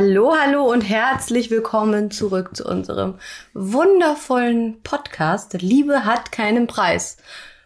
Hallo, 0.00 0.32
hallo 0.40 0.62
und 0.62 0.82
herzlich 0.82 1.50
willkommen 1.50 2.12
zurück 2.12 2.50
zu 2.54 2.64
unserem 2.64 3.14
wundervollen 3.52 4.80
Podcast 4.84 5.54
Liebe 5.60 6.04
hat 6.04 6.30
keinen 6.30 6.68
Preis 6.68 7.16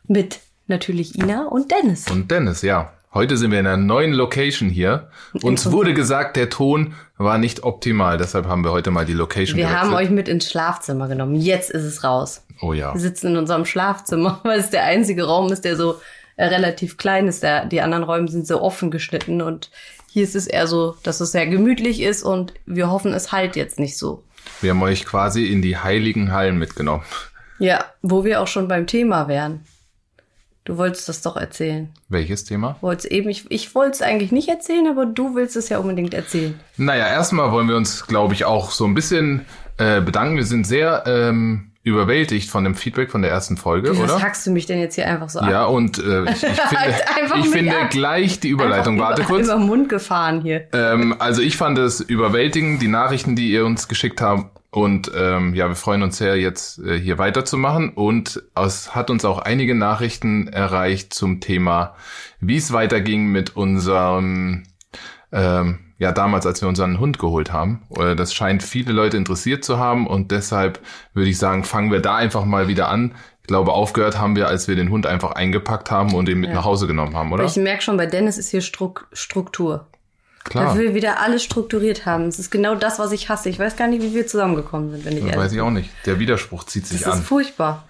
mit 0.09 0.41
natürlich 0.67 1.14
Ina 1.14 1.45
und 1.49 1.71
Dennis. 1.71 2.11
Und 2.11 2.31
Dennis, 2.31 2.63
ja. 2.63 2.95
Heute 3.13 3.37
sind 3.37 3.50
wir 3.50 3.61
in 3.61 3.67
einer 3.67 3.77
neuen 3.77 4.14
Location 4.14 4.71
hier. 4.71 5.11
Uns 5.43 5.71
wurde 5.71 5.93
gesagt, 5.93 6.37
der 6.37 6.49
Ton 6.49 6.95
war 7.18 7.37
nicht 7.37 7.64
optimal, 7.64 8.17
deshalb 8.17 8.46
haben 8.46 8.64
wir 8.64 8.73
heute 8.73 8.90
mal 8.90 9.04
die 9.04 9.12
Location 9.12 9.59
Wir 9.59 9.67
gewechselt. 9.67 9.90
haben 9.90 9.95
euch 9.95 10.09
mit 10.09 10.26
ins 10.26 10.51
Schlafzimmer 10.51 11.09
genommen. 11.09 11.35
Jetzt 11.35 11.71
ist 11.71 11.85
es 11.85 12.03
raus. 12.03 12.46
Oh 12.62 12.73
ja. 12.73 12.95
Wir 12.95 13.01
sitzen 13.03 13.32
in 13.32 13.37
unserem 13.37 13.67
Schlafzimmer, 13.67 14.40
weil 14.45 14.59
es 14.59 14.71
der 14.71 14.85
einzige 14.85 15.25
Raum 15.25 15.53
ist, 15.53 15.67
der 15.67 15.76
so 15.76 15.96
relativ 16.39 16.96
klein 16.96 17.29
ist. 17.29 17.43
Der, 17.43 17.67
die 17.67 17.82
anderen 17.82 18.04
Räume 18.04 18.29
sind 18.29 18.46
so 18.46 18.62
offen 18.62 18.90
geschnitten 18.90 19.43
und 19.43 19.71
hier 20.12 20.25
ist 20.25 20.36
es 20.36 20.46
eher 20.46 20.66
so, 20.66 20.94
dass 21.04 21.21
es 21.22 21.32
sehr 21.32 21.46
gemütlich 21.46 22.02
ist 22.02 22.22
und 22.22 22.53
wir 22.66 22.90
hoffen, 22.90 23.14
es 23.14 23.32
halt 23.32 23.57
jetzt 23.57 23.79
nicht 23.79 23.96
so. 23.96 24.22
Wir 24.61 24.72
haben 24.72 24.82
euch 24.82 25.07
quasi 25.07 25.46
in 25.46 25.62
die 25.62 25.79
heiligen 25.79 26.32
Hallen 26.32 26.58
mitgenommen. 26.58 27.03
Ja, 27.58 27.86
wo 28.03 28.22
wir 28.22 28.43
auch 28.43 28.46
schon 28.46 28.68
beim 28.68 28.86
Thema 28.86 29.26
wären. 29.26 29.61
Du 30.64 30.76
wolltest 30.76 31.08
das 31.08 31.22
doch 31.22 31.36
erzählen. 31.36 31.89
Welches 32.11 32.44
Thema? 32.44 32.77
Wolltest 32.83 33.11
eben, 33.11 33.30
ich, 33.30 33.50
ich 33.50 33.75
wollte 33.75 33.92
es 33.92 34.03
eigentlich 34.03 34.33
nicht 34.33 34.50
erzählen, 34.50 34.86
aber 34.86 35.06
du 35.06 35.34
willst 35.34 35.56
es 35.56 35.70
ja 35.70 35.78
unbedingt 35.78 36.12
erzählen. 36.12 36.61
Naja, 36.77 37.08
erstmal 37.08 37.50
wollen 37.50 37.69
wir 37.69 37.77
uns, 37.77 38.06
glaube 38.06 38.34
ich, 38.34 38.44
auch 38.44 38.70
so 38.70 38.84
ein 38.84 38.94
bisschen 38.94 39.47
äh, 39.78 40.03
bedanken. 40.03 40.37
Wir 40.37 40.44
sind 40.44 40.67
sehr 40.67 41.05
ähm, 41.06 41.72
überwältigt 41.84 42.48
von 42.48 42.62
dem 42.62 42.75
Feedback 42.75 43.11
von 43.11 43.22
der 43.22 43.30
ersten 43.30 43.56
Folge, 43.56 43.92
Wie, 43.92 43.98
was 43.98 44.12
oder? 44.12 44.22
hackst 44.22 44.47
du 44.47 44.52
mich 44.52 44.66
denn 44.66 44.78
jetzt 44.78 44.94
hier 44.94 45.08
einfach 45.08 45.28
so 45.28 45.41
ab? 45.41 45.50
Ja, 45.50 45.64
und 45.64 45.98
äh, 45.98 46.22
ich, 46.30 46.42
ich 46.42 46.48
finde, 46.48 47.08
Einfach 47.16 47.36
ich 47.38 47.48
finde 47.48 47.75
gleich 47.91 48.38
die 48.38 48.48
Überleitung. 48.48 48.94
Einfach 48.94 49.08
Warte 49.08 49.22
über, 49.22 49.28
kurz. 49.30 49.47
Über 49.48 49.56
den 49.56 49.66
Mund 49.66 49.88
gefahren 49.88 50.42
hier. 50.42 50.69
Ähm, 50.72 51.16
also 51.19 51.42
ich 51.42 51.56
fand 51.56 51.78
es 51.78 52.00
überwältigend, 52.00 52.80
die 52.83 52.88
Nachrichten, 52.88 53.34
die 53.34 53.50
ihr 53.50 53.66
uns 53.66 53.88
geschickt 53.88 54.20
habt. 54.20 54.60
Und 54.70 55.10
ähm, 55.14 55.55
ja, 55.55 55.69
wir 55.69 55.75
freuen 55.75 56.03
uns 56.03 56.16
sehr, 56.16 56.36
jetzt 56.36 56.78
äh, 56.78 56.98
hier 56.98 57.19
weiterzumachen. 57.19 57.91
Und 57.91 58.42
es 58.55 58.94
hat 58.94 59.10
uns 59.10 59.25
auch 59.25 59.38
einige 59.38 59.75
Nachrichten 59.75 60.48
erreicht 60.48 61.12
zum 61.12 61.41
Thema, 61.41 61.94
wie 62.41 62.56
es 62.56 62.72
weiterging 62.72 63.27
mit 63.27 63.55
unserem, 63.56 64.62
ähm, 65.30 65.80
ja, 66.03 66.11
damals, 66.12 66.47
als 66.47 66.61
wir 66.61 66.69
unseren 66.69 66.98
Hund 66.98 67.19
geholt 67.19 67.53
haben. 67.53 67.83
Äh, 67.97 68.17
Das 68.17 68.34
scheint 68.34 68.62
viele 68.62 68.92
Leute 68.92 69.17
interessiert 69.17 69.64
zu 69.64 69.78
haben. 69.78 70.06
Und 70.06 70.31
deshalb 70.33 70.81
würde 71.14 71.31
ich 71.31 71.39
sagen, 71.39 71.62
fangen 71.64 71.92
wir 71.92 72.00
da 72.00 72.17
einfach 72.17 72.44
mal 72.44 72.67
wieder 72.67 72.89
an. 72.89 73.14
Ich 73.42 73.47
glaube, 73.47 73.72
aufgehört 73.72 74.19
haben 74.19 74.34
wir, 74.36 74.48
als 74.48 74.67
wir 74.69 74.75
den 74.77 74.91
Hund 74.91 75.06
einfach 75.06 75.33
eingepackt 75.33 75.91
haben 75.91 76.14
und 76.14 76.28
ihn 76.28 76.39
mit 76.39 76.50
Ja. 76.50 76.56
nach 76.56 76.64
Hause 76.64 76.86
genommen 76.89 77.17
haben, 77.17 77.33
oder? 77.33 77.44
Ich 77.44 77.56
merke 77.56 77.83
schon, 77.83 77.97
bei 77.97 78.06
Dennis 78.06 78.36
ist 78.36 78.50
hier 78.50 78.61
Struk 78.62 79.06
Struktur. 79.12 79.86
Klar. 80.44 80.75
Er 80.75 80.77
will 80.77 80.94
wieder 80.94 81.20
alles 81.20 81.44
strukturiert 81.44 82.05
haben. 82.05 82.25
Es 82.27 82.41
ist 82.41 82.50
genau 82.50 82.75
das, 82.75 82.98
was 82.98 83.12
ich 83.12 83.28
hasse. 83.28 83.48
Ich 83.48 83.61
weiß 83.61 83.77
gar 83.77 83.87
nicht, 83.87 84.03
wie 84.03 84.12
wir 84.12 84.27
zusammengekommen 84.27 84.91
sind, 84.91 85.05
wenn 85.05 85.12
ich 85.16 85.22
ehrlich 85.22 85.37
Weiß 85.37 85.53
ich 85.53 85.61
auch 85.61 85.70
nicht. 85.70 85.89
Der 86.05 86.19
Widerspruch 86.19 86.64
zieht 86.64 86.84
sich 86.84 87.00
Das 87.03 87.14
ist 87.14 87.20
an. 87.20 87.22
furchtbar. 87.25 87.84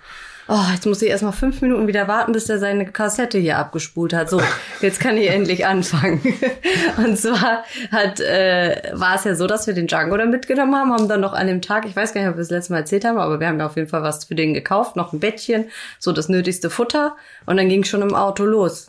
Oh, 0.48 0.64
jetzt 0.72 0.86
muss 0.86 1.00
ich 1.02 1.08
erst 1.08 1.22
mal 1.22 1.32
fünf 1.32 1.62
Minuten 1.62 1.86
wieder 1.86 2.08
warten, 2.08 2.32
bis 2.32 2.48
er 2.48 2.58
seine 2.58 2.84
Kassette 2.84 3.38
hier 3.38 3.58
abgespult 3.58 4.12
hat. 4.12 4.28
So, 4.28 4.40
jetzt 4.80 4.98
kann 4.98 5.16
ich 5.16 5.30
endlich 5.30 5.66
anfangen. 5.66 6.20
Und 6.96 7.16
zwar 7.16 7.64
hat, 7.92 8.20
äh, 8.20 8.90
war 8.92 9.14
es 9.14 9.24
ja 9.24 9.34
so, 9.36 9.46
dass 9.46 9.66
wir 9.66 9.74
den 9.74 9.86
Django 9.86 10.16
da 10.16 10.24
mitgenommen 10.24 10.74
haben, 10.74 10.92
haben 10.92 11.08
dann 11.08 11.20
noch 11.20 11.32
an 11.32 11.46
dem 11.46 11.62
Tag, 11.62 11.86
ich 11.86 11.94
weiß 11.94 12.12
gar 12.12 12.20
nicht, 12.22 12.30
ob 12.30 12.36
wir 12.36 12.42
das 12.42 12.50
letzte 12.50 12.72
Mal 12.72 12.80
erzählt 12.80 13.04
haben, 13.04 13.18
aber 13.18 13.38
wir 13.38 13.47
haben 13.47 13.60
ja 13.60 13.66
auf 13.66 13.76
jeden 13.76 13.88
Fall 13.88 14.02
was 14.02 14.25
für 14.25 14.34
den 14.34 14.52
gekauft, 14.52 14.97
noch 14.97 15.12
ein 15.12 15.20
Bettchen, 15.20 15.66
so 16.00 16.12
das 16.12 16.28
nötigste 16.28 16.70
Futter. 16.70 17.16
Und 17.47 17.56
dann 17.56 17.69
ging 17.69 17.84
schon 17.84 18.02
im 18.02 18.14
Auto 18.14 18.44
los. 18.44 18.88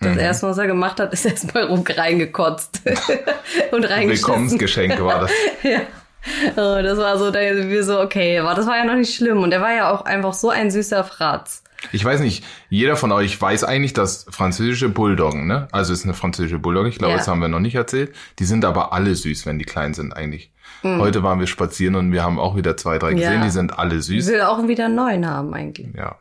Das 0.00 0.16
erste, 0.16 0.46
was 0.46 0.56
er 0.56 0.66
gemacht 0.66 0.98
hat, 0.98 1.12
ist 1.12 1.26
erstmal 1.26 1.64
rum 1.68 1.84
reingekotzt 1.86 2.80
und 3.70 3.84
reingeschissen. 3.84 4.28
Willkommensgeschenk 4.28 5.00
war 5.02 5.20
das. 5.20 5.30
Ja. 5.62 5.80
Oh, 6.56 6.78
das 6.82 6.98
war 6.98 7.18
so, 7.18 7.30
da 7.30 7.40
wir 7.40 7.84
so, 7.84 8.00
okay, 8.00 8.38
aber 8.38 8.54
das 8.54 8.66
war 8.66 8.76
ja 8.76 8.84
noch 8.84 8.94
nicht 8.94 9.14
schlimm. 9.14 9.42
Und 9.42 9.52
er 9.52 9.60
war 9.60 9.72
ja 9.74 9.90
auch 9.90 10.04
einfach 10.04 10.34
so 10.34 10.50
ein 10.50 10.70
süßer 10.70 11.04
Fratz. 11.04 11.62
Ich 11.92 12.04
weiß 12.04 12.20
nicht, 12.20 12.44
jeder 12.68 12.96
von 12.96 13.10
euch 13.10 13.40
weiß 13.40 13.64
eigentlich, 13.64 13.94
dass 13.94 14.26
französische 14.30 14.90
Bulldoggen, 14.90 15.46
ne? 15.46 15.66
Also 15.72 15.94
es 15.94 16.00
ist 16.00 16.04
eine 16.04 16.12
französische 16.14 16.58
Bulldogge, 16.58 16.90
ich 16.90 16.98
glaube, 16.98 17.12
Ja. 17.12 17.18
das 17.18 17.26
haben 17.28 17.40
wir 17.40 17.48
noch 17.48 17.60
nicht 17.60 17.74
erzählt. 17.74 18.14
Die 18.38 18.44
sind 18.44 18.66
aber 18.66 18.92
alle 18.92 19.14
süß, 19.14 19.46
wenn 19.46 19.58
die 19.58 19.64
klein 19.64 19.94
sind 19.94 20.14
eigentlich. 20.14 20.52
Hm. 20.82 21.00
Heute 21.00 21.22
waren 21.22 21.40
wir 21.40 21.46
spazieren 21.46 21.94
und 21.94 22.12
wir 22.12 22.22
haben 22.22 22.38
auch 22.38 22.54
wieder 22.56 22.76
zwei, 22.76 22.98
drei 22.98 23.14
gesehen, 23.14 23.40
Ja. 23.40 23.44
die 23.44 23.50
sind 23.50 23.78
alle 23.78 23.96
Ich 23.96 24.04
süß. 24.06 24.26
will 24.28 24.42
auch 24.42 24.68
wieder 24.68 24.88
neuen 24.90 25.26
haben 25.26 25.54
eigentlich. 25.54 25.88
Ja, 25.96 26.16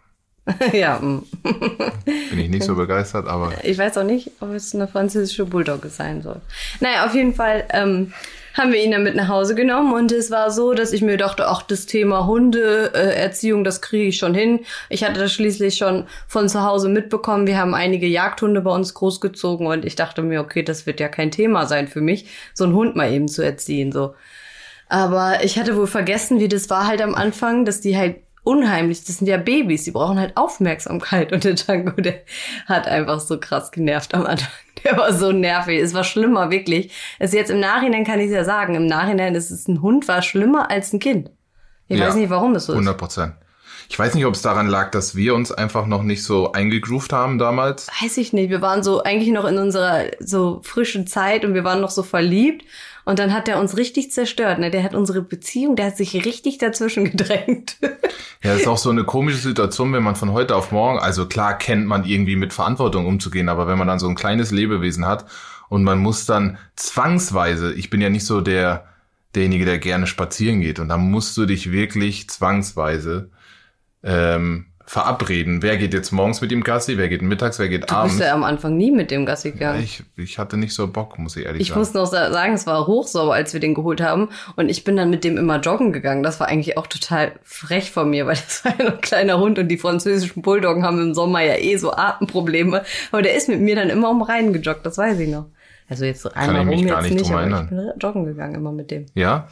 ja, 0.74 0.98
mm. 1.00 1.24
bin 1.44 2.40
ich 2.40 2.50
nicht 2.50 2.64
so 2.64 2.76
begeistert, 2.76 3.28
aber 3.28 3.52
ich 3.64 3.78
weiß 3.78 3.98
auch 4.00 4.04
nicht, 4.04 4.31
ob 4.40 4.50
es 4.54 4.74
eine 4.74 4.88
französische 4.88 5.46
Bulldogge 5.46 5.90
sein 5.90 6.22
soll. 6.24 6.42
Naja, 6.80 7.06
auf 7.06 7.14
jeden 7.14 7.36
Fall 7.36 7.66
ähm, 7.72 8.14
haben 8.59 8.74
wir 8.74 8.84
ihn 8.84 8.92
dann 8.92 9.03
mit 9.03 9.16
nach 9.16 9.30
Hause 9.30 9.56
genommen 9.56 9.94
und 9.94 10.12
es 10.12 10.30
war 10.30 10.52
so, 10.52 10.74
dass 10.74 10.92
ich 10.94 11.02
mir 11.02 11.18
dachte, 11.18 11.47
ach, 11.47 11.64
das 11.64 11.86
Thema 11.86 12.28
Hundeerziehung, 12.28 13.62
äh, 13.62 13.64
das 13.64 13.81
kriege 13.81 14.09
ich 14.09 14.18
schon 14.18 14.36
hin. 14.36 14.59
Ich 14.90 15.03
hatte 15.03 15.20
das 15.20 15.31
schließlich 15.31 15.78
schon 15.78 16.06
von 16.28 16.50
zu 16.50 16.64
Hause 16.64 16.90
mitbekommen. 16.90 17.48
Wir 17.48 17.58
haben 17.58 17.74
einige 17.74 18.06
Jagdhunde 18.06 18.62
bei 18.62 18.72
uns 18.72 18.94
großgezogen 18.94 19.66
und 19.66 19.86
ich 19.86 19.96
dachte 19.96 20.22
mir, 20.22 20.42
okay, 20.42 20.62
das 20.62 20.86
wird 20.86 21.00
ja 21.00 21.08
kein 21.08 21.31
Thema 21.31 21.66
sein 21.66 21.88
für 21.88 22.02
mich, 22.02 22.28
so 22.53 22.66
einen 22.66 22.74
Hund 22.74 22.96
mal 22.96 23.12
eben 23.12 23.28
zu 23.28 23.42
erziehen, 23.42 23.92
so. 23.92 24.14
Aber 24.90 25.44
ich 25.44 25.58
hatte 25.58 25.78
wohl 25.78 25.88
vergessen, 25.88 26.40
wie 26.40 26.48
das 26.48 26.69
war 26.69 26.88
halt 26.88 27.02
am 27.02 27.14
Anfang, 27.16 27.64
dass 27.64 27.80
die 27.80 27.96
halt 27.96 28.18
unheimlich, 28.44 29.03
das 29.03 29.18
sind 29.18 29.28
ja 29.28 29.38
Babys, 29.38 29.84
die 29.84 29.92
brauchen 29.92 30.19
halt 30.19 30.36
Aufmerksamkeit 30.36 31.31
und 31.31 31.44
der 31.44 31.53
Django, 31.53 32.02
der 32.02 32.22
hat 32.66 32.88
einfach 32.88 33.19
so 33.19 33.40
krass 33.40 33.72
genervt 33.72 34.14
am 34.16 34.25
Anfang. 34.25 34.50
Der 34.84 34.97
war 34.97 35.13
so 35.13 35.31
nervig, 35.31 35.79
es 35.81 35.94
war 35.94 36.03
schlimmer, 36.03 36.51
wirklich. 36.51 36.91
Es 37.19 37.31
ist 37.31 37.35
jetzt 37.35 37.51
im 37.51 37.59
Nachhinein 37.59 38.03
kann 38.06 38.19
ich 38.19 38.28
es 38.28 38.34
ja 38.34 38.44
sagen, 38.44 38.75
im 38.75 38.85
Nachhinein 38.85 39.35
ist 39.35 39.51
es 39.51 39.67
ein 39.67 39.81
Hund 39.81 40.07
war 40.07 40.22
schlimmer 40.22 40.69
als 40.69 40.94
ein 40.94 41.00
Kind. 41.00 41.31
Ich 41.88 42.00
Ja, 42.00 42.07
weiß 42.07 42.16
nicht, 42.16 42.29
warum 42.29 42.56
es 42.56 42.66
so 42.66 42.73
ist. 42.73 42.78
100 42.78 42.97
Prozent. 42.97 43.34
Ich 43.91 43.97
weiß 43.97 44.13
nicht, 44.13 44.25
ob 44.25 44.35
es 44.35 44.44
daran 44.44 44.68
lag, 44.68 44.91
dass 44.91 45.16
wir 45.16 45.34
uns 45.34 45.51
einfach 45.51 45.88
noch 45.88 46.03
nicht 46.03 46.23
so 46.23 46.51
eingegroovt 46.51 47.12
haben 47.12 47.39
damals. 47.39 47.88
Weiß 48.01 48.18
ich 48.18 48.34
nicht. 48.34 48.51
Wir 48.51 48.62
waren 48.62 48.84
so 48.84 49.01
eigentlich 49.01 49.31
noch 49.31 49.45
in 49.45 49.57
unserer 49.57 50.03
so 50.19 50.62
frischen 50.63 51.07
Zeit 51.07 51.44
und 51.44 51.56
wir 51.56 51.63
waren 51.63 51.81
noch 51.81 51.89
so 51.89 52.03
verliebt. 52.03 52.63
Und 53.06 53.20
dann 53.20 53.34
hat 53.34 53.48
er 53.48 53.60
uns 53.60 53.78
richtig 53.78 54.12
zerstört. 54.12 54.60
Ne? 54.60 54.72
Der 54.72 54.84
hat 54.84 54.94
unsere 54.94 55.22
Beziehung, 55.22 55.76
der 55.76 55.88
hat 55.88 55.98
sich 55.98 56.26
richtig 56.26 56.58
dazwischen 56.58 57.06
gedrängt. 57.12 57.78
Ja, 58.44 58.54
ist 58.54 58.68
auch 58.68 58.78
so 58.78 58.90
eine 58.90 59.04
komische 59.04 59.40
Situation, 59.40 59.92
wenn 59.94 60.04
man 60.04 60.16
von 60.16 60.32
heute 60.32 60.56
auf 60.56 60.72
morgen, 60.72 61.00
also 61.00 61.28
klar 61.28 61.58
kennt 61.58 61.86
man 61.86 62.06
irgendwie 62.06 62.36
mit 62.36 62.54
Verantwortung 62.54 63.06
umzugehen, 63.06 63.50
aber 63.50 63.68
wenn 63.68 63.78
man 63.78 63.88
dann 63.88 64.00
so 64.00 64.08
ein 64.08 64.16
kleines 64.16 64.52
Lebewesen 64.52 65.06
hat 65.06 65.26
und 65.68 65.84
man 65.84 66.00
muss 66.00 66.26
dann 66.26 66.58
zwangsweise, 66.76 67.74
ich 67.74 67.90
bin 67.90 68.00
ja 68.00 68.10
nicht 68.10 68.26
so 68.26 68.40
der, 68.40 68.86
derjenige, 69.36 69.66
der 69.66 69.78
gerne 69.78 70.08
spazieren 70.08 70.62
geht 70.62 70.80
und 70.80 70.88
dann 70.88 71.12
musst 71.12 71.36
du 71.36 71.46
dich 71.46 71.72
wirklich 71.72 72.30
zwangsweise 72.30 73.30
ähm, 74.04 74.69
verabreden. 74.89 75.61
Wer 75.61 75.77
geht 75.77 75.94
jetzt 75.94 76.11
morgens 76.11 76.41
mit 76.41 76.51
ihm 76.51 76.63
Gassi, 76.63 76.97
wer 76.97 77.09
geht 77.09 77.22
mittags, 77.22 77.59
wer 77.59 77.69
geht 77.69 77.83
Du 77.83 77.85
bist 77.88 77.94
abends. 77.94 78.19
ja 78.19 78.33
am 78.33 78.44
Anfang 78.44 78.75
nie 78.75 78.89
mit 78.89 79.11
dem 79.11 79.23
Gassi 79.27 79.51
gegangen. 79.51 79.83
Ich, 79.83 80.03
ich 80.17 80.39
hatte 80.39 80.57
nicht 80.57 80.73
so 80.73 80.88
Bock, 80.88 81.19
muss 81.19 81.38
ich 81.38 81.45
ehrlich 81.45 81.61
Ich 81.61 81.67
sagen. 81.69 81.79
muss 81.79 81.94
noch 81.94 82.07
sa- 82.07 82.31
sagen, 82.31 82.53
es 82.53 82.66
war 82.66 82.88
hochsauber, 82.88 83.35
als 83.35 83.53
wir 83.53 83.59
den 83.59 83.75
geholt 83.75 84.01
haben. 84.01 84.29
Und 84.55 84.69
ich 84.69 84.83
bin 84.83 84.95
dann 84.97 85.11
mit 85.11 85.23
dem 85.23 85.38
immer 85.38 85.59
joggen 85.59 85.94
gegangen. 85.94 86.23
Das 86.23 86.39
war 86.39 86.47
eigentlich 86.47 86.77
auch 86.79 86.88
total 86.88 87.33
frech 87.44 87.91
von 87.91 88.09
mir, 88.09 88.25
weil 88.25 88.35
das 88.47 88.66
war 88.66 88.73
ja 88.79 88.85
noch 88.85 88.94
ein 88.95 89.01
kleiner 89.01 89.38
Hund 89.39 89.59
und 89.59 89.67
die 89.67 89.77
französischen 89.77 90.41
Bulldoggen 90.41 90.83
haben 90.83 91.00
im 91.00 91.13
Sommer 91.13 91.41
ja 91.44 91.53
eh 91.56 91.77
so 91.77 91.94
Atemprobleme. 91.94 92.83
Aber 93.11 93.21
der 93.21 93.35
ist 93.35 93.47
mit 93.47 93.61
mir 93.61 93.75
dann 93.75 93.91
immer 93.91 94.09
um 94.09 94.23
Rhein 94.23 94.53
gejoggt, 94.53 94.85
das 94.88 94.97
weiß 94.97 95.19
ich 95.19 95.29
noch. 95.29 95.45
Also 95.88 96.06
jetzt 96.06 96.25
einmal 96.35 96.62
ich 96.63 96.68
mich 96.68 96.80
rum 96.80 96.88
gar 96.88 97.01
jetzt 97.01 97.12
nicht 97.12 97.21
nicht, 97.21 97.31
drum 97.31 97.38
aber 97.53 97.62
ich 97.63 97.69
bin 97.69 97.92
joggen 98.00 98.25
gegangen 98.25 98.56
immer 98.56 98.71
mit 98.71 98.89
dem. 98.92 99.06
ja? 99.13 99.47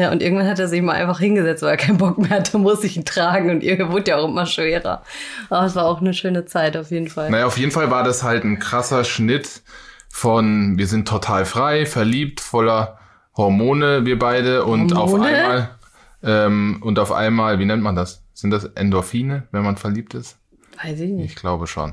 Ja, 0.00 0.10
und 0.10 0.22
irgendwann 0.22 0.46
hat 0.46 0.58
er 0.58 0.66
sich 0.66 0.80
mal 0.80 0.94
einfach 0.94 1.18
hingesetzt, 1.18 1.62
weil 1.62 1.72
er 1.72 1.76
keinen 1.76 1.98
Bock 1.98 2.16
mehr 2.16 2.30
hatte, 2.30 2.56
muss 2.58 2.82
ich 2.84 2.96
ihn 2.96 3.04
tragen 3.04 3.50
und 3.50 3.62
irgendwie 3.62 3.92
wurde 3.92 4.12
ja 4.12 4.16
auch 4.16 4.28
immer 4.28 4.46
schwerer. 4.46 5.02
Aber 5.50 5.66
es 5.66 5.76
war 5.76 5.84
auch 5.84 6.00
eine 6.00 6.14
schöne 6.14 6.46
Zeit 6.46 6.74
auf 6.78 6.90
jeden 6.90 7.08
Fall. 7.08 7.28
Naja, 7.28 7.44
auf 7.44 7.58
jeden 7.58 7.70
Fall 7.70 7.90
war 7.90 8.02
das 8.02 8.22
halt 8.22 8.42
ein 8.42 8.58
krasser 8.58 9.04
Schnitt 9.04 9.60
von, 10.08 10.78
wir 10.78 10.86
sind 10.86 11.06
total 11.06 11.44
frei, 11.44 11.84
verliebt, 11.84 12.40
voller 12.40 12.98
Hormone, 13.36 14.06
wir 14.06 14.18
beide, 14.18 14.64
und 14.64 14.96
auf 14.96 15.12
Hormone? 15.12 15.28
einmal, 15.28 15.70
ähm, 16.22 16.78
und 16.82 16.98
auf 16.98 17.12
einmal, 17.12 17.58
wie 17.58 17.66
nennt 17.66 17.82
man 17.82 17.94
das? 17.94 18.24
Sind 18.32 18.52
das 18.52 18.64
Endorphine, 18.64 19.48
wenn 19.52 19.64
man 19.64 19.76
verliebt 19.76 20.14
ist? 20.14 20.38
Weiß 20.82 20.98
ich 20.98 21.10
nicht. 21.10 21.26
Ich 21.26 21.36
glaube 21.36 21.66
schon. 21.66 21.92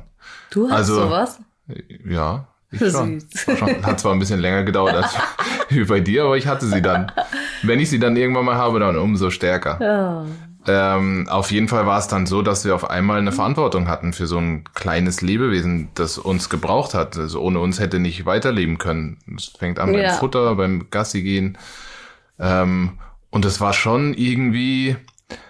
Du 0.50 0.70
hast 0.70 0.78
also- 0.78 1.02
sowas? 1.02 1.40
Ja, 2.08 2.48
ich 2.72 2.80
Süß. 2.80 2.94
schon. 2.94 3.24
War 3.48 3.58
schon. 3.58 3.86
Hat 3.86 4.00
zwar 4.00 4.14
ein 4.14 4.20
bisschen 4.20 4.40
länger 4.40 4.64
gedauert 4.64 4.96
als 4.96 5.16
bei 5.88 6.00
dir, 6.00 6.24
aber 6.26 6.38
ich 6.38 6.48
hatte 6.48 6.66
sie 6.66 6.82
dann. 6.82 7.12
Wenn 7.64 7.80
ich 7.80 7.90
sie 7.90 8.00
dann 8.00 8.16
irgendwann 8.18 8.46
mal 8.46 8.56
habe, 8.56 8.80
dann 8.80 8.98
umso 8.98 9.30
stärker. 9.30 9.78
Ja. 9.82 10.26
Ähm, 10.70 11.28
auf 11.30 11.50
jeden 11.52 11.70
Fall 11.70 11.86
war 11.86 11.98
es 11.98 12.08
dann 12.10 12.26
so, 12.26 12.42
dass 12.42 12.66
wir 12.66 12.76
auf 12.76 12.90
einmal 12.90 13.20
eine 13.20 13.32
Verantwortung 13.32 13.88
hatten 13.88 14.12
für 14.12 14.28
so 14.28 14.38
ein 14.38 14.66
kleines 14.74 15.22
Lebewesen, 15.22 15.88
das 15.96 16.18
uns 16.18 16.50
gebraucht 16.50 16.94
hat. 16.94 17.18
Also 17.18 17.40
ohne 17.42 17.60
uns 17.60 17.80
hätte 17.80 18.00
nicht 18.00 18.26
weiterleben 18.26 18.78
können. 18.78 19.18
Es 19.38 19.46
fängt 19.46 19.80
an 19.80 19.94
Ja. 19.94 20.10
beim 20.10 20.20
Futter, 20.20 20.56
beim 20.56 20.88
Gassi 20.92 21.22
gehen. 21.22 21.58
Ähm, 22.38 23.00
und 23.30 23.46
es 23.46 23.62
war 23.62 23.72
schon 23.74 24.14
irgendwie 24.14 24.98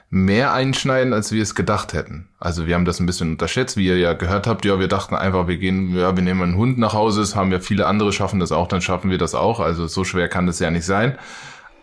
mehr 0.10 0.54
einschneiden, 0.54 1.12
als 1.14 1.32
wir 1.32 1.44
es 1.44 1.54
gedacht 1.54 1.94
hätten. 1.94 2.30
Also 2.40 2.66
wir 2.66 2.76
haben 2.76 2.86
das 2.86 3.00
ein 3.00 3.06
bisschen 3.06 3.32
unterschätzt, 3.32 3.76
wie 3.76 3.88
ihr 3.88 3.98
ja 3.98 4.14
gehört 4.14 4.48
habt. 4.48 4.64
Ja, 4.64 4.80
wir 4.80 4.88
dachten 4.88 5.16
einfach, 5.16 5.48
wir 5.48 5.58
gehen, 5.58 5.96
ja, 5.96 6.16
wir 6.16 6.24
nehmen 6.24 6.42
einen 6.42 6.56
Hund 6.56 6.78
nach 6.78 6.94
Hause. 6.94 7.22
Es 7.22 7.36
haben 7.36 7.52
ja 7.52 7.60
viele 7.60 7.88
andere 7.88 8.14
schaffen 8.14 8.40
das 8.40 8.52
auch, 8.54 8.68
dann 8.68 8.82
schaffen 8.82 9.12
wir 9.12 9.18
das 9.18 9.36
auch. 9.36 9.60
Also 9.60 9.88
so 9.88 10.04
schwer 10.06 10.30
kann 10.30 10.48
das 10.48 10.60
ja 10.60 10.72
nicht 10.72 10.86
sein. 10.86 11.18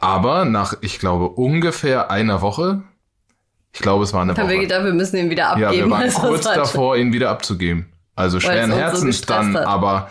Aber 0.00 0.44
nach, 0.44 0.74
ich 0.80 0.98
glaube, 0.98 1.28
ungefähr 1.28 2.10
einer 2.10 2.40
Woche, 2.40 2.82
ich 3.72 3.80
glaube, 3.80 4.04
es 4.04 4.12
war 4.12 4.22
eine 4.22 4.32
Haben 4.36 4.48
wir 4.48 4.56
Woche. 4.56 4.62
gedacht, 4.66 4.84
wir 4.84 4.94
müssen 4.94 5.16
ihn 5.16 5.30
wieder 5.30 5.48
abgeben. 5.50 5.72
Ja, 5.72 5.84
wir 5.84 5.90
waren 5.90 6.02
Also, 6.04 6.20
kurz 6.20 6.44
das 6.44 6.54
davor, 6.54 6.96
ihn 6.96 7.12
wieder 7.12 7.30
abzugeben. 7.30 7.86
Also 8.16 8.38
schweren 8.40 8.70
so 8.70 8.76
Herzens 8.76 9.04
gestresst 9.04 9.28
dann, 9.30 9.56
hat. 9.56 9.66
aber 9.66 10.08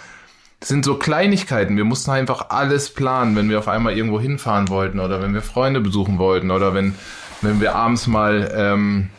es 0.59 0.67
sind 0.67 0.85
so 0.85 0.95
Kleinigkeiten. 0.95 1.77
Wir 1.77 1.85
mussten 1.85 2.11
einfach 2.11 2.49
alles 2.49 2.89
planen, 2.89 3.35
wenn 3.35 3.49
wir 3.49 3.59
auf 3.59 3.67
einmal 3.67 3.97
irgendwo 3.97 4.19
hinfahren 4.19 4.69
wollten 4.69 4.99
oder 4.99 5.21
wenn 5.21 5.33
wir 5.33 5.41
Freunde 5.41 5.79
besuchen 5.79 6.17
wollten 6.19 6.51
oder 6.51 6.73
wenn, 6.73 6.95
wenn 7.43 7.59
wir 7.59 7.75
abends 7.75 8.07
mal 8.07 8.51
ähm, 8.55 9.09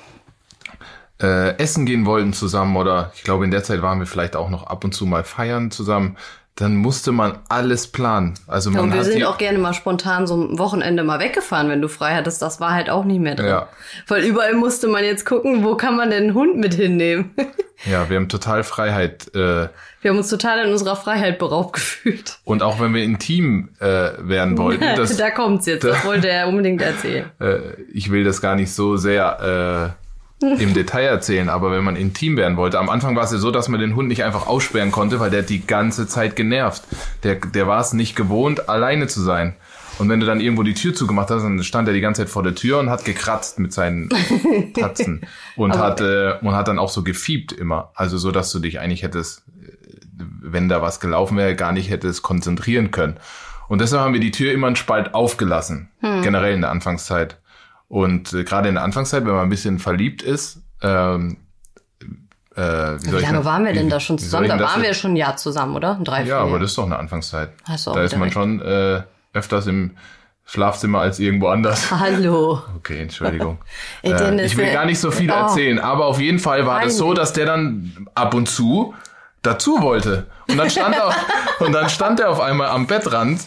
äh, 1.20 1.56
essen 1.58 1.86
gehen 1.86 2.06
wollten 2.06 2.32
zusammen 2.32 2.76
oder 2.76 3.12
ich 3.14 3.22
glaube 3.22 3.44
in 3.44 3.50
der 3.50 3.62
Zeit 3.62 3.82
waren 3.82 3.98
wir 3.98 4.06
vielleicht 4.06 4.36
auch 4.36 4.50
noch 4.50 4.66
ab 4.66 4.84
und 4.84 4.92
zu 4.92 5.06
mal 5.06 5.24
feiern 5.24 5.70
zusammen. 5.70 6.16
Dann 6.56 6.76
musste 6.76 7.10
man 7.10 7.40
alles 7.48 7.88
planen. 7.88 8.34
Also 8.46 8.70
Ja, 8.70 8.76
man 8.76 8.84
und 8.84 8.94
wir 8.94 9.02
sind 9.02 9.24
auch 9.24 9.38
gerne 9.38 9.58
mal 9.58 9.74
spontan 9.74 10.28
so 10.28 10.36
ein 10.36 10.56
Wochenende 10.58 11.02
mal 11.02 11.18
weggefahren, 11.18 11.68
wenn 11.68 11.82
du 11.82 11.88
frei 11.88 12.14
hattest. 12.14 12.42
Das 12.42 12.60
war 12.60 12.72
halt 12.72 12.90
auch 12.90 13.04
nicht 13.04 13.20
mehr 13.20 13.34
drin. 13.34 13.46
Ja. 13.46 13.68
Weil 14.06 14.22
überall 14.22 14.54
musste 14.54 14.86
man 14.86 15.02
jetzt 15.02 15.26
gucken, 15.26 15.64
wo 15.64 15.74
kann 15.74 15.96
man 15.96 16.10
denn 16.10 16.24
einen 16.24 16.34
Hund 16.34 16.56
mit 16.56 16.74
hinnehmen. 16.74 17.34
ja, 17.90 18.08
wir 18.08 18.16
haben 18.16 18.28
total 18.28 18.62
Freiheit 18.62 19.34
äh, 19.34 19.68
Wir 20.00 20.10
haben 20.10 20.18
uns 20.18 20.28
total 20.30 20.64
in 20.64 20.70
unserer 20.70 20.94
Freiheit 20.94 21.40
beraubt 21.40 21.72
gefühlt. 21.72 22.38
und 22.44 22.62
auch 22.62 22.78
wenn 22.78 22.94
wir 22.94 23.02
intim 23.02 23.70
äh, 23.80 24.12
werden 24.18 24.56
wollten, 24.58 24.84
das, 24.96 25.16
da 25.16 25.30
kommt's 25.30 25.66
jetzt. 25.66 25.82
Das 25.82 26.04
wollte 26.04 26.28
er 26.28 26.46
unbedingt 26.46 26.82
erzählen. 26.82 27.32
äh, 27.40 27.58
ich 27.92 28.12
will 28.12 28.22
das 28.22 28.40
gar 28.40 28.54
nicht 28.54 28.72
so 28.72 28.96
sehr 28.96 29.94
äh, 29.96 30.03
im 30.40 30.74
Detail 30.74 31.04
erzählen, 31.04 31.48
aber 31.48 31.70
wenn 31.70 31.84
man 31.84 31.96
intim 31.96 32.36
werden 32.36 32.56
wollte, 32.56 32.78
am 32.78 32.90
Anfang 32.90 33.16
war 33.16 33.24
es 33.24 33.32
ja 33.32 33.38
so, 33.38 33.50
dass 33.50 33.68
man 33.68 33.80
den 33.80 33.96
Hund 33.96 34.08
nicht 34.08 34.24
einfach 34.24 34.46
aussperren 34.46 34.90
konnte, 34.90 35.20
weil 35.20 35.30
der 35.30 35.42
die 35.42 35.66
ganze 35.66 36.06
Zeit 36.06 36.36
genervt. 36.36 36.82
Der, 37.22 37.36
der 37.36 37.66
war 37.66 37.80
es 37.80 37.92
nicht 37.92 38.16
gewohnt, 38.16 38.68
alleine 38.68 39.06
zu 39.06 39.22
sein. 39.22 39.54
Und 39.98 40.08
wenn 40.08 40.18
du 40.18 40.26
dann 40.26 40.40
irgendwo 40.40 40.64
die 40.64 40.74
Tür 40.74 40.92
zugemacht 40.92 41.30
hast, 41.30 41.44
dann 41.44 41.62
stand 41.62 41.86
er 41.86 41.94
die 41.94 42.00
ganze 42.00 42.22
Zeit 42.22 42.28
vor 42.28 42.42
der 42.42 42.54
Tür 42.54 42.80
und 42.80 42.90
hat 42.90 43.04
gekratzt 43.04 43.60
mit 43.60 43.72
seinen 43.72 44.08
Tatzen 44.74 45.22
und 45.56 45.78
hat 45.78 46.00
äh, 46.00 46.34
und 46.42 46.54
hat 46.54 46.66
dann 46.66 46.80
auch 46.80 46.88
so 46.88 47.04
gefiebt 47.04 47.52
immer, 47.52 47.92
also 47.94 48.18
so, 48.18 48.32
dass 48.32 48.50
du 48.50 48.58
dich 48.58 48.80
eigentlich 48.80 49.04
hättest, 49.04 49.44
äh, 49.62 49.72
wenn 50.18 50.68
da 50.68 50.82
was 50.82 50.98
gelaufen 50.98 51.36
wäre, 51.36 51.54
gar 51.54 51.70
nicht 51.70 51.90
hättest 51.90 52.22
konzentrieren 52.22 52.90
können. 52.90 53.18
Und 53.68 53.80
deshalb 53.80 54.02
haben 54.02 54.14
wir 54.14 54.20
die 54.20 54.32
Tür 54.32 54.52
immer 54.52 54.66
einen 54.66 54.76
Spalt 54.76 55.14
aufgelassen, 55.14 55.88
generell 56.22 56.54
in 56.54 56.60
der 56.60 56.70
Anfangszeit. 56.70 57.38
Und 57.88 58.32
äh, 58.32 58.44
gerade 58.44 58.68
in 58.68 58.74
der 58.74 58.84
Anfangszeit, 58.84 59.24
wenn 59.24 59.32
man 59.34 59.42
ein 59.44 59.50
bisschen 59.50 59.78
verliebt 59.78 60.22
ist, 60.22 60.58
ähm, 60.82 61.36
äh, 62.56 62.60
wie, 62.60 63.06
Wie 63.06 63.10
lange 63.10 63.38
denn- 63.38 63.44
waren 63.44 63.64
wir 63.64 63.72
denn 63.72 63.86
wie- 63.86 63.90
da 63.90 64.00
schon 64.00 64.18
zusammen? 64.18 64.48
Da 64.48 64.58
waren 64.60 64.80
wir 64.82 64.88
jetzt- 64.88 65.00
schon 65.00 65.12
ein 65.12 65.16
Jahr 65.16 65.36
zusammen, 65.36 65.74
oder? 65.76 65.98
Drei, 66.02 66.20
Ja, 66.20 66.24
vier. 66.24 66.36
aber 66.38 66.58
das 66.58 66.70
ist 66.70 66.78
doch 66.78 66.86
eine 66.86 66.98
Anfangszeit. 66.98 67.50
Hast 67.68 67.86
du 67.86 67.90
auch 67.90 67.94
da 67.94 68.02
ist 68.02 68.16
man 68.16 68.30
schon 68.30 68.60
äh, 68.60 69.02
öfters 69.32 69.66
im 69.66 69.96
Schlafzimmer 70.46 71.00
als 71.00 71.18
irgendwo 71.18 71.48
anders. 71.48 71.90
Hallo. 71.98 72.62
Okay, 72.76 73.00
Entschuldigung. 73.02 73.58
Ey, 74.02 74.12
äh, 74.12 74.44
ich 74.44 74.56
will 74.56 74.66
ne? 74.66 74.72
gar 74.72 74.84
nicht 74.86 75.00
so 75.00 75.10
viel 75.10 75.30
Oh. 75.30 75.34
erzählen, 75.34 75.78
aber 75.78 76.06
auf 76.06 76.20
jeden 76.20 76.38
Fall 76.38 76.66
war 76.66 76.82
das 76.82 76.96
so, 76.96 77.12
dass 77.14 77.32
der 77.32 77.46
dann 77.46 78.06
ab 78.14 78.34
und 78.34 78.48
zu 78.48 78.94
dazu 79.42 79.80
wollte. 79.82 80.26
Und 80.48 80.56
dann 80.56 80.70
stand 80.70 80.94
er, 80.96 81.12
und 81.66 81.72
dann 81.72 81.88
stand 81.88 82.20
er 82.20 82.30
auf 82.30 82.40
einmal 82.40 82.68
am 82.68 82.86
Bettrand 82.86 83.40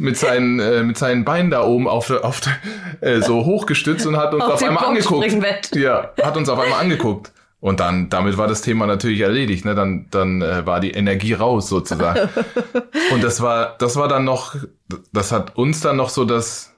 mit 0.00 0.16
seinen, 0.16 0.58
äh, 0.60 0.82
mit 0.82 0.96
seinen 0.96 1.24
Beinen 1.26 1.50
da 1.50 1.62
oben 1.62 1.86
auf, 1.86 2.06
der, 2.06 2.24
auf 2.24 2.40
äh, 3.02 3.20
so 3.20 3.44
hochgestützt 3.44 4.06
und 4.06 4.16
hat 4.16 4.32
uns 4.32 4.42
Auf 4.42 4.54
auf, 4.54 4.62
einmal 4.62 4.86
angeguckt. 4.86 5.74
Ja, 5.76 6.12
hat 6.22 6.36
uns 6.38 6.48
auf 6.48 6.58
einmal 6.58 6.80
angeguckt. 6.80 7.32
Und 7.60 7.80
dann, 7.80 8.08
damit 8.08 8.38
war 8.38 8.48
das 8.48 8.62
Thema 8.62 8.86
natürlich 8.86 9.20
erledigt, 9.20 9.66
ne? 9.66 9.74
Dann, 9.74 10.06
dann 10.10 10.40
äh, 10.40 10.64
war 10.64 10.80
die 10.80 10.92
Energie 10.92 11.34
raus 11.34 11.68
sozusagen. 11.68 12.30
Und 13.12 13.22
das 13.22 13.42
war, 13.42 13.76
das 13.78 13.96
war 13.96 14.08
dann 14.08 14.24
noch, 14.24 14.56
das 15.12 15.30
hat 15.30 15.56
uns 15.56 15.82
dann 15.82 15.96
noch 15.96 16.08
so 16.08 16.24
das, 16.24 16.72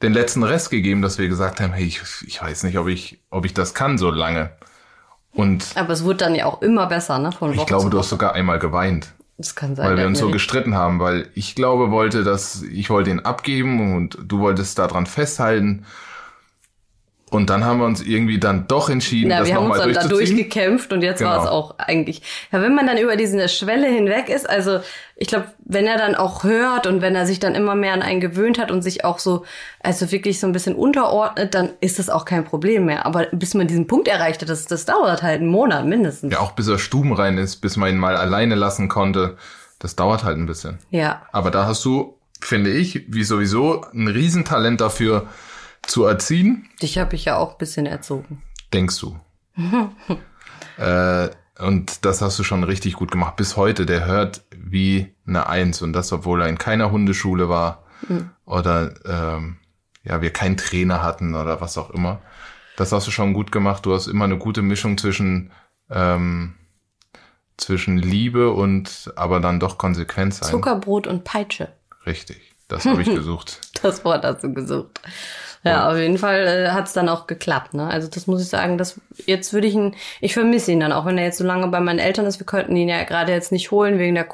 den 0.00 0.14
letzten 0.14 0.42
Rest 0.42 0.70
gegeben, 0.70 1.02
dass 1.02 1.18
wir 1.18 1.28
gesagt 1.28 1.60
haben, 1.60 1.74
hey, 1.74 1.84
ich, 1.84 2.00
ich 2.26 2.40
weiß 2.40 2.62
nicht, 2.62 2.78
ob 2.78 2.88
ich, 2.88 3.20
ob 3.28 3.44
ich 3.44 3.52
das 3.52 3.74
kann 3.74 3.98
so 3.98 4.10
lange. 4.10 4.52
Und 5.34 5.66
Aber 5.74 5.92
es 5.92 6.02
wurde 6.02 6.16
dann 6.16 6.34
ja 6.34 6.46
auch 6.46 6.62
immer 6.62 6.86
besser, 6.86 7.18
ne? 7.18 7.30
Von 7.30 7.50
Woche 7.50 7.60
ich 7.60 7.66
glaube, 7.66 7.84
zu 7.84 7.90
du 7.90 7.96
Woche. 7.98 8.04
hast 8.04 8.08
sogar 8.08 8.32
einmal 8.32 8.58
geweint, 8.58 9.12
Das 9.36 9.54
kann 9.54 9.74
sein. 9.74 9.88
weil 9.88 9.96
wir 9.96 10.06
uns 10.06 10.20
so 10.20 10.30
gestritten 10.30 10.74
haben, 10.74 11.00
weil 11.00 11.28
ich 11.34 11.54
glaube, 11.54 11.90
wollte, 11.90 12.22
dass 12.22 12.62
ich 12.62 12.88
wollte 12.90 13.10
ihn 13.10 13.20
abgeben 13.20 13.94
und 13.94 14.16
du 14.22 14.38
wolltest 14.38 14.78
daran 14.78 15.06
festhalten. 15.06 15.84
Und 17.34 17.50
dann 17.50 17.64
haben 17.64 17.80
wir 17.80 17.86
uns 17.86 18.00
irgendwie 18.00 18.38
dann 18.38 18.68
doch 18.68 18.88
entschieden, 18.88 19.28
Na, 19.30 19.40
das 19.40 19.48
wir 19.48 19.56
haben 19.56 19.70
uns 19.70 19.78
dann 19.78 19.92
da 19.92 20.06
durchgekämpft 20.06 20.92
und 20.92 21.02
jetzt 21.02 21.22
war 21.22 21.32
Genau. 21.38 21.44
es 21.44 21.50
auch 21.50 21.74
eigentlich. 21.78 22.22
Ja, 22.52 22.62
wenn 22.62 22.74
man 22.74 22.86
dann 22.86 22.96
über 22.96 23.16
diese 23.16 23.48
Schwelle 23.48 23.88
hinweg 23.88 24.28
ist, 24.28 24.48
also 24.48 24.78
ich 25.16 25.28
glaube, 25.28 25.46
wenn 25.64 25.86
er 25.86 25.98
dann 25.98 26.14
auch 26.14 26.44
hört 26.44 26.86
und 26.86 27.00
wenn 27.02 27.14
er 27.14 27.26
sich 27.26 27.40
dann 27.40 27.54
immer 27.54 27.74
mehr 27.74 27.92
an 27.92 28.02
einen 28.02 28.20
gewöhnt 28.20 28.58
hat 28.58 28.70
und 28.70 28.82
sich 28.82 29.04
auch 29.04 29.18
so, 29.18 29.44
also 29.80 30.12
wirklich 30.12 30.38
so 30.38 30.46
ein 30.46 30.52
bisschen 30.52 30.74
unterordnet, 30.74 31.54
dann 31.54 31.70
ist 31.80 31.98
das 31.98 32.08
auch 32.08 32.24
kein 32.24 32.44
Problem 32.44 32.84
mehr. 32.86 33.04
Aber 33.04 33.26
bis 33.32 33.54
man 33.54 33.66
diesen 33.66 33.86
Punkt 33.86 34.06
erreicht 34.08 34.40
hat, 34.42 34.48
das, 34.48 34.66
das 34.66 34.84
dauert 34.84 35.22
halt 35.22 35.40
einen 35.40 35.50
Monat 35.50 35.86
mindestens. 35.86 36.32
Ja, 36.32 36.40
auch 36.40 36.52
bis 36.52 36.68
er 36.68 36.78
stubenrein 36.78 37.36
ist, 37.38 37.56
bis 37.56 37.76
man 37.76 37.90
ihn 37.90 37.98
mal 37.98 38.16
alleine 38.16 38.54
lassen 38.54 38.88
konnte. 38.88 39.36
Das 39.80 39.96
dauert 39.96 40.22
halt 40.24 40.38
ein 40.38 40.46
bisschen. 40.46 40.78
Ja. 40.90 41.22
Aber 41.32 41.50
da 41.50 41.66
hast 41.66 41.84
du, 41.84 42.16
finde 42.40 42.70
ich, 42.70 43.04
wie 43.08 43.24
sowieso, 43.24 43.84
ein 43.92 44.06
Riesentalent 44.08 44.80
dafür 44.80 45.26
zu 45.86 46.04
erziehen, 46.04 46.68
Dich 46.82 46.98
habe 46.98 47.14
ich 47.16 47.24
ja 47.24 47.36
auch 47.36 47.52
ein 47.52 47.58
bisschen 47.58 47.86
erzogen. 47.86 48.42
denkst 48.72 48.98
du. 49.00 49.18
äh, 50.82 51.28
und 51.58 52.04
das 52.04 52.20
hast 52.20 52.38
du 52.38 52.42
schon 52.42 52.64
richtig 52.64 52.94
gut 52.94 53.12
gemacht. 53.12 53.36
Bis 53.36 53.56
heute, 53.56 53.86
der 53.86 54.04
hört 54.06 54.44
wie 54.56 55.14
eine 55.26 55.48
Eins. 55.48 55.82
Und 55.82 55.92
das, 55.92 56.12
obwohl 56.12 56.42
er 56.42 56.48
in 56.48 56.58
keiner 56.58 56.90
Hundeschule 56.90 57.48
war 57.48 57.84
oder 58.44 58.94
ähm, 59.06 59.58
ja, 60.02 60.20
wir 60.20 60.30
keinen 60.32 60.56
Trainer 60.56 61.02
hatten 61.02 61.34
oder 61.34 61.60
was 61.60 61.78
auch 61.78 61.90
immer. 61.90 62.20
Das 62.76 62.92
hast 62.92 63.06
du 63.06 63.10
schon 63.10 63.32
gut 63.32 63.52
gemacht. 63.52 63.86
Du 63.86 63.94
hast 63.94 64.08
immer 64.08 64.24
eine 64.24 64.36
gute 64.36 64.62
Mischung 64.62 64.98
zwischen 64.98 65.52
ähm, 65.90 66.54
zwischen 67.56 67.98
Liebe 67.98 68.50
und 68.50 69.12
aber 69.16 69.40
dann 69.40 69.60
doch 69.60 69.78
Konsequenz 69.78 70.38
sein. 70.38 70.50
Zuckerbrot 70.50 71.06
und 71.06 71.24
Peitsche. 71.24 71.72
Richtig. 72.04 72.54
Das 72.68 72.84
habe 72.84 73.02
ich 73.02 73.08
gesucht. 73.14 73.60
Das 73.82 74.04
Wort 74.04 74.24
hast 74.24 74.42
du 74.42 74.52
gesucht. 74.52 75.00
Ja, 75.64 75.90
auf 75.90 75.96
jeden 75.96 76.18
Fall 76.18 76.46
äh, 76.46 76.70
hat 76.70 76.86
es 76.86 76.92
dann 76.92 77.08
auch 77.08 77.26
geklappt. 77.26 77.72
Ne? 77.72 77.86
Also 77.86 78.06
das 78.08 78.26
muss 78.26 78.42
ich 78.42 78.48
sagen, 78.48 78.76
das 78.76 79.00
jetzt 79.24 79.54
würde 79.54 79.66
ich 79.66 79.74
ihn, 79.74 79.96
ich 80.20 80.34
vermisse 80.34 80.72
ihn 80.72 80.80
dann, 80.80 80.92
auch 80.92 81.06
wenn 81.06 81.16
er 81.16 81.24
jetzt 81.24 81.38
so 81.38 81.44
lange 81.44 81.68
bei 81.68 81.80
meinen 81.80 81.98
Eltern 81.98 82.26
ist. 82.26 82.38
Wir 82.38 82.46
könnten 82.46 82.76
ihn 82.76 82.88
ja 82.88 83.02
gerade 83.04 83.32
jetzt 83.32 83.50
nicht 83.50 83.70
holen 83.70 83.98
wegen 83.98 84.14
der 84.14 84.24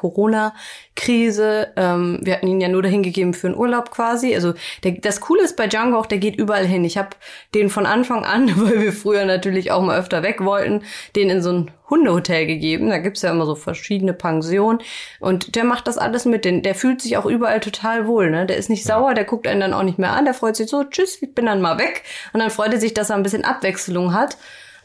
Corona-Krise. 1.00 1.72
Ähm, 1.76 2.18
wir 2.22 2.34
hatten 2.34 2.46
ihn 2.46 2.60
ja 2.60 2.68
nur 2.68 2.82
dahin 2.82 3.02
gegeben 3.02 3.34
für 3.34 3.48
einen 3.48 3.56
Urlaub 3.56 3.90
quasi. 3.90 4.34
Also 4.34 4.54
der, 4.84 4.92
das 4.92 5.20
Coole 5.20 5.42
ist 5.42 5.56
bei 5.56 5.66
Django 5.66 5.98
auch, 5.98 6.06
der 6.06 6.18
geht 6.18 6.36
überall 6.36 6.66
hin. 6.66 6.84
Ich 6.84 6.98
habe 6.98 7.10
den 7.54 7.70
von 7.70 7.86
Anfang 7.86 8.24
an, 8.24 8.48
weil 8.56 8.80
wir 8.80 8.92
früher 8.92 9.24
natürlich 9.24 9.70
auch 9.70 9.82
mal 9.82 9.98
öfter 9.98 10.22
weg 10.22 10.44
wollten, 10.44 10.82
den 11.16 11.30
in 11.30 11.42
so 11.42 11.52
ein 11.52 11.70
Hundehotel 11.88 12.46
gegeben. 12.46 12.88
Da 12.88 12.98
gibt's 12.98 13.22
ja 13.22 13.30
immer 13.30 13.46
so 13.46 13.54
verschiedene 13.54 14.12
Pensionen. 14.12 14.80
Und 15.18 15.56
der 15.56 15.64
macht 15.64 15.88
das 15.88 15.98
alles 15.98 16.24
mit. 16.24 16.44
Den, 16.44 16.62
der 16.62 16.74
fühlt 16.74 17.02
sich 17.02 17.16
auch 17.16 17.26
überall 17.26 17.60
total 17.60 18.06
wohl. 18.06 18.30
Ne? 18.30 18.46
Der 18.46 18.56
ist 18.56 18.70
nicht 18.70 18.84
sauer, 18.84 19.14
der 19.14 19.24
guckt 19.24 19.48
einen 19.48 19.60
dann 19.60 19.74
auch 19.74 19.82
nicht 19.82 19.98
mehr 19.98 20.12
an. 20.12 20.24
Der 20.24 20.34
freut 20.34 20.56
sich 20.56 20.68
so, 20.68 20.84
tschüss, 20.84 21.20
ich 21.20 21.34
bin 21.34 21.46
dann 21.46 21.60
mal 21.60 21.78
weg. 21.78 22.04
Und 22.32 22.40
dann 22.40 22.50
freut 22.50 22.72
er 22.72 22.80
sich, 22.80 22.94
dass 22.94 23.10
er 23.10 23.16
ein 23.16 23.22
bisschen 23.22 23.44
Abwechslung 23.44 24.14
hat. 24.14 24.36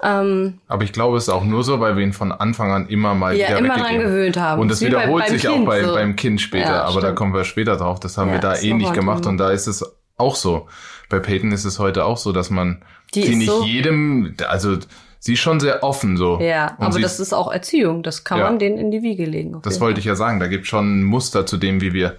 Ähm, 0.03 0.59
Aber 0.67 0.83
ich 0.83 0.91
glaube, 0.93 1.17
es 1.17 1.23
ist 1.23 1.29
auch 1.29 1.43
nur 1.45 1.63
so, 1.63 1.79
weil 1.79 1.95
wir 1.95 2.03
ihn 2.03 2.13
von 2.13 2.31
Anfang 2.31 2.71
an 2.71 2.87
immer 2.87 3.13
mal 3.15 3.35
Ja, 3.35 3.47
wieder 3.49 3.57
immer 3.59 3.77
dran 3.77 3.97
gewöhnt 3.99 4.37
haben. 4.37 4.61
Und 4.61 4.69
das 4.69 4.81
Wie 4.81 4.85
bei- 4.85 4.91
wiederholt 4.91 5.25
beim 5.25 5.33
sich 5.33 5.41
Kind 5.43 5.53
auch 5.61 5.65
bei, 5.65 5.83
so. 5.83 5.93
beim 5.93 6.15
Kind 6.15 6.41
später. 6.41 6.69
Ja, 6.69 6.81
aber 6.83 6.95
da 6.95 7.07
stimmt. 7.07 7.15
kommen 7.17 7.33
wir 7.33 7.43
später 7.45 7.77
drauf. 7.77 7.99
Das 7.99 8.17
haben 8.17 8.27
Ja, 8.27 8.33
wir 8.35 8.39
da 8.41 8.55
ähnlich 8.57 8.89
ein 8.89 8.93
gemacht. 8.93 9.25
Und 9.25 9.37
da 9.37 9.51
ist 9.51 9.67
es 9.67 9.83
auch 10.17 10.35
so. 10.35 10.67
Bei 11.09 11.19
Peyton 11.19 11.51
ist 11.51 11.65
es 11.65 11.79
heute 11.79 12.05
auch 12.05 12.17
so, 12.17 12.31
dass 12.31 12.49
man 12.49 12.81
Die 13.13 13.23
sie 13.23 13.35
nicht 13.35 13.49
so- 13.49 13.63
jedem, 13.63 14.35
also 14.47 14.77
sie 15.19 15.33
ist 15.33 15.39
schon 15.39 15.59
sehr 15.59 15.83
offen 15.83 16.17
so. 16.17 16.39
ja, 16.41 16.75
Und 16.77 16.87
aber 16.87 16.99
das 16.99 17.19
ist 17.19 17.33
auch 17.33 17.51
Erziehung. 17.51 18.03
Das 18.03 18.23
kann 18.23 18.39
man 18.39 18.59
denen 18.59 18.77
in 18.77 18.91
die 18.91 19.01
Wiege 19.01 19.25
legen. 19.25 19.59
Das 19.63 19.79
wollte 19.79 19.99
ich 19.99 20.05
ja 20.05 20.15
sagen. 20.15 20.39
Da 20.39 20.47
gibt 20.47 20.67
schon 20.67 20.99
ein 20.99 21.03
Muster 21.03 21.45
zu 21.45 21.57
dem, 21.57 21.79
wie 21.81 21.93
wir 21.93 22.15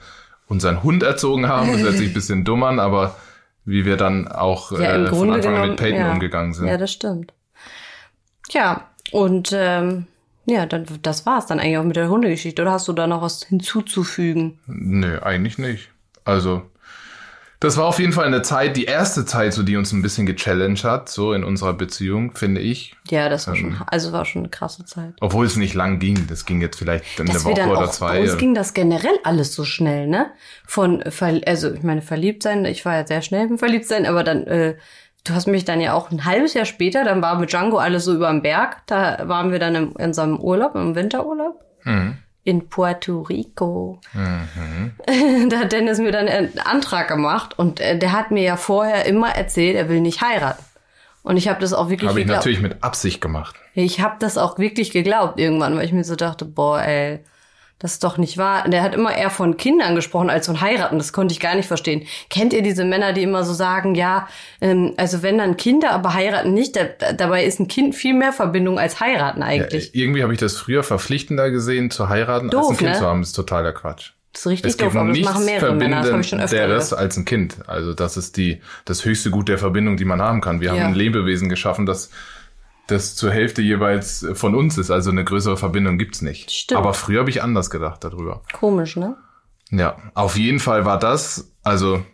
unseren 0.48 0.82
Hund 0.82 1.02
erzogen 1.02 1.48
haben. 1.48 1.72
Das 1.72 1.82
hört 1.82 1.96
sich 1.96 2.08
ein 2.10 2.14
bisschen 2.14 2.44
dumm 2.44 2.62
an, 2.62 2.78
aber 2.78 3.16
wie 3.64 3.84
wir 3.84 3.96
dann 3.96 4.28
auch 4.28 4.70
Ja, 4.72 4.78
äh, 4.78 5.06
von 5.08 5.30
Anfang 5.32 5.32
an 5.32 5.40
genommen, 5.40 5.68
mit 5.70 5.76
Peyton 5.80 6.00
ja. 6.00 6.12
umgegangen 6.12 6.52
sind. 6.54 6.68
Ja, 6.68 6.78
das 6.78 6.92
stimmt. 6.92 7.32
Ja, 8.50 8.88
und 9.12 9.50
ähm, 9.52 10.06
ja, 10.46 10.66
dann 10.66 10.86
das 11.02 11.26
war's 11.26 11.46
dann 11.46 11.58
eigentlich 11.60 11.78
auch 11.78 11.84
mit 11.84 11.96
der 11.96 12.08
Hundegeschichte. 12.08 12.62
Oder 12.62 12.72
hast 12.72 12.88
du 12.88 12.92
da 12.92 13.06
noch 13.06 13.22
was 13.22 13.42
hinzuzufügen? 13.44 14.58
Nö, 14.66 15.18
eigentlich 15.20 15.58
nicht. 15.58 15.90
Also, 16.24 16.62
das 17.58 17.76
war 17.78 17.86
auf 17.86 17.98
jeden 17.98 18.12
Fall 18.12 18.26
eine 18.26 18.42
Zeit, 18.42 18.76
die 18.76 18.84
erste 18.84 19.24
Zeit, 19.24 19.54
so 19.54 19.62
die 19.62 19.76
uns 19.76 19.90
ein 19.92 20.02
bisschen 20.02 20.26
gechallenged 20.26 20.84
hat, 20.84 21.08
so 21.08 21.32
in 21.32 21.42
unserer 21.42 21.72
Beziehung, 21.72 22.36
finde 22.36 22.60
ich. 22.60 22.94
Ja, 23.10 23.28
das 23.28 23.46
war 23.48 23.56
schon, 23.56 23.76
also 23.86 24.12
war 24.12 24.24
schon 24.24 24.42
eine 24.42 24.50
krasse 24.50 24.84
Zeit. 24.84 25.14
Obwohl 25.20 25.46
es 25.46 25.56
nicht 25.56 25.74
lang 25.74 25.98
ging. 25.98 26.26
Das 26.28 26.44
ging 26.44 26.60
jetzt 26.60 26.78
vielleicht 26.78 27.04
eine 27.18 27.32
Dass 27.32 27.44
wir 27.44 27.52
Woche 27.56 27.66
oder 27.68 27.78
auch, 27.78 27.86
bei 27.86 27.90
zwei. 27.90 28.20
uns 28.20 28.36
ging 28.36 28.54
das 28.54 28.74
generell 28.74 29.18
alles 29.24 29.54
so 29.54 29.64
schnell, 29.64 30.06
ne? 30.06 30.30
Von, 30.66 31.02
also 31.46 31.72
ich 31.72 31.82
meine, 31.82 32.02
verliebt 32.02 32.42
sein, 32.42 32.64
ich 32.66 32.84
war 32.84 32.94
ja 32.94 33.06
sehr 33.06 33.22
schnell 33.22 33.48
im 33.48 33.58
Verliebtsein, 33.58 34.04
aber 34.06 34.22
dann 34.22 34.46
äh, 34.46 34.76
du 35.28 35.34
hast 35.34 35.46
mich 35.46 35.64
dann 35.64 35.80
ja 35.80 35.94
auch 35.94 36.10
ein 36.10 36.24
halbes 36.24 36.54
Jahr 36.54 36.64
später, 36.64 37.04
dann 37.04 37.22
war 37.22 37.38
mit 37.38 37.52
Django 37.52 37.78
alles 37.78 38.04
so 38.04 38.14
über 38.14 38.28
dem 38.28 38.42
Berg. 38.42 38.82
Da 38.86 39.28
waren 39.28 39.52
wir 39.52 39.58
dann 39.58 39.74
im, 39.74 39.94
in 39.98 40.06
unserem 40.06 40.38
Urlaub, 40.38 40.74
im 40.74 40.94
Winterurlaub. 40.94 41.60
Mhm. 41.84 42.18
In 42.44 42.68
Puerto 42.68 43.22
Rico. 43.22 44.00
da 45.48 45.58
hat 45.58 45.72
Dennis 45.72 45.98
mir 45.98 46.12
dann 46.12 46.28
einen 46.28 46.58
Antrag 46.60 47.08
gemacht 47.08 47.58
und 47.58 47.80
äh, 47.80 47.98
der 47.98 48.12
hat 48.12 48.30
mir 48.30 48.44
ja 48.44 48.56
vorher 48.56 49.04
immer 49.06 49.30
erzählt, 49.30 49.76
er 49.76 49.88
will 49.88 50.00
nicht 50.00 50.22
heiraten. 50.22 50.62
Und 51.24 51.36
ich 51.36 51.48
habe 51.48 51.60
das 51.60 51.72
auch 51.72 51.88
wirklich 51.88 52.08
Habe 52.08 52.20
ich 52.20 52.26
natürlich 52.26 52.60
mit 52.60 52.84
Absicht 52.84 53.20
gemacht. 53.20 53.56
Ich 53.74 54.00
habe 54.00 54.14
das 54.20 54.38
auch 54.38 54.58
wirklich 54.60 54.92
geglaubt 54.92 55.40
irgendwann, 55.40 55.76
weil 55.76 55.84
ich 55.84 55.92
mir 55.92 56.04
so 56.04 56.14
dachte, 56.14 56.44
boah, 56.44 56.80
ey, 56.80 57.18
das 57.78 57.92
ist 57.92 58.04
doch 58.04 58.16
nicht 58.16 58.38
wahr. 58.38 58.68
Der 58.68 58.82
hat 58.82 58.94
immer 58.94 59.14
eher 59.14 59.28
von 59.28 59.58
Kindern 59.58 59.94
gesprochen 59.94 60.30
als 60.30 60.46
von 60.46 60.60
heiraten. 60.62 60.96
Das 60.98 61.12
konnte 61.12 61.32
ich 61.32 61.40
gar 61.40 61.54
nicht 61.54 61.66
verstehen. 61.68 62.06
Kennt 62.30 62.54
ihr 62.54 62.62
diese 62.62 62.84
Männer, 62.84 63.12
die 63.12 63.22
immer 63.22 63.44
so 63.44 63.52
sagen, 63.52 63.94
ja, 63.94 64.28
ähm, 64.62 64.94
also 64.96 65.22
wenn 65.22 65.36
dann 65.36 65.56
Kinder, 65.58 65.90
aber 65.90 66.14
heiraten 66.14 66.54
nicht, 66.54 66.74
da, 66.76 66.84
dabei 67.12 67.44
ist 67.44 67.60
ein 67.60 67.68
Kind 67.68 67.94
viel 67.94 68.14
mehr 68.14 68.32
Verbindung 68.32 68.78
als 68.78 68.98
heiraten 69.00 69.42
eigentlich. 69.42 69.92
Ja, 69.92 70.02
irgendwie 70.02 70.22
habe 70.22 70.32
ich 70.32 70.38
das 70.38 70.56
früher 70.56 70.82
verpflichtender 70.82 71.50
gesehen, 71.50 71.90
zu 71.90 72.08
heiraten, 72.08 72.48
Doof, 72.48 72.62
als 72.62 72.70
ein 72.70 72.76
Kind 72.78 72.90
ne? 72.92 72.98
zu 72.98 73.06
haben. 73.06 73.20
Das 73.20 73.28
ist 73.28 73.34
totaler 73.36 73.72
Quatsch. 73.72 74.12
das 74.32 74.40
ist 74.42 74.46
richtig 74.46 74.70
Es 74.70 74.76
doof, 74.78 74.96
aber 74.96 75.10
das 75.10 75.18
machen 75.20 75.44
mehrere 75.44 75.74
Männer. 75.74 76.00
Das 76.00 76.12
habe 76.12 76.20
ich 76.22 76.28
schon 76.28 76.40
öfter 76.40 76.66
gehört. 76.66 76.92
als 76.94 77.16
ein 77.18 77.24
Kind. 77.26 77.56
Also 77.66 77.92
das 77.92 78.16
ist 78.16 78.38
die 78.38 78.62
das 78.86 79.04
höchste 79.04 79.30
Gut 79.30 79.48
der 79.48 79.58
Verbindung, 79.58 79.98
die 79.98 80.06
man 80.06 80.22
haben 80.22 80.40
kann. 80.40 80.60
Wir 80.62 80.68
Ja. 80.68 80.80
haben 80.80 80.92
ein 80.92 80.94
Lebewesen 80.94 81.50
geschaffen, 81.50 81.84
das 81.84 82.10
das 82.88 83.16
zur 83.16 83.30
Hälfte 83.32 83.62
jeweils 83.62 84.26
von 84.34 84.54
uns 84.54 84.78
ist. 84.78 84.90
Also 84.90 85.10
eine 85.10 85.24
größere 85.24 85.56
Verbindung 85.56 85.98
gibt's 85.98 86.22
nicht. 86.22 86.50
Stimmt. 86.50 86.78
Aber 86.78 86.94
früher 86.94 87.20
habe 87.20 87.30
ich 87.30 87.42
anders 87.42 87.70
gedacht 87.70 88.04
darüber. 88.04 88.42
Komisch, 88.52 88.96
ne? 88.96 89.16
Ja, 89.70 89.96
auf 90.14 90.36
jeden 90.36 90.60
Fall 90.60 90.84
war 90.84 90.98
das, 90.98 91.52
also 91.64 92.04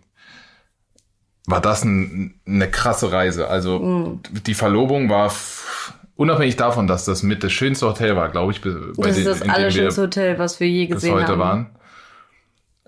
war 1.47 1.61
das 1.61 1.85
ein, 1.85 2.41
eine 2.47 2.71
krasse 2.71 3.13
Reise. 3.13 3.49
Also 3.49 3.79
Mhm. 3.81 4.21
die 4.47 4.55
Verlobung 4.55 5.11
war 5.11 5.33
unabhängig 6.17 6.57
davon, 6.57 6.87
dass 6.87 7.05
das 7.05 7.23
mit 7.23 7.43
das 7.43 7.53
schönste 7.53 7.87
Hotel 7.89 8.17
war, 8.17 8.29
glaube 8.31 8.53
ich, 8.53 8.61
be- 8.61 8.93
bei 8.97 9.09
Das 9.09 9.17
den- 9.17 9.27
ist 9.27 9.41
das 9.43 9.49
allerschönste 9.49 10.03
Hotel, 10.03 10.39
was 10.39 10.61
wir 10.61 10.69
je 10.69 10.87
bis 10.87 10.97
gesehen 10.97 11.15
heute 11.15 11.33
haben. 11.33 11.41
waren. 11.41 11.67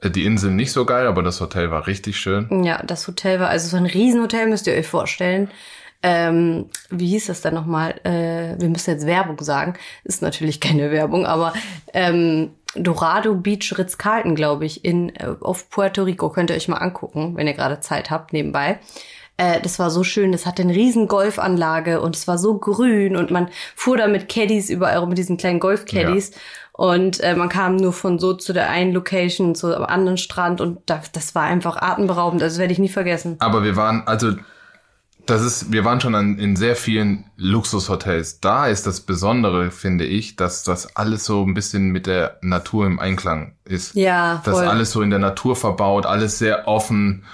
Äh, 0.00 0.10
Die 0.10 0.24
Insel 0.24 0.52
nicht 0.52 0.72
so 0.72 0.84
geil, 0.86 1.06
aber 1.06 1.22
das 1.22 1.40
Hotel 1.40 1.70
war 1.70 1.86
richtig 1.86 2.16
schön. 2.18 2.62
Ja, 2.64 2.82
das 2.82 3.06
Hotel 3.08 3.40
war, 3.40 3.48
also 3.48 3.68
so 3.68 3.76
ein 3.76 3.86
Riesenhotel 3.86 4.46
müsst 4.48 4.66
ihr 4.66 4.74
euch 4.74 4.86
vorstellen. 4.86 5.50
Ähm, 6.06 6.66
wie 6.90 7.06
hieß 7.06 7.28
das 7.28 7.40
denn 7.40 7.54
nochmal? 7.54 7.94
Äh, 8.04 8.60
wir 8.60 8.68
müssen 8.68 8.90
jetzt 8.90 9.06
Werbung 9.06 9.40
sagen. 9.40 9.72
Ist 10.04 10.20
natürlich 10.20 10.60
keine 10.60 10.90
Werbung, 10.90 11.24
aber 11.24 11.54
ähm, 11.94 12.50
Dorado 12.74 13.34
Beach 13.34 13.72
Ritz-Carlton, 13.78 14.34
glaube 14.34 14.66
ich, 14.66 14.84
in 14.84 15.16
äh, 15.16 15.34
auf 15.40 15.70
Puerto 15.70 16.02
Rico. 16.02 16.28
Könnt 16.28 16.50
ihr 16.50 16.56
euch 16.56 16.68
mal 16.68 16.76
angucken, 16.76 17.36
wenn 17.36 17.46
ihr 17.46 17.54
gerade 17.54 17.80
Zeit 17.80 18.10
habt 18.10 18.34
nebenbei. 18.34 18.80
Äh, 19.38 19.62
das 19.62 19.78
war 19.78 19.88
so 19.88 20.04
schön. 20.04 20.30
Das 20.30 20.44
hatte 20.44 20.60
eine 20.60 20.74
riesen 20.74 21.08
Golfanlage 21.08 22.02
und 22.02 22.14
es 22.14 22.28
war 22.28 22.36
so 22.36 22.58
grün 22.58 23.16
und 23.16 23.30
man 23.30 23.48
fuhr 23.74 23.96
da 23.96 24.06
mit 24.06 24.28
Caddies 24.28 24.68
überall 24.68 25.06
mit 25.06 25.16
diesen 25.16 25.38
kleinen 25.38 25.58
Golf-Caddies. 25.58 26.32
Und 26.72 27.20
äh, 27.20 27.34
man 27.34 27.48
kam 27.48 27.76
nur 27.76 27.94
von 27.94 28.18
so 28.18 28.34
zu 28.34 28.52
der 28.52 28.68
einen 28.68 28.92
Location, 28.92 29.54
zu 29.54 29.74
am 29.74 29.84
anderen 29.84 30.18
Strand 30.18 30.60
und 30.60 30.80
da, 30.84 31.00
das 31.12 31.34
war 31.34 31.44
einfach 31.44 31.78
atemberaubend. 31.78 32.42
Also 32.42 32.56
das 32.56 32.60
werde 32.60 32.74
ich 32.74 32.78
nie 32.78 32.90
vergessen. 32.90 33.36
Aber 33.38 33.64
wir 33.64 33.76
waren, 33.76 34.02
also 34.06 34.32
das 35.26 35.42
ist, 35.42 35.72
wir 35.72 35.84
waren 35.84 36.00
schon 36.00 36.14
an, 36.14 36.38
in 36.38 36.56
sehr 36.56 36.76
vielen 36.76 37.24
Luxushotels. 37.36 38.40
Da 38.40 38.66
ist 38.66 38.86
das 38.86 39.00
Besondere, 39.00 39.70
finde 39.70 40.04
ich, 40.04 40.36
dass 40.36 40.64
das 40.64 40.96
alles 40.96 41.24
so 41.24 41.42
ein 41.44 41.54
bisschen 41.54 41.90
mit 41.90 42.06
der 42.06 42.38
Natur 42.42 42.86
im 42.86 42.98
Einklang 42.98 43.54
ist. 43.64 43.94
Ja, 43.94 44.42
Das 44.44 44.58
voll. 44.58 44.66
alles 44.68 44.90
so 44.92 45.02
in 45.02 45.10
der 45.10 45.18
Natur 45.18 45.56
verbaut, 45.56 46.06
alles 46.06 46.38
sehr 46.38 46.68
offen. 46.68 47.24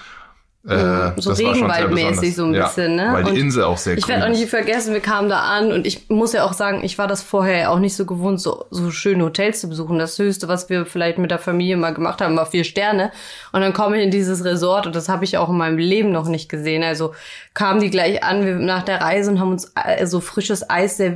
Äh, 0.67 1.19
so 1.19 1.31
Regenwaldmäßig 1.31 2.35
so 2.35 2.45
ein 2.45 2.53
ja, 2.53 2.65
bisschen, 2.65 2.95
ne? 2.95 3.09
Weil 3.11 3.23
die 3.23 3.31
Und 3.31 3.37
Insel 3.37 3.63
auch 3.63 3.79
sehr 3.79 3.97
Ich 3.97 4.03
grün 4.03 4.15
werde 4.15 4.25
auch 4.25 4.29
nicht 4.29 4.43
ist. 4.43 4.51
vergessen, 4.51 4.93
wir 4.93 4.99
kamen 4.99 5.27
da 5.27 5.39
an 5.39 5.71
und 5.71 5.87
ich 5.87 6.07
muss 6.09 6.33
ja 6.33 6.43
auch 6.43 6.53
sagen, 6.53 6.83
ich 6.83 6.99
war 6.99 7.07
das 7.07 7.23
vorher 7.23 7.57
ja 7.57 7.69
auch 7.69 7.79
nicht 7.79 7.95
so 7.95 8.05
gewohnt, 8.05 8.39
so, 8.39 8.65
so 8.69 8.91
schöne 8.91 9.23
Hotels 9.23 9.59
zu 9.59 9.69
besuchen. 9.69 9.97
Das 9.97 10.19
Höchste, 10.19 10.47
was 10.47 10.69
wir 10.69 10.85
vielleicht 10.85 11.17
mit 11.17 11.31
der 11.31 11.39
Familie 11.39 11.77
mal 11.77 11.95
gemacht 11.95 12.21
haben, 12.21 12.37
war 12.37 12.45
vier 12.45 12.63
Sterne. 12.63 13.11
Und 13.51 13.61
dann 13.61 13.73
komme 13.73 13.97
ich 13.97 14.03
in 14.03 14.11
dieses 14.11 14.45
Resort 14.45 14.85
und 14.85 14.95
das 14.95 15.09
habe 15.09 15.25
ich 15.25 15.35
auch 15.39 15.49
in 15.49 15.57
meinem 15.57 15.79
Leben 15.79 16.11
noch 16.11 16.27
nicht 16.27 16.47
gesehen. 16.47 16.83
Also 16.83 17.15
kamen 17.55 17.79
die 17.79 17.89
gleich 17.89 18.23
an, 18.23 18.45
wir 18.45 18.53
nach 18.53 18.83
der 18.83 19.01
Reise 19.01 19.31
und 19.31 19.39
haben 19.39 19.51
uns 19.51 19.73
äh, 19.83 20.05
so 20.05 20.19
frisches 20.19 20.69
Eis 20.69 20.99
äh, 20.99 21.11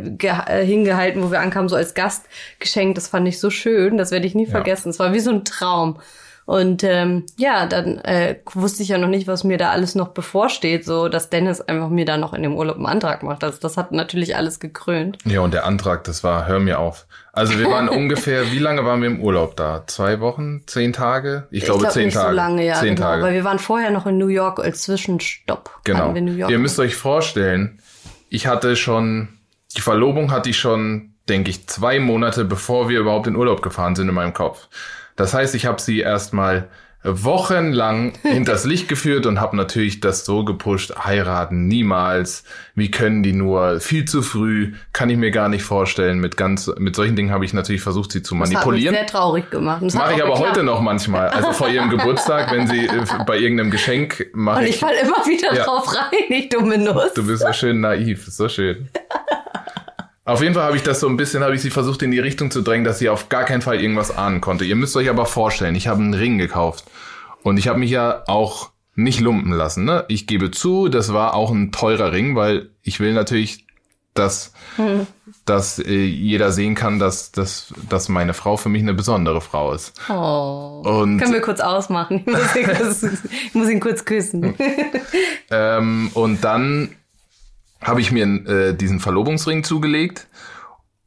hingehalten, 0.66 1.22
wo 1.22 1.30
wir 1.30 1.40
ankamen, 1.40 1.70
so 1.70 1.76
als 1.76 1.94
Gast 1.94 2.26
geschenkt. 2.60 2.98
Das 2.98 3.10
fand 3.10 3.28
ich 3.28 3.40
so 3.40 3.52
schön, 3.52 4.00
das 4.00 4.10
werde 4.10 4.26
ich 4.26 4.34
nie 4.34 4.48
vergessen. 4.48 4.90
Es 4.90 4.98
war 4.98 5.14
wie 5.14 5.20
so 5.20 5.30
ein 5.30 5.46
Traum. 5.46 6.00
Und 6.46 6.84
ähm, 6.84 7.26
ja, 7.38 7.66
dann 7.66 7.98
äh, 8.00 8.36
wusste 8.54 8.84
ich 8.84 8.90
ja 8.90 9.00
noch 9.00 9.08
nicht, 9.08 9.28
was 9.28 9.44
mir 9.44 9.58
da 9.58 9.72
alles 9.72 9.96
noch 9.96 10.10
bevorsteht, 10.10 10.86
so 10.86 11.10
dass 11.10 11.32
Dennis 11.32 11.60
einfach 11.60 11.90
mir 11.90 12.06
da 12.06 12.18
noch 12.18 12.34
in 12.34 12.44
dem 12.44 12.56
Urlaub 12.56 12.76
einen 12.78 12.86
Antrag 12.86 13.24
macht. 13.24 13.44
Also 13.44 13.58
das 13.60 13.78
hat 13.78 13.92
natürlich 13.92 14.36
alles 14.36 14.60
gekrönt. 14.60 15.18
Ja, 15.26 15.40
und 15.40 15.56
der 15.56 15.66
Antrag, 15.66 16.04
das 16.04 16.24
war, 16.24 16.46
hör 16.48 16.60
mir 16.60 16.78
auf. 16.80 17.08
Also 17.34 17.58
wir 17.58 17.70
waren 17.72 17.90
ungefähr, 17.90 18.52
wie 18.52 18.60
lange 18.60 18.86
waren 18.86 19.02
wir 19.02 19.08
im 19.08 19.22
Urlaub 19.22 19.56
da? 19.56 19.86
Zwei 19.88 20.20
Wochen? 20.20 20.62
Zehn 20.68 20.94
Tage? 20.94 21.48
Ich, 21.50 21.66
glaube 21.66 21.80
glaub 21.80 21.94
zehn 21.94 22.06
nicht 22.06 22.14
Tage. 22.16 22.30
so 22.30 22.36
lange, 22.36 22.64
ja, 22.64 22.76
zehn 22.76 22.96
genau. 22.96 23.08
Tage. 23.08 23.24
Weil 23.24 23.34
wir 23.34 23.44
waren 23.44 23.60
vorher 23.60 23.90
noch 23.90 24.06
in 24.06 24.20
New 24.20 24.28
York 24.28 24.60
als 24.60 24.84
Zwischenstopp. 24.84 25.72
Genau. 25.84 26.14
Wir 26.14 26.22
New 26.22 26.34
York. 26.34 26.52
Ihr 26.52 26.60
müsst 26.60 26.80
euch 26.80 26.96
vorstellen, 26.96 27.80
ich 28.30 28.46
hatte 28.46 28.76
schon, 28.76 29.30
die 29.76 29.82
Verlobung 29.82 30.32
hatte 30.32 30.52
ich 30.52 30.60
schon, 30.60 31.16
denke 31.28 31.50
ich, 31.50 31.66
zwei 31.68 32.00
Monate, 32.00 32.46
bevor 32.46 32.88
wir 32.88 33.00
überhaupt 33.00 33.26
in 33.26 33.36
Urlaub 33.36 33.64
gefahren 33.64 33.96
sind 33.96 34.10
in 34.10 34.14
meinem 34.14 34.34
Kopf. 34.34 34.68
Das 35.16 35.34
heißt, 35.34 35.56
ich 35.56 35.66
habe 35.66 35.82
sie 35.82 36.00
erstmal 36.00 36.68
wochenlang 37.08 38.14
hinters 38.24 38.66
Licht 38.66 38.90
geführt 38.90 39.28
und 39.28 39.40
habe 39.40 39.56
natürlich 39.56 40.00
das 40.00 40.26
so 40.26 40.44
gepusht, 40.44 40.92
heiraten 40.98 41.68
niemals, 41.68 42.44
wie 42.74 42.90
können 42.90 43.22
die 43.22 43.32
nur, 43.32 43.80
viel 43.80 44.06
zu 44.06 44.24
früh, 44.24 44.74
kann 44.92 45.12
ich 45.12 45.18
mir 45.18 45.30
gar 45.30 45.48
nicht 45.48 45.62
vorstellen. 45.64 46.18
Mit 46.20 46.36
ganz, 46.36 46.70
mit 46.80 46.96
solchen 46.96 47.16
Dingen 47.16 47.30
habe 47.32 47.46
ich 47.46 47.54
natürlich 47.54 47.84
versucht, 47.84 48.12
sie 48.12 48.24
zu 48.24 48.34
das 48.34 48.42
hat 48.42 48.50
mich 48.50 48.56
manipulieren. 48.56 48.96
sehr 48.96 49.06
traurig 49.06 49.52
gemacht. 49.52 49.84
Das 49.86 49.94
Mache 49.94 50.14
ich 50.16 50.24
aber 50.24 50.34
geklappt. 50.34 50.52
heute 50.52 50.64
noch 50.64 50.82
manchmal. 50.82 51.30
Also 51.30 51.52
vor 51.52 51.70
ihrem 51.70 51.92
Geburtstag, 51.92 52.52
wenn 52.52 52.66
sie 52.68 52.88
äh, 52.88 53.06
bei 53.28 53.38
irgendeinem 53.38 53.70
Geschenk 53.70 54.26
mache 54.34 54.62
Und 54.62 54.66
ich 54.68 54.80
falle 54.80 55.00
immer 55.00 55.24
wieder 55.28 55.54
Ja. 55.54 55.64
drauf 55.64 55.96
rein, 55.96 56.20
ich 56.30 56.50
dumme 56.50 56.80
Nuss. 56.80 57.14
Du 57.14 57.26
bist 57.28 57.44
so 57.44 57.54
schön 57.54 57.82
naiv, 57.82 58.26
so 58.28 58.50
schön. 58.50 58.90
Auf 60.26 60.42
jeden 60.42 60.56
Fall 60.56 60.64
habe 60.64 60.76
ich 60.76 60.82
das 60.82 61.00
so 61.00 61.08
ein 61.08 61.18
bisschen, 61.18 61.44
habe 61.44 61.54
ich 61.54 61.62
sie 61.62 61.70
versucht 61.70 62.02
in 62.02 62.10
die 62.10 62.20
Richtung 62.20 62.50
zu 62.50 62.64
drängen, 62.64 62.84
dass 62.84 62.98
sie 62.98 63.10
auf 63.10 63.30
gar 63.30 63.44
keinen 63.44 63.62
Fall 63.62 63.80
irgendwas 63.80 64.10
ahnen 64.10 64.42
konnte. 64.42 64.66
Ihr 64.66 64.76
müsst 64.76 64.98
euch 64.98 65.08
aber 65.08 65.28
vorstellen, 65.28 65.76
ich 65.76 65.88
habe 65.88 66.02
einen 66.02 66.16
Ring 66.16 66.40
gekauft 66.40 66.86
und 67.44 67.58
ich 67.58 67.68
habe 67.68 67.78
mich 67.78 67.92
ja 67.92 68.24
auch 68.26 68.72
nicht 68.96 69.20
lumpen 69.20 69.52
lassen. 69.52 69.86
Ne? 69.86 70.04
Ich 70.08 70.26
gebe 70.26 70.50
zu, 70.50 70.88
das 70.88 71.14
war 71.14 71.36
auch 71.36 71.52
ein 71.52 71.72
teurer 71.72 72.12
Ring, 72.12 72.36
weil 72.36 72.72
ich 72.82 73.00
will 73.00 73.14
natürlich, 73.14 73.68
dass, 74.16 74.52
dass 75.46 75.78
äh, 75.78 76.06
jeder 76.06 76.52
sehen 76.52 76.74
kann, 76.74 76.98
dass, 76.98 77.32
dass, 77.32 77.72
dass 77.88 78.10
meine 78.10 78.34
Frau 78.34 78.58
für 78.58 78.70
mich 78.70 78.82
eine 78.82 78.96
besondere 78.96 79.42
Frau 79.42 79.74
ist. 79.74 79.94
Oh. 80.10 80.82
Und 80.86 81.20
Können 81.20 81.34
wir 81.34 81.42
kurz 81.42 81.60
ausmachen? 81.60 82.24
Ich 82.26 82.34
muss 82.34 82.56
ihn 82.56 82.66
kurz, 82.66 83.04
ich 83.04 83.54
muss 83.54 83.70
ihn 83.70 83.80
kurz 83.80 84.06
küssen. 84.06 84.56
Ähm, 85.52 86.10
und 86.16 86.44
dann 86.44 86.96
habe 87.86 88.02
ich 88.02 88.12
mir 88.12 88.26
äh, 88.26 88.74
diesen 88.74 89.00
Verlobungsring 89.00 89.64
zugelegt, 89.64 90.28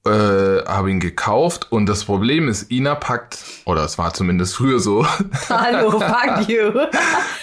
äh, 0.08 0.64
habe 0.66 0.90
ihn 0.90 1.00
gekauft 1.00 1.66
und 1.70 1.86
das 1.86 2.04
Problem 2.04 2.48
ist, 2.48 2.70
Ina 2.70 2.94
packt, 2.94 3.38
oder 3.66 3.84
es 3.84 3.98
war 3.98 4.12
zumindest 4.14 4.56
früher 4.56 4.78
so, 4.80 5.06
Hallo, 5.48 5.90
fuck 5.90 6.48
you. 6.48 6.70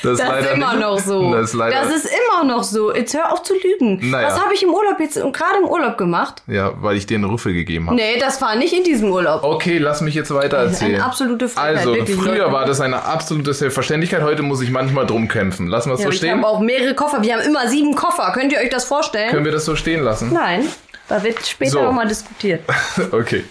Das, 0.04 0.20
ist 0.20 0.28
leider 0.28 0.52
immer 0.54 0.72
nicht- 0.74 0.82
noch 0.82 1.00
so. 1.00 1.32
Das 1.34 1.54
ist 1.54 1.60
Das 1.60 1.90
ist 1.96 2.06
immer 2.08 2.44
noch 2.46 2.64
so. 2.64 2.94
Jetzt 2.94 3.14
hör 3.14 3.32
auf 3.32 3.44
zu 3.44 3.54
lügen. 3.54 4.10
Naja. 4.10 4.28
Was 4.28 4.40
habe 4.42 4.54
ich 4.54 4.64
im 4.64 4.70
Urlaub 4.70 5.00
jetzt 5.00 5.16
gerade 5.16 5.58
im 5.62 5.66
Urlaub 5.70 5.98
gemacht? 5.98 6.42
ja, 6.48 6.72
weil 6.82 6.98
ich 6.98 7.06
dir 7.06 7.16
einen 7.16 7.26
Rüffel 7.26 7.54
gegeben 7.54 7.88
habe. 7.88 7.96
Nee, 7.96 8.18
das 8.20 8.42
war 8.42 8.56
nicht 8.56 8.74
in 8.74 8.84
diesem 8.84 9.12
Urlaub. 9.12 9.44
Okay, 9.44 9.78
lass 9.78 10.02
mich 10.02 10.16
jetzt 10.16 10.34
weiter 10.34 10.58
erzählen. 10.58 10.96
Eine 10.96 11.06
absolute 11.06 11.48
Frechheit, 11.50 11.78
Also, 11.78 11.96
wirklich, 11.96 12.16
früher 12.18 12.38
Leute. 12.38 12.52
war 12.52 12.66
das 12.66 12.82
eine 12.82 13.04
absolute 13.04 13.54
Selbstverständlichkeit, 13.54 14.22
heute 14.24 14.42
muss 14.44 14.62
ich 14.62 14.70
manchmal 14.72 15.06
drum 15.06 15.28
kämpfen. 15.28 15.68
Lassen 15.68 15.90
wir 15.90 15.96
es 15.96 16.02
Ja, 16.02 16.06
so 16.08 16.12
stehen? 16.12 16.38
habe 16.38 16.48
auch 16.48 16.60
mehrere 16.60 16.94
Koffer. 16.96 17.22
Wir 17.22 17.34
haben 17.36 17.42
immer 17.44 17.68
sieben 17.68 17.96
Koffer. 17.96 18.32
Könnt 18.34 18.52
ihr 18.54 18.60
euch 18.60 18.70
das 18.70 18.86
vorstellen? 18.86 19.32
Können 19.32 19.46
wir 19.46 19.52
das 19.52 19.66
so 19.66 19.76
stehen 19.76 20.04
lassen? 20.04 20.32
Nein, 20.34 20.68
da 21.08 21.24
wird 21.24 21.46
später 21.46 21.72
So. 21.72 21.84
nochmal 21.84 22.08
diskutiert. 22.08 22.64
Okay. 23.12 23.44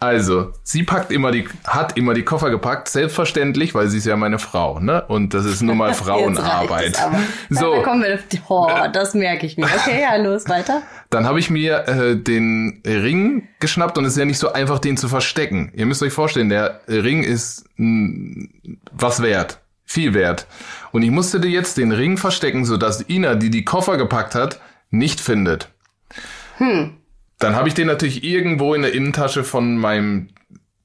Also, 0.00 0.52
sie 0.62 0.84
packt 0.84 1.10
immer 1.10 1.32
die, 1.32 1.48
hat 1.66 1.96
immer 1.96 2.14
die 2.14 2.22
Koffer 2.22 2.50
gepackt, 2.50 2.86
selbstverständlich, 2.88 3.74
weil 3.74 3.88
sie 3.88 3.98
ist 3.98 4.04
ja 4.06 4.14
meine 4.14 4.38
Frau, 4.38 4.78
ne? 4.78 5.04
Und 5.08 5.34
das 5.34 5.44
ist 5.44 5.60
nun 5.60 5.76
mal 5.76 5.92
Frauenarbeit. 6.04 6.96
So, 7.50 7.74
Da 7.74 7.82
kommen 7.82 8.04
wir. 8.04 8.16
Oh, 8.48 8.70
das 8.92 9.14
merke 9.14 9.44
ich 9.44 9.56
mir. 9.56 9.64
Okay, 9.64 10.00
ja, 10.02 10.14
los, 10.14 10.48
weiter. 10.48 10.82
dann 11.10 11.26
habe 11.26 11.40
ich 11.40 11.50
mir 11.50 11.88
äh, 11.88 12.16
den 12.16 12.80
Ring 12.86 13.48
geschnappt 13.58 13.98
und 13.98 14.04
es 14.04 14.12
ist 14.12 14.18
ja 14.18 14.24
nicht 14.24 14.38
so 14.38 14.52
einfach, 14.52 14.78
den 14.78 14.96
zu 14.96 15.08
verstecken. 15.08 15.72
Ihr 15.74 15.86
müsst 15.86 16.00
euch 16.04 16.12
vorstellen, 16.12 16.48
der 16.48 16.80
Ring 16.86 17.24
ist 17.24 17.64
mh, 17.76 18.46
was 18.92 19.20
wert, 19.20 19.58
viel 19.84 20.14
wert. 20.14 20.46
Und 20.92 21.02
ich 21.02 21.10
musste 21.10 21.40
dir 21.40 21.50
jetzt 21.50 21.76
den 21.76 21.90
Ring 21.90 22.18
verstecken, 22.18 22.64
sodass 22.64 23.04
Ina, 23.10 23.34
die 23.34 23.50
die 23.50 23.64
Koffer 23.64 23.96
gepackt 23.96 24.36
hat, 24.36 24.60
nicht 24.90 25.20
findet. 25.20 25.70
Dann 27.38 27.54
habe 27.54 27.68
ich 27.68 27.74
den 27.74 27.86
natürlich 27.86 28.24
irgendwo 28.24 28.74
in 28.74 28.82
der 28.82 28.92
Innentasche 28.92 29.44
von 29.44 29.76
meinem 29.76 30.28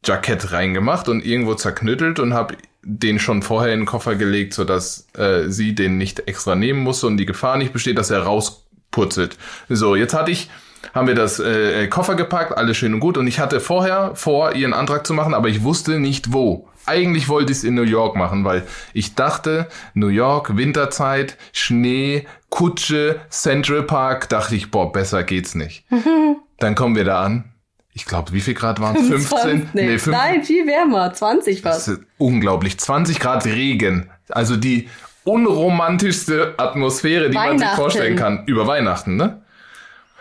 Jackett 0.05 0.51
reingemacht 0.51 1.09
und 1.09 1.25
irgendwo 1.25 1.55
zerknüttelt 1.55 2.19
und 2.19 2.33
habe 2.33 2.57
den 2.83 3.17
schon 3.17 3.41
vorher 3.41 3.73
in 3.73 3.81
den 3.81 3.85
Koffer 3.85 4.15
gelegt, 4.15 4.53
sodass 4.53 5.07
äh, 5.17 5.47
sie 5.47 5.73
den 5.73 5.97
nicht 5.97 6.27
extra 6.27 6.55
nehmen 6.55 6.81
musste 6.81 7.07
und 7.07 7.17
die 7.17 7.25
Gefahr 7.25 7.57
nicht 7.57 7.73
besteht, 7.73 7.97
dass 7.97 8.11
er 8.11 8.23
rausputzelt. 8.23 9.37
So, 9.69 9.95
jetzt 9.95 10.13
hatte 10.13 10.31
ich 10.31 10.49
haben 10.93 11.07
wir 11.07 11.15
das 11.15 11.39
äh, 11.39 11.87
Koffer 11.87 12.15
gepackt, 12.15 12.57
alles 12.57 12.77
schön 12.77 12.93
und 12.93 12.99
gut. 12.99 13.17
Und 13.17 13.27
ich 13.27 13.39
hatte 13.39 13.59
vorher 13.59 14.15
vor, 14.15 14.53
ihren 14.53 14.73
Antrag 14.73 15.07
zu 15.07 15.13
machen, 15.13 15.33
aber 15.33 15.47
ich 15.47 15.63
wusste 15.63 15.99
nicht 15.99 16.33
wo. 16.33 16.67
Eigentlich 16.85 17.29
wollte 17.29 17.51
ich 17.51 17.59
es 17.59 17.63
in 17.63 17.75
New 17.75 17.83
York 17.83 18.17
machen, 18.17 18.43
weil 18.43 18.63
ich 18.93 19.15
dachte, 19.15 19.69
New 19.93 20.09
York, 20.09 20.57
Winterzeit, 20.57 21.37
Schnee, 21.53 22.27
Kutsche, 22.53 23.19
Central 23.31 23.81
Park, 23.81 24.29
dachte 24.29 24.55
ich, 24.55 24.69
boah, 24.69 24.91
besser 24.91 25.23
geht's 25.23 25.55
nicht. 25.55 25.85
Dann 26.59 26.75
kommen 26.75 26.95
wir 26.95 27.03
da 27.03 27.23
an. 27.23 27.45
Ich 27.93 28.05
glaube, 28.05 28.31
wie 28.31 28.41
viel 28.41 28.53
Grad 28.53 28.79
waren 28.79 28.95
es? 28.95 29.07
15? 29.07 29.69
Nee, 29.73 29.81
nee, 29.81 29.97
15. 29.97 30.11
Nein, 30.11 30.43
viel 30.43 30.67
wärmer, 30.67 31.11
20 31.11 31.63
was. 31.65 31.85
Das 31.85 31.87
ist 31.87 32.01
unglaublich. 32.19 32.77
20 32.77 33.19
Grad 33.19 33.47
Regen. 33.47 34.11
Also 34.29 34.55
die 34.55 34.87
unromantischste 35.23 36.53
Atmosphäre, 36.57 37.31
die 37.31 37.35
man 37.35 37.57
sich 37.57 37.67
vorstellen 37.69 38.17
kann. 38.17 38.43
Über 38.45 38.67
Weihnachten, 38.67 39.15
ne? 39.15 39.41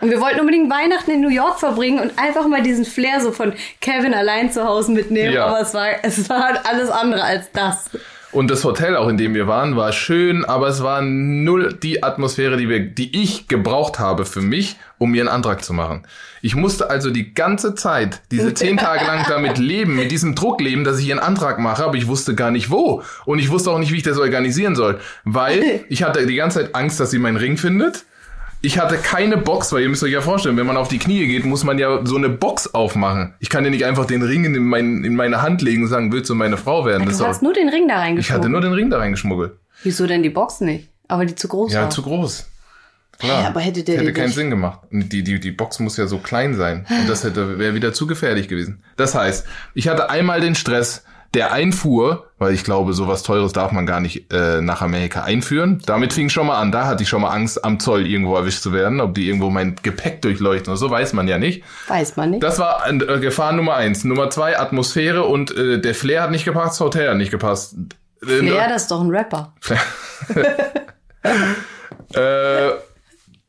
Und 0.01 0.09
wir 0.09 0.19
wollten 0.19 0.39
unbedingt 0.39 0.71
Weihnachten 0.71 1.11
in 1.11 1.21
New 1.21 1.29
York 1.29 1.59
verbringen 1.59 1.99
und 1.99 2.17
einfach 2.17 2.47
mal 2.47 2.63
diesen 2.63 2.83
Flair 2.83 3.21
so 3.21 3.31
von 3.31 3.53
Kevin 3.79 4.15
allein 4.15 4.51
zu 4.51 4.63
Hause 4.63 4.91
mitnehmen. 4.91 5.33
Ja. 5.33 5.45
Aber 5.45 5.61
es 5.61 5.75
war, 5.75 5.87
es 6.01 6.27
war 6.29 6.45
halt 6.45 6.65
alles 6.65 6.89
andere 6.89 7.23
als 7.23 7.51
das. 7.51 7.91
Und 8.33 8.49
das 8.49 8.63
Hotel, 8.63 8.95
auch 8.95 9.09
in 9.09 9.17
dem 9.17 9.35
wir 9.35 9.47
waren, 9.47 9.75
war 9.75 9.91
schön, 9.91 10.43
aber 10.43 10.67
es 10.67 10.81
war 10.81 11.03
null 11.03 11.77
die 11.81 12.01
Atmosphäre, 12.01 12.57
die 12.57 12.67
wir, 12.67 12.79
die 12.79 13.21
ich 13.21 13.47
gebraucht 13.47 13.99
habe 13.99 14.25
für 14.25 14.41
mich, 14.41 14.77
um 14.97 15.11
mir 15.11 15.21
einen 15.21 15.29
Antrag 15.29 15.63
zu 15.63 15.71
machen. 15.71 16.07
Ich 16.41 16.55
musste 16.55 16.89
also 16.89 17.11
die 17.11 17.35
ganze 17.35 17.75
Zeit, 17.75 18.21
diese 18.31 18.53
zehn 18.55 18.77
Tage 18.77 19.05
lang 19.05 19.23
damit 19.29 19.59
leben, 19.59 19.95
mit 19.95 20.09
diesem 20.09 20.33
Druck 20.33 20.61
leben, 20.61 20.83
dass 20.83 20.99
ich 20.99 21.11
einen 21.11 21.19
Antrag 21.19 21.59
mache, 21.59 21.83
aber 21.83 21.95
ich 21.95 22.07
wusste 22.07 22.33
gar 22.33 22.49
nicht 22.49 22.71
wo. 22.71 23.03
Und 23.25 23.37
ich 23.37 23.51
wusste 23.51 23.69
auch 23.69 23.77
nicht, 23.77 23.91
wie 23.91 23.97
ich 23.97 24.03
das 24.03 24.17
organisieren 24.17 24.75
soll. 24.75 24.99
Weil 25.25 25.85
ich 25.89 26.01
hatte 26.01 26.25
die 26.25 26.35
ganze 26.35 26.61
Zeit 26.61 26.73
Angst, 26.73 26.99
dass 26.99 27.11
sie 27.11 27.19
meinen 27.19 27.37
Ring 27.37 27.57
findet 27.57 28.03
ich 28.65 28.79
hatte 28.79 28.97
keine 28.97 29.35
Box, 29.35 29.73
weil 29.73 29.81
ihr 29.83 29.89
müsst 29.89 30.03
euch 30.03 30.11
ja 30.13 30.21
vorstellen, 30.21 30.55
wenn 30.55 30.65
man 30.65 30.77
auf 30.77 30.87
die 30.87 30.97
Knie 30.97 31.27
geht, 31.27 31.43
muss 31.43 31.65
man 31.65 31.77
ja 31.77 31.99
so 32.05 32.15
eine 32.15 32.29
Box 32.29 32.73
aufmachen. 32.73 33.33
Ich 33.39 33.49
kann 33.49 33.65
ja 33.65 33.69
nicht 33.69 33.83
einfach 33.83 34.05
den 34.05 34.23
Ring 34.23 34.45
in, 34.45 34.63
mein, 34.63 35.03
in 35.03 35.17
meine 35.17 35.41
Hand 35.41 35.61
legen 35.61 35.83
und 35.83 35.89
sagen, 35.89 36.13
willst 36.13 36.29
du 36.29 36.35
meine 36.35 36.55
Frau 36.55 36.85
werden? 36.85 37.09
Ja, 37.09 37.17
du 37.17 37.27
hast 37.27 37.43
nur 37.43 37.53
den 37.53 37.67
Ring 37.67 37.89
da 37.89 37.97
reingeschmuggelt. 37.97 38.25
Ich 38.25 38.31
hatte 38.31 38.49
nur 38.49 38.61
den 38.61 38.71
Ring 38.71 38.89
da 38.89 38.99
reingeschmuggelt. 38.99 39.51
Wieso 39.83 40.07
denn 40.07 40.23
die 40.23 40.29
Box 40.29 40.61
nicht? 40.61 40.87
Aber 41.09 41.25
die 41.25 41.35
zu 41.35 41.49
groß 41.49 41.73
ja, 41.73 41.79
war. 41.79 41.85
Ja, 41.87 41.89
zu 41.89 42.03
groß. 42.03 42.47
Klar. 43.19 43.41
Ja, 43.41 43.47
aber 43.49 43.59
hätte 43.59 43.83
der 43.83 43.99
hätte 43.99 44.13
keinen 44.13 44.31
Sinn 44.31 44.49
gemacht. 44.49 44.79
Die, 44.91 45.23
die, 45.23 45.41
die 45.41 45.51
Box 45.51 45.79
muss 45.79 45.97
ja 45.97 46.07
so 46.07 46.19
klein 46.19 46.55
sein. 46.55 46.85
Und 46.89 47.09
das 47.09 47.25
hätte 47.25 47.59
wäre 47.59 47.75
wieder 47.75 47.91
zu 47.91 48.07
gefährlich 48.07 48.47
gewesen. 48.47 48.81
Das 48.95 49.13
heißt, 49.13 49.45
ich 49.73 49.89
hatte 49.89 50.09
einmal 50.09 50.39
den 50.39 50.55
Stress, 50.55 51.03
der 51.33 51.51
Einfuhr, 51.51 52.27
weil 52.37 52.53
ich 52.53 52.63
glaube, 52.63 52.93
sowas 52.93 53.23
Teures 53.23 53.53
darf 53.53 53.71
man 53.71 53.85
gar 53.85 53.99
nicht 53.99 54.31
äh, 54.31 54.61
nach 54.61 54.81
Amerika 54.81 55.23
einführen. 55.23 55.81
Damit 55.85 56.13
fing 56.13 56.29
schon 56.29 56.47
mal 56.47 56.59
an. 56.59 56.71
Da 56.71 56.85
hatte 56.85 57.03
ich 57.03 57.09
schon 57.09 57.21
mal 57.21 57.31
Angst, 57.31 57.63
am 57.65 57.79
Zoll 57.79 58.05
irgendwo 58.05 58.35
erwischt 58.35 58.61
zu 58.61 58.71
werden, 58.71 59.01
ob 59.01 59.15
die 59.15 59.27
irgendwo 59.27 59.49
mein 59.49 59.75
Gepäck 59.81 60.21
durchleuchten 60.21 60.69
oder 60.69 60.77
so, 60.77 60.89
weiß 60.89 61.13
man 61.13 61.27
ja 61.27 61.39
nicht. 61.39 61.63
Weiß 61.87 62.15
man 62.17 62.31
nicht. 62.31 62.43
Das 62.43 62.59
war 62.59 62.87
äh, 62.87 63.19
Gefahr 63.19 63.53
Nummer 63.53 63.75
eins. 63.75 64.03
Nummer 64.03 64.29
zwei, 64.29 64.59
Atmosphäre 64.59 65.23
und 65.23 65.55
äh, 65.57 65.79
der 65.79 65.95
Flair 65.95 66.23
hat 66.23 66.31
nicht 66.31 66.45
gepasst, 66.45 66.73
das 66.73 66.81
Hotel 66.81 67.09
hat 67.09 67.17
nicht 67.17 67.31
gepasst. 67.31 67.75
Flair, 68.21 68.69
das 68.69 68.83
ist 68.83 68.91
doch 68.91 69.01
ein 69.01 69.09
Rapper. 69.09 69.53
äh, 72.13 72.69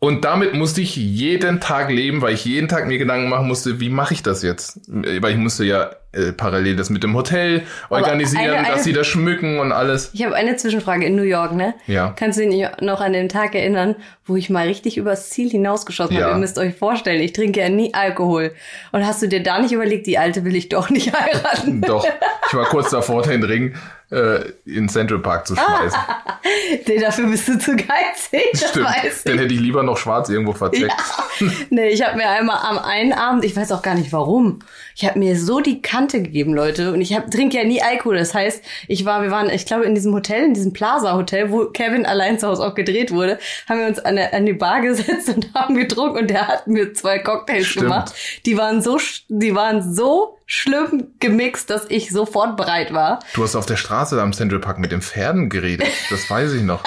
und 0.05 0.27
damit 0.27 0.53
musste 0.53 0.83
ich 0.83 0.97
jeden 0.97 1.61
Tag 1.61 1.91
leben, 1.91 2.21
weil 2.21 2.35
ich 2.35 2.45
jeden 2.45 2.69
Tag 2.69 2.87
mir 2.87 2.99
Gedanken 2.99 3.31
machen 3.31 3.49
musste, 3.49 3.81
wie 3.81 3.89
mache 3.89 4.13
ich 4.13 4.23
das 4.23 4.43
jetzt? 4.43 4.79
Weil 4.87 5.31
ich 5.31 5.39
musste 5.39 5.65
ja 5.65 5.93
äh, 6.13 6.33
parallel 6.33 6.77
das 6.77 6.91
mit 6.91 7.03
dem 7.03 7.15
Hotel 7.15 7.63
organisieren, 7.89 8.51
eine, 8.51 8.59
eine, 8.59 8.69
dass 8.69 8.85
sie 8.85 8.93
das 8.93 9.07
schmücken 9.07 9.59
und 9.61 9.73
alles. 9.73 10.11
Ich 10.13 10.23
habe 10.23 10.35
eine 10.35 10.57
Zwischenfrage 10.57 11.07
in 11.07 11.17
New 11.17 11.23
York, 11.23 11.55
ne? 11.55 11.73
Ja. 11.87 12.13
Kannst 12.17 12.39
du 12.39 12.47
dich 12.47 12.67
noch 12.83 13.01
an 13.01 13.15
den 13.15 13.31
Tag 13.31 13.55
erinnern, 13.55 13.97
wo 14.27 14.37
ich 14.37 14.51
mal 14.51 14.67
richtig 14.67 14.99
übers 14.99 15.31
Ziel 15.31 15.49
hinausgeschossen 15.49 16.17
ja. 16.17 16.25
habe? 16.25 16.35
Ihr 16.35 16.39
müsst 16.39 16.59
euch 16.59 16.75
vorstellen, 16.75 17.23
ich 17.23 17.33
trinke 17.33 17.61
ja 17.61 17.71
nie 17.71 17.95
Alkohol. 17.95 18.53
Und 18.93 19.07
hast 19.07 19.23
du 19.23 19.27
dir 19.27 19.43
da 19.43 19.59
nicht 19.59 19.73
überlegt, 19.73 20.07
die 20.07 20.19
Alte 20.19 20.45
will 20.45 20.55
ich 20.55 20.69
doch 20.69 20.91
nicht 20.91 21.15
heiraten? 21.19 21.81
Doch. 21.81 22.07
Ich 22.49 22.55
war 22.55 22.67
kurz 22.67 22.91
davor, 22.91 23.23
den 23.23 23.43
Ring 23.43 23.75
äh, 24.15 24.53
in 24.65 24.89
Central 24.89 25.19
Park 25.19 25.47
zu 25.47 25.57
schmeißen. 25.57 25.99
nee, 26.87 26.99
dafür 26.99 27.27
bist 27.27 27.49
du 27.49 27.59
zu 27.59 27.73
geizig, 27.73 28.51
das 28.53 28.71
Stimmt. 28.71 28.87
Den 29.27 29.39
hätte 29.39 29.55
ich 29.55 29.61
lieber 29.61 29.83
noch 29.83 29.97
schwarz 29.97 30.29
irgendwo 30.29 30.53
verzeckt. 30.53 30.93
Ja. 30.93 31.49
Nee, 31.71 31.89
ich 31.89 32.07
habe 32.07 32.17
mir 32.17 32.29
einmal 32.29 32.59
am 32.63 32.79
einen 32.79 33.13
Abend, 33.13 33.45
ich 33.45 33.57
weiß 33.57 33.73
auch 33.73 33.83
gar 33.83 33.97
nicht 33.97 34.13
warum, 34.13 34.61
ich 34.97 35.05
habe 35.05 35.19
mir 35.19 35.39
so 35.39 35.61
die 35.61 35.83
Kante 35.83 36.23
gegeben, 36.23 36.55
Leute. 36.55 36.93
Und 36.93 37.01
ich 37.01 37.17
trinke 37.33 37.57
ja 37.57 37.65
nie 37.65 37.83
Alkohol. 37.83 38.17
Das 38.17 38.33
heißt, 38.33 38.63
ich 38.87 39.05
war, 39.05 39.23
wir 39.23 39.31
waren, 39.31 39.51
ich 39.51 39.67
glaube, 39.67 39.85
in 39.85 39.95
diesem 39.95 40.15
Hotel, 40.15 40.45
in 40.45 40.55
diesem 40.55 40.73
Plaza-Hotel, 40.73 41.51
wo 41.51 41.67
Kevin 41.67 42.07
allein 42.07 42.39
zu 42.39 42.47
Hause 42.47 42.65
auch 42.65 42.75
gedreht 42.75 43.11
wurde, 43.11 43.39
haben 43.69 43.81
wir 43.81 43.89
uns 43.89 43.99
an, 43.99 44.17
der, 44.17 44.33
an 44.33 44.47
die 44.47 44.53
Bar 44.53 44.83
gesetzt 44.83 45.29
und 45.29 45.53
haben 45.55 45.75
getrunken 45.75 46.19
und 46.19 46.31
der 46.31 46.47
hat 46.47 46.69
mir 46.69 46.93
zwei 46.95 47.19
Cocktails 47.19 47.67
Stimmt. 47.67 47.87
gemacht. 47.87 48.15
Die 48.47 48.57
waren 48.57 48.81
so, 48.83 48.99
die 49.29 49.55
waren 49.55 49.95
so 49.95 50.39
schlimm 50.47 51.15
gemixt, 51.21 51.71
dass 51.71 51.87
ich 51.89 52.11
sofort 52.11 52.57
bereit 52.57 52.93
war. 52.93 53.21
Du 53.35 53.43
hast 53.43 53.57
auf 53.57 53.67
der 53.67 53.77
Straße 53.77 54.21
am 54.21 54.33
Central 54.33 54.61
Park 54.61 54.79
mit 54.79 54.93
den 54.93 55.03
Pferden 55.03 55.49
geredet. 55.49 55.89
Das 56.11 56.29
weiß 56.29 56.53
ich 56.53 56.63
noch. 56.63 56.85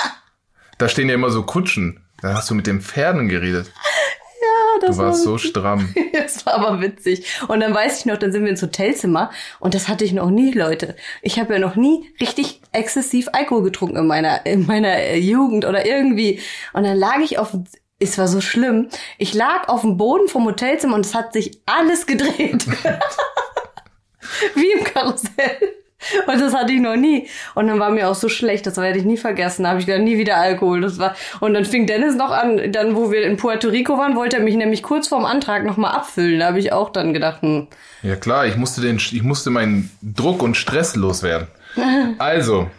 Da 0.78 0.90
stehen 0.90 1.10
ja 1.10 1.16
immer 1.16 1.32
so 1.32 1.44
Kutschen. 1.44 2.04
Da 2.22 2.34
hast 2.34 2.50
du 2.50 2.56
mit 2.56 2.68
den 2.68 2.82
Pferden 2.82 3.30
geredet. 3.30 3.72
Ja, 4.42 4.88
das 4.88 4.98
du 4.98 5.04
warst 5.04 5.20
war 5.20 5.24
so 5.26 5.38
stramm. 5.38 5.94
das 6.14 6.46
war 6.46 6.56
aber 6.56 6.82
witzig. 6.82 7.26
Und 7.48 7.60
dann 7.60 7.74
weiß 7.74 8.00
ich 8.00 8.06
noch, 8.06 8.18
dann 8.18 8.32
sind 8.32 8.44
wir 8.44 8.52
ins 8.52 8.62
Hotelzimmer 8.62 9.32
und 9.60 9.74
das 9.74 9.88
hatte 9.88 10.06
ich 10.06 10.14
noch 10.14 10.30
nie, 10.30 10.52
Leute. 10.52 10.96
Ich 11.22 11.40
habe 11.40 11.54
ja 11.54 11.60
noch 11.60 11.76
nie 11.76 12.12
richtig 12.22 12.62
exzessiv 12.72 13.30
Alkohol 13.34 13.64
getrunken 13.64 13.98
in 13.98 14.08
meiner 14.08 14.46
in 14.46 14.66
meiner 14.68 15.16
Jugend 15.16 15.66
oder 15.66 15.86
irgendwie. 15.86 16.42
Und 16.74 16.84
dann 16.84 16.98
lag 16.98 17.20
ich 17.20 17.40
auf 17.40 17.58
es 18.00 18.18
war 18.18 18.28
so 18.28 18.42
schlimm. 18.42 18.90
Ich 19.18 19.34
lag 19.34 19.70
auf 19.70 19.82
dem 19.82 19.98
Boden 19.98 20.28
vom 20.28 20.46
Hotelzimmer 20.46 20.96
und 20.96 21.06
es 21.06 21.16
hat 21.16 21.34
sich 21.34 21.60
alles 21.66 22.06
gedreht. 22.06 22.66
Wie 24.56 24.72
im 24.72 24.84
Karussell. 24.84 25.74
Und 26.28 26.40
das 26.40 26.54
hatte 26.54 26.74
ich 26.74 26.80
noch 26.80 26.96
nie. 26.96 27.28
Und 27.56 27.68
dann 27.68 27.80
war 27.80 27.90
mir 27.90 28.08
auch 28.08 28.16
so 28.16 28.30
schlecht, 28.30 28.68
das 28.68 28.78
werde 28.78 29.00
ich 29.00 29.06
nie 29.06 29.18
vergessen. 29.18 29.64
Da 29.64 29.70
habe 29.70 29.80
ich 29.80 29.88
dann 29.88 30.04
nie 30.04 30.18
wieder 30.18 30.38
Alkohol. 30.38 30.82
Das 30.82 31.00
war 31.00 31.16
und 31.40 31.54
dann 31.56 31.66
fing 31.66 31.88
Dennis 31.88 32.16
noch 32.16 32.30
an, 32.30 32.72
dann 32.72 32.96
wo 32.96 33.12
wir 33.12 33.24
in 33.24 33.38
Puerto 33.38 33.70
Rico 33.70 33.98
waren, 33.98 34.16
wollte 34.16 34.38
er 34.38 34.44
mich 34.44 34.56
nämlich 34.56 34.84
kurz 34.84 35.08
vorm 35.08 35.26
Antrag 35.26 35.66
nochmal 35.66 35.96
abfüllen. 35.96 36.40
Da 36.40 36.48
habe 36.48 36.60
ich 36.60 36.72
auch 36.72 36.92
dann 36.92 37.14
gedacht, 37.14 37.42
hm. 37.42 37.68
Ja 38.04 38.16
klar, 38.16 38.46
ich 38.46 38.58
musste 38.58 38.82
den, 38.82 38.98
ich 38.98 39.24
musste 39.24 39.50
meinen 39.50 39.92
Druck 40.02 40.44
und 40.44 40.56
Stress 40.56 40.96
loswerden. 40.96 41.48
also, 42.20 42.70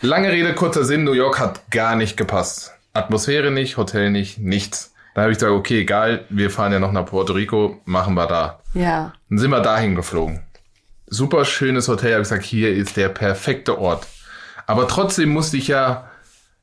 lange 0.00 0.32
Rede, 0.32 0.54
kurzer 0.54 0.84
Sinn, 0.84 1.04
New 1.04 1.12
York 1.12 1.38
hat 1.38 1.70
gar 1.70 1.96
nicht 1.96 2.16
gepasst. 2.16 2.73
Atmosphäre 2.94 3.50
nicht, 3.50 3.76
Hotel 3.76 4.10
nicht, 4.10 4.38
nichts. 4.38 4.94
Da 5.14 5.22
habe 5.22 5.32
ich 5.32 5.38
gesagt, 5.38 5.52
okay, 5.52 5.82
egal, 5.82 6.24
wir 6.30 6.50
fahren 6.50 6.72
ja 6.72 6.78
noch 6.80 6.92
nach 6.92 7.06
Puerto 7.06 7.34
Rico, 7.34 7.80
machen 7.84 8.14
wir 8.14 8.26
da. 8.26 8.60
Ja. 8.72 9.12
Dann 9.28 9.38
sind 9.38 9.50
wir 9.50 9.60
dahin 9.60 9.94
geflogen 9.94 10.40
super 11.14 11.44
schönes 11.44 11.88
Hotel. 11.88 12.08
Ich 12.08 12.14
habe 12.14 12.22
gesagt, 12.22 12.44
hier 12.44 12.74
ist 12.74 12.96
der 12.96 13.08
perfekte 13.08 13.78
Ort. 13.78 14.06
Aber 14.66 14.88
trotzdem 14.88 15.30
musste 15.30 15.56
ich 15.56 15.68
ja, 15.68 16.10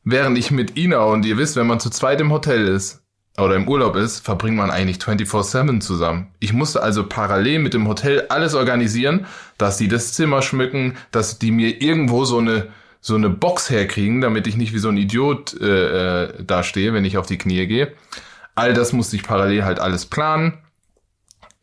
während 0.03 0.37
ich 0.37 0.51
mit 0.51 0.77
Ina 0.77 1.03
und 1.03 1.25
ihr 1.25 1.37
wisst, 1.37 1.55
wenn 1.55 1.67
man 1.67 1.79
zu 1.79 1.89
zweit 1.89 2.21
im 2.21 2.31
Hotel 2.31 2.67
ist 2.67 3.03
oder 3.37 3.55
im 3.55 3.67
Urlaub 3.67 3.95
ist, 3.95 4.19
verbringt 4.19 4.57
man 4.57 4.71
eigentlich 4.71 4.97
24-7 4.97 5.79
zusammen. 5.79 6.31
Ich 6.39 6.53
musste 6.53 6.83
also 6.83 7.07
parallel 7.07 7.59
mit 7.59 7.73
dem 7.73 7.87
Hotel 7.87 8.25
alles 8.29 8.55
organisieren, 8.55 9.25
dass 9.57 9.77
die 9.77 9.87
das 9.87 10.13
Zimmer 10.13 10.41
schmücken, 10.41 10.97
dass 11.11 11.39
die 11.39 11.51
mir 11.51 11.81
irgendwo 11.81 12.25
so 12.25 12.39
eine 12.39 12.67
so 13.01 13.15
eine 13.15 13.29
Box 13.29 13.69
herkriegen, 13.69 14.21
damit 14.21 14.47
ich 14.47 14.55
nicht 14.55 14.73
wie 14.73 14.79
so 14.79 14.89
ein 14.89 14.97
Idiot 14.97 15.59
äh, 15.59 16.23
äh, 16.23 16.43
dastehe, 16.43 16.93
wenn 16.93 17.03
ich 17.03 17.17
auf 17.17 17.25
die 17.25 17.39
Knie 17.39 17.65
gehe. 17.65 17.93
All 18.53 18.73
das 18.73 18.93
musste 18.93 19.15
ich 19.15 19.23
parallel 19.23 19.65
halt 19.65 19.79
alles 19.79 20.05
planen. 20.05 20.59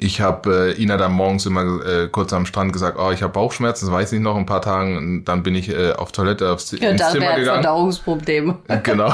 Ich 0.00 0.20
habe 0.20 0.74
äh, 0.76 0.82
Ina 0.82 0.96
dann 0.96 1.12
morgens 1.12 1.46
immer 1.46 1.84
äh, 1.84 2.08
kurz 2.08 2.32
am 2.32 2.46
Strand 2.46 2.72
gesagt, 2.72 2.98
oh, 3.00 3.10
ich 3.10 3.22
habe 3.22 3.32
Bauchschmerzen, 3.32 3.86
das 3.86 3.94
weiß 3.94 4.12
ich 4.12 4.20
noch, 4.20 4.36
ein 4.36 4.46
paar 4.46 4.62
Tagen. 4.62 5.24
dann 5.24 5.42
bin 5.42 5.54
ich 5.54 5.68
äh, 5.70 5.92
auf 5.92 6.12
Toilette 6.12 6.50
aufs 6.50 6.72
ja, 6.72 6.90
ins 6.90 7.08
Zimmer 7.10 7.36
gegangen. 7.36 7.62
Verdauungsproblem. 7.62 8.58
Genau. 8.82 9.12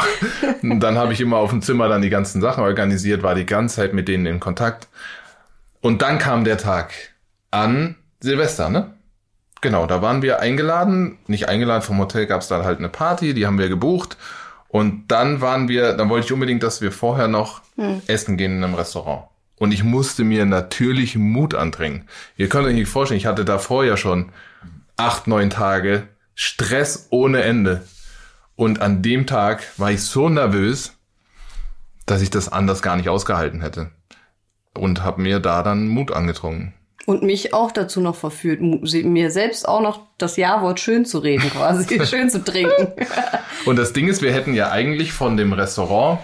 dann 0.63 0.99
habe 0.99 1.13
ich 1.13 1.21
immer 1.21 1.39
auf 1.39 1.51
dem 1.51 1.63
Zimmer 1.63 1.89
dann 1.89 2.03
die 2.03 2.11
ganzen 2.11 2.41
Sachen 2.41 2.65
organisiert, 2.65 3.23
war 3.23 3.35
die 3.35 3.47
ganze 3.47 3.77
Zeit 3.77 3.95
mit 3.95 4.09
denen 4.09 4.27
in 4.27 4.41
Kontakt. 4.41 4.89
Und 5.81 6.01
dann 6.01 6.19
kam 6.19 6.45
der 6.45 6.59
Tag 6.59 6.93
an 7.51 7.97
Silvester, 8.21 8.71
ne? 8.71 8.95
Genau, 9.64 9.87
da 9.87 10.03
waren 10.03 10.20
wir 10.20 10.40
eingeladen, 10.40 11.16
nicht 11.27 11.48
eingeladen 11.48 11.81
vom 11.81 11.98
Hotel, 11.98 12.27
gab 12.27 12.42
es 12.42 12.48
dann 12.48 12.66
halt 12.66 12.81
eine 12.81 12.90
Party, 12.90 13.33
die 13.33 13.46
haben 13.46 13.57
wir 13.57 13.70
gebucht. 13.70 14.18
Und 14.68 15.09
dann 15.09 15.40
waren 15.40 15.68
wir, 15.68 15.94
dann 15.94 16.11
wollte 16.11 16.27
ich 16.27 16.33
unbedingt, 16.33 16.62
dass 16.62 16.83
wir 16.83 16.92
vorher 16.92 17.29
noch 17.29 17.62
hm. 17.77 18.03
essen 18.07 18.37
gehen 18.37 18.59
in 18.59 18.62
einem 18.62 18.74
Restaurant. 18.74 19.24
Und 19.57 19.72
ich 19.72 19.83
musste 19.83 20.22
mir 20.22 20.44
natürlich 20.44 21.16
Mut 21.16 21.55
andrängen. 21.55 22.07
Ihr 22.37 22.50
könnt 22.50 22.66
euch 22.66 22.74
nicht 22.74 22.90
vorstellen, 22.90 23.16
ich 23.16 23.24
hatte 23.24 23.46
davor 23.46 23.87
ja 23.87 23.96
schon 23.96 24.33
acht, 24.98 25.29
neun 25.29 25.48
Tage 25.48 26.09
Stress 26.35 27.07
ohne 27.09 27.42
Ende. 27.42 27.87
Und 28.57 28.83
an 28.83 29.00
dem 29.00 29.27
Tag 29.27 29.62
war 29.79 29.90
ich 29.90 30.03
so 30.03 30.29
nervös, 30.29 30.92
dass 32.05 32.20
ich 32.20 32.29
das 32.29 32.50
anders 32.50 32.83
gar 32.83 32.96
nicht 32.96 33.09
ausgehalten 33.09 33.62
hätte. 33.62 33.92
Und 34.77 35.03
habe 35.03 35.22
mir 35.22 35.40
da 35.40 35.62
dann 35.62 35.88
Mut 35.88 36.12
angetrunken. 36.12 36.74
Und 37.07 37.23
mich 37.23 37.53
auch 37.53 37.71
dazu 37.71 38.01
noch 38.01 38.17
verführt, 38.17 38.61
mir 38.62 39.31
selbst 39.31 39.69
auch 39.69 39.83
noch 39.83 40.01
das 40.17 40.37
Ja-Wort 40.38 40.81
schön 40.81 41.05
zu 41.05 41.19
reden, 41.19 41.51
quasi, 41.51 42.05
schön 42.07 42.31
zu 42.31 42.43
trinken. 42.43 42.93
Und 43.67 43.77
das 43.77 43.93
Ding 43.93 44.09
ist, 44.09 44.23
wir 44.23 44.33
hätten 44.33 44.55
ja 44.55 44.71
eigentlich 44.71 45.12
von 45.12 45.37
dem 45.37 45.53
Restaurant 45.53 46.21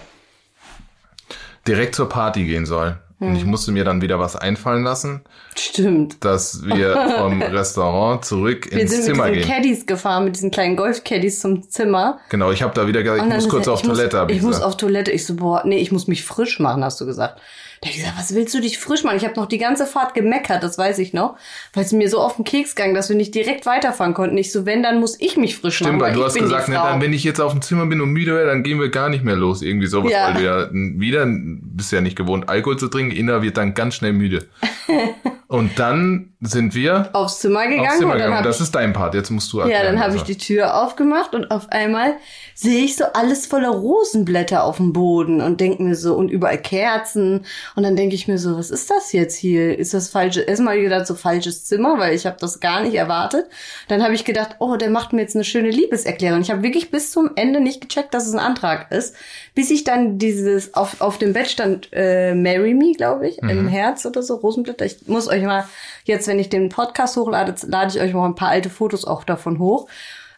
direkt 1.67 1.93
zur 1.93 2.09
Party 2.09 2.45
gehen 2.45 2.65
sollen. 2.65 2.97
Und 3.21 3.35
ich 3.35 3.45
musste 3.45 3.71
mir 3.71 3.83
dann 3.83 4.01
wieder 4.01 4.17
was 4.17 4.35
einfallen 4.35 4.83
lassen. 4.83 5.21
Stimmt. 5.55 6.25
Dass 6.25 6.65
wir 6.65 6.95
vom 7.19 7.39
Restaurant 7.43 8.25
zurück 8.25 8.67
Wir 8.71 8.81
ins 8.81 8.91
sind 8.91 9.03
Zimmer 9.03 9.25
mit 9.25 9.35
diesen 9.35 9.47
gehen. 9.47 9.55
Caddies 9.57 9.85
gefahren, 9.85 10.23
mit 10.23 10.35
diesen 10.35 10.49
kleinen 10.49 10.75
Golf-Caddies 10.75 11.39
zum 11.39 11.69
Zimmer. 11.69 12.19
Genau, 12.29 12.49
ich 12.49 12.63
habe 12.63 12.73
da 12.73 12.87
wieder 12.87 13.03
gesagt, 13.03 13.23
ich 13.23 13.31
muss 13.31 13.47
kurz 13.47 13.67
er, 13.67 13.73
auf 13.73 13.81
ich 13.81 13.87
muss, 13.87 13.97
Toilette, 13.97 14.17
hab 14.17 14.31
ich 14.31 14.41
muss 14.41 14.59
auf 14.59 14.75
Toilette. 14.75 15.11
Ich 15.11 15.27
so, 15.27 15.35
boah, 15.35 15.61
nee, 15.63 15.77
ich 15.77 15.91
muss 15.91 16.07
mich 16.07 16.25
frisch 16.25 16.59
machen, 16.59 16.83
hast 16.83 16.99
du 16.99 17.05
gesagt. 17.05 17.39
Da 17.83 17.87
hab 17.87 17.95
ich 17.95 18.01
gesagt, 18.01 18.19
was 18.19 18.35
willst 18.35 18.53
du 18.53 18.59
dich 18.61 18.77
frisch 18.77 19.03
machen? 19.03 19.17
Ich 19.17 19.23
habe 19.25 19.33
noch 19.39 19.47
die 19.47 19.57
ganze 19.57 19.87
Fahrt 19.87 20.13
gemeckert, 20.13 20.61
das 20.61 20.77
weiß 20.77 20.99
ich 20.99 21.13
noch, 21.13 21.35
weil 21.73 21.83
es 21.83 21.91
mir 21.91 22.09
so 22.09 22.19
auf 22.19 22.35
den 22.35 22.45
Keks 22.45 22.75
ging, 22.75 22.93
dass 22.93 23.09
wir 23.09 23.15
nicht 23.15 23.33
direkt 23.33 23.65
weiterfahren 23.65 24.13
konnten. 24.13 24.37
Ich 24.37 24.51
so, 24.51 24.67
wenn, 24.67 24.83
dann 24.83 24.99
muss 24.99 25.19
ich 25.19 25.35
mich 25.35 25.57
frisch 25.57 25.77
Stimmt, 25.77 25.93
machen. 25.93 26.01
weil 26.01 26.13
du 26.13 26.19
ich 26.19 26.25
hast 26.27 26.35
gesagt, 26.35 26.69
ne, 26.69 26.75
dann, 26.75 27.01
wenn 27.01 27.11
ich 27.11 27.23
jetzt 27.23 27.41
auf 27.41 27.53
dem 27.53 27.63
Zimmer 27.63 27.87
bin 27.87 27.99
und 27.99 28.09
müde 28.09 28.35
werde, 28.35 28.51
dann 28.51 28.61
gehen 28.61 28.79
wir 28.79 28.89
gar 28.89 29.09
nicht 29.09 29.23
mehr 29.23 29.35
los. 29.35 29.63
Irgendwie 29.63 29.87
sowas, 29.87 30.11
Ja. 30.11 30.27
weil 30.27 30.33
du 30.35 30.43
ja 30.43 30.69
wieder, 30.71 31.25
bist 31.27 31.91
ja 31.91 32.01
nicht 32.01 32.15
gewohnt, 32.15 32.49
Alkohol 32.49 32.77
zu 32.77 32.87
trinken. 32.87 33.15
Ina 33.15 33.41
wird 33.41 33.57
dann 33.57 33.73
ganz 33.73 33.95
schnell 33.95 34.13
müde. 34.13 34.45
und 35.47 35.79
dann 35.79 36.33
sind 36.39 36.75
wir 36.75 37.09
aufs 37.13 37.39
Zimmer 37.39 37.67
gegangen 37.67 37.87
aufs 37.87 37.97
Zimmer 37.97 38.11
und 38.13 38.17
gegangen. 38.17 38.35
habe 38.35 38.47
Das 38.47 38.61
ist 38.61 38.73
dein 38.73 38.93
Part. 38.93 39.13
Jetzt 39.15 39.29
musst 39.31 39.51
du 39.53 39.57
Ja, 39.59 39.63
erklären. 39.65 39.85
dann 39.95 39.99
habe 40.03 40.13
ich 40.15 40.21
also. 40.21 40.33
die 40.33 40.37
Tür 40.37 40.75
aufgemacht 40.83 41.33
und 41.35 41.49
auf 41.51 41.69
einmal 41.71 42.13
sehe 42.55 42.83
ich 42.83 42.95
so 42.95 43.05
alles 43.13 43.45
voller 43.47 43.69
Rosenblätter 43.69 44.63
auf 44.63 44.77
dem 44.77 44.93
Boden 44.93 45.41
und 45.41 45.59
denke 45.61 45.81
mir 45.83 45.95
so, 45.95 46.15
und 46.15 46.29
überall 46.29 46.57
Kerzen. 46.59 47.45
Und 47.75 47.83
dann 47.83 47.95
denke 47.95 48.15
ich 48.15 48.27
mir 48.27 48.37
so, 48.37 48.57
was 48.57 48.69
ist 48.69 48.89
das 48.89 49.13
jetzt 49.13 49.35
hier? 49.35 49.77
Ist 49.77 49.93
das 49.93 50.09
falsche, 50.09 50.41
erstmal 50.41 50.81
gedacht, 50.81 51.07
so 51.07 51.15
falsches 51.15 51.65
Zimmer, 51.65 51.97
weil 51.99 52.13
ich 52.13 52.25
habe 52.25 52.37
das 52.39 52.59
gar 52.59 52.81
nicht 52.81 52.95
erwartet. 52.95 53.47
Dann 53.87 54.03
habe 54.03 54.13
ich 54.13 54.25
gedacht, 54.25 54.57
oh, 54.59 54.75
der 54.75 54.89
macht 54.89 55.13
mir 55.13 55.21
jetzt 55.21 55.35
eine 55.35 55.43
schöne 55.43 55.69
Liebeserklärung. 55.69 56.41
Ich 56.41 56.51
habe 56.51 56.63
wirklich 56.63 56.91
bis 56.91 57.11
zum 57.11 57.31
Ende 57.35 57.61
nicht 57.61 57.81
gecheckt, 57.81 58.13
dass 58.13 58.27
es 58.27 58.33
ein 58.33 58.39
Antrag 58.39 58.91
ist, 58.91 59.15
bis 59.55 59.71
ich 59.71 59.83
dann 59.83 60.17
dieses, 60.17 60.73
auf, 60.73 61.01
auf 61.01 61.17
dem 61.17 61.33
Bett 61.33 61.47
stand 61.47 61.89
äh, 61.93 62.35
Marry 62.35 62.73
Me, 62.73 62.93
glaube 62.93 63.27
ich, 63.27 63.37
im 63.39 63.67
Herz 63.67 64.05
oder 64.05 64.23
so, 64.23 64.35
Rosenblätter. 64.35 64.85
Ich 64.85 65.07
muss 65.07 65.27
euch 65.27 65.43
mal, 65.43 65.65
jetzt, 66.05 66.27
wenn 66.27 66.39
ich 66.39 66.49
den 66.49 66.69
Podcast 66.69 67.15
hochlade, 67.17 67.55
lade 67.67 67.95
ich 67.95 68.01
euch 68.01 68.13
mal 68.13 68.25
ein 68.25 68.35
paar 68.35 68.49
alte 68.49 68.69
Fotos 68.69 69.05
auch 69.05 69.23
davon 69.23 69.59
hoch 69.59 69.87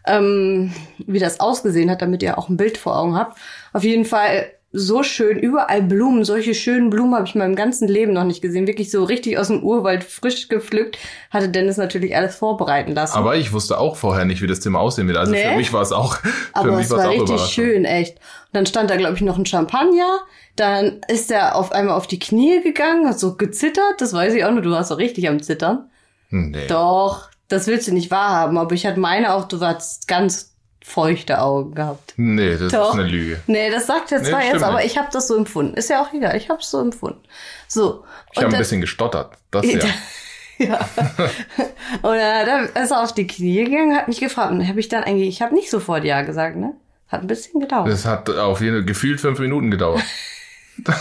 ähm, 0.06 0.74
wie 0.98 1.20
das 1.20 1.40
ausgesehen 1.40 1.90
hat, 1.90 2.02
damit 2.02 2.24
ihr 2.24 2.38
auch 2.38 2.50
ein 2.50 2.58
Bild 2.58 2.78
vor 2.78 2.98
Augen 2.98 3.16
habt. 3.16 3.38
Auf 3.72 3.84
jeden 3.84 4.06
Fall 4.06 4.52
so 4.76 5.04
schön, 5.04 5.38
überall 5.38 5.84
Blumen, 5.84 6.24
solche 6.26 6.56
schönen 6.56 6.90
Blumen 6.90 7.14
habe 7.14 7.28
ich 7.28 7.36
in 7.36 7.40
meinem 7.40 7.56
ganzen 7.56 7.88
Leben 7.88 8.12
noch 8.12 8.24
nicht 8.24 8.42
gesehen. 8.42 8.66
Wirklich 8.66 8.90
so 8.90 9.04
richtig 9.04 9.38
aus 9.38 9.48
dem 9.48 9.62
Urwald 9.64 10.04
frisch 10.04 10.48
gepflückt. 10.50 10.98
Hatte 11.30 11.48
Dennis 11.50 11.78
natürlich 11.78 12.16
alles 12.16 12.36
vorbereiten 12.36 12.94
lassen. 12.94 13.16
Aber 13.16 13.36
ich 13.36 13.54
wusste 13.54 13.78
auch 13.80 13.96
vorher 13.96 14.26
nicht, 14.26 14.42
wie 14.42 14.48
das 14.48 14.62
Zimmer 14.62 14.80
aussehen 14.80 15.08
wird. 15.08 15.18
Also 15.18 15.32
Nee. 15.32 15.44
für 15.48 15.56
mich 15.58 15.72
war 15.74 15.84
es 15.84 15.92
auch, 15.92 16.16
für 16.16 16.30
Aber 16.54 16.72
mich 16.72 16.86
es 16.86 16.92
war 16.92 16.98
es 17.00 17.06
war 17.06 17.12
richtig 17.12 17.40
schön, 17.42 17.86
echt. 17.86 18.16
Und 18.18 18.54
dann 18.54 18.66
stand 18.66 18.90
da, 18.90 18.96
glaube 18.98 19.14
ich, 19.16 19.22
noch 19.22 19.38
ein 19.38 19.46
Champagner. 19.46 20.22
Dann 20.56 21.02
ist 21.08 21.30
er 21.32 21.56
auf 21.56 21.72
einmal 21.72 21.96
auf 21.96 22.08
die 22.08 22.20
Knie 22.20 22.62
gegangen, 22.64 23.08
hat 23.08 23.20
so 23.20 23.36
gezittert. 23.36 23.96
Das 24.00 24.12
weiß 24.14 24.34
ich 24.34 24.44
auch 24.44 24.52
nur. 24.52 24.62
Du 24.64 24.72
warst 24.72 24.90
so 24.90 24.96
richtig 24.96 25.30
am 25.30 25.42
Zittern. 25.42 25.90
Hm, 26.30 26.50
Nee. 26.52 26.66
Doch, 26.68 27.30
das 27.48 27.68
willst 27.68 27.88
du 27.88 27.94
nicht 27.94 28.10
wahrhaben. 28.10 28.58
Aber 28.58 28.74
ich 28.74 28.88
hatte 28.88 29.00
meine 29.00 29.36
auch, 29.36 29.48
du 29.48 29.60
hast 29.60 30.08
ganz 30.08 30.53
feuchte 30.84 31.42
Augen 31.42 31.74
gehabt. 31.76 32.14
Nee, 32.18 32.58
das 32.58 32.72
Doch. 32.72 32.90
ist 32.90 33.00
eine 33.00 33.08
Lüge. 33.08 33.40
Nee, 33.48 33.72
das 33.72 33.88
sagt 33.88 34.12
er 34.12 34.20
Nee, 34.20 34.30
zwar 34.30 34.42
das 34.42 34.50
jetzt, 34.50 34.64
aber 34.64 34.84
ich 34.84 34.98
habe 34.98 35.08
das 35.12 35.28
so 35.28 35.36
empfunden. 35.36 35.76
Ist 35.76 35.90
ja 35.90 36.02
auch 36.02 36.14
egal, 36.14 36.36
ich 36.36 36.50
habe 36.50 36.60
es 36.60 36.70
so 36.70 36.80
empfunden. 36.80 37.22
So. 37.68 38.04
Ich 38.34 38.42
habe 38.42 38.54
ein 38.54 38.58
bisschen 38.58 38.82
gestottert. 38.82 39.38
Das 39.50 39.66
ja. 39.66 39.80
ja. 40.58 40.80
Und 42.02 42.18
dann 42.18 42.66
ist 42.66 42.92
er 42.92 43.02
auf 43.02 43.14
die 43.14 43.28
Knie 43.28 43.64
gegangen, 43.64 43.96
hat 43.96 44.08
mich 44.08 44.20
gefragt. 44.20 44.52
Und 44.52 44.68
habe 44.68 44.80
ich 44.80 44.90
dann 44.90 45.04
eigentlich, 45.04 45.30
ich 45.30 45.42
habe 45.42 45.56
nicht 45.56 45.70
sofort 45.70 46.04
Ja 46.04 46.22
gesagt, 46.22 46.58
ne? 46.58 46.74
Hat 47.08 47.22
ein 47.22 47.28
bisschen 47.28 47.62
gedauert. 47.62 47.88
Das 47.88 48.06
hat 48.06 48.30
auf 48.30 48.60
jeden 48.60 48.78
Fall 48.78 48.86
gefühlt 48.86 49.22
fünf 49.22 49.40
Minuten 49.40 49.72
gedauert. 49.72 50.04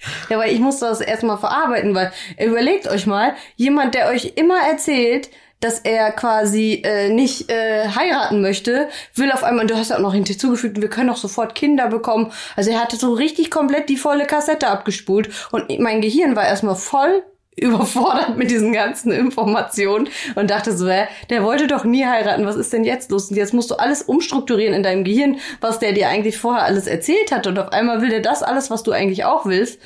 Ja, 0.28 0.36
aber 0.36 0.46
ich 0.46 0.60
musste 0.60 0.86
das 0.86 1.00
erstmal 1.00 1.38
verarbeiten, 1.38 1.94
weil 1.94 2.12
überlegt 2.38 2.86
euch 2.88 3.06
mal, 3.06 3.34
jemand, 3.56 3.94
der 3.94 4.08
euch 4.08 4.34
immer 4.36 4.60
erzählt, 4.60 5.28
dass 5.60 5.80
er 5.80 6.12
quasi 6.12 6.82
äh, 6.84 7.08
nicht 7.08 7.50
äh, 7.50 7.88
heiraten 7.88 8.40
möchte, 8.40 8.88
will 9.14 9.32
auf 9.32 9.44
einmal, 9.44 9.66
du 9.66 9.76
hast 9.76 9.90
ja 9.90 9.96
auch 9.96 10.00
noch 10.00 10.14
hinzugefügt, 10.14 10.80
wir 10.80 10.90
können 10.90 11.10
auch 11.10 11.16
sofort 11.16 11.54
Kinder 11.54 11.88
bekommen. 11.88 12.32
Also 12.56 12.70
er 12.70 12.80
hatte 12.80 12.96
so 12.96 13.12
richtig 13.12 13.50
komplett 13.50 13.88
die 13.88 13.96
volle 13.96 14.26
Kassette 14.26 14.68
abgespult 14.68 15.30
und 15.50 15.78
mein 15.80 16.00
Gehirn 16.00 16.36
war 16.36 16.46
erstmal 16.46 16.76
voll 16.76 17.22
überfordert 17.58 18.36
mit 18.36 18.50
diesen 18.50 18.72
ganzen 18.72 19.10
Informationen 19.10 20.08
und 20.36 20.50
dachte 20.50 20.76
so, 20.76 20.88
hä, 20.88 21.06
der 21.28 21.42
wollte 21.42 21.66
doch 21.66 21.84
nie 21.84 22.04
heiraten, 22.04 22.46
was 22.46 22.56
ist 22.56 22.72
denn 22.72 22.84
jetzt 22.84 23.10
los? 23.10 23.30
Und 23.30 23.36
jetzt 23.36 23.52
musst 23.52 23.70
du 23.70 23.74
alles 23.74 24.02
umstrukturieren 24.02 24.74
in 24.74 24.82
deinem 24.82 25.04
Gehirn, 25.04 25.38
was 25.60 25.78
der 25.80 25.92
dir 25.92 26.08
eigentlich 26.08 26.38
vorher 26.38 26.64
alles 26.64 26.86
erzählt 26.86 27.32
hat 27.32 27.46
und 27.46 27.58
auf 27.58 27.72
einmal 27.72 28.00
will 28.00 28.10
der 28.10 28.20
das 28.20 28.42
alles, 28.42 28.70
was 28.70 28.84
du 28.84 28.92
eigentlich 28.92 29.24
auch 29.24 29.44
willst. 29.44 29.80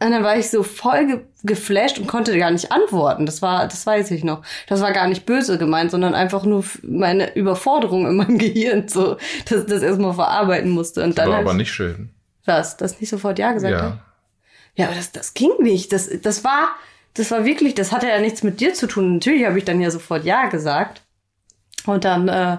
Und 0.00 0.12
dann 0.12 0.22
war 0.22 0.36
ich 0.38 0.48
so 0.50 0.62
voll 0.62 1.06
ge 1.06 1.20
geflasht 1.44 1.98
und 1.98 2.06
konnte 2.08 2.36
gar 2.36 2.50
nicht 2.50 2.72
antworten. 2.72 3.24
Das 3.24 3.42
war, 3.42 3.66
das 3.68 3.86
weiß 3.86 4.10
ich 4.10 4.24
noch. 4.24 4.42
Das 4.68 4.80
war 4.80 4.92
gar 4.92 5.06
nicht 5.06 5.24
böse 5.24 5.56
gemeint, 5.56 5.92
sondern 5.92 6.14
einfach 6.14 6.44
nur 6.44 6.64
meine 6.82 7.34
Überforderung 7.36 8.06
in 8.06 8.16
meinem 8.16 8.38
Gehirn, 8.38 8.88
so, 8.88 9.16
dass 9.48 9.60
ich 9.60 9.66
das 9.66 9.82
erstmal 9.82 10.14
verarbeiten 10.14 10.70
musste. 10.70 11.02
Und 11.04 11.16
dann 11.18 11.30
War 11.30 11.38
aber 11.38 11.52
ich, 11.52 11.58
nicht 11.58 11.72
schön. 11.72 12.10
was, 12.44 12.76
das 12.76 13.00
nicht 13.00 13.10
sofort 13.10 13.38
Ja 13.38 13.52
gesagt 13.52 13.74
hat? 13.74 13.82
Ja. 13.82 13.98
Ja, 14.76 14.86
aber 14.86 14.94
das, 14.96 15.10
das 15.12 15.34
ging 15.34 15.50
nicht. 15.60 15.92
Das, 15.92 16.08
das 16.22 16.44
war, 16.44 16.68
das 17.14 17.30
war 17.30 17.44
wirklich, 17.44 17.74
das 17.74 17.90
hatte 17.92 18.06
ja 18.08 18.20
nichts 18.20 18.42
mit 18.42 18.60
dir 18.60 18.74
zu 18.74 18.86
tun. 18.86 19.14
Natürlich 19.14 19.46
habe 19.46 19.58
ich 19.58 19.64
dann 19.64 19.80
ja 19.80 19.90
sofort 19.90 20.24
Ja 20.24 20.46
gesagt. 20.46 21.02
Und 21.86 22.04
dann, 22.04 22.28
äh, 22.28 22.58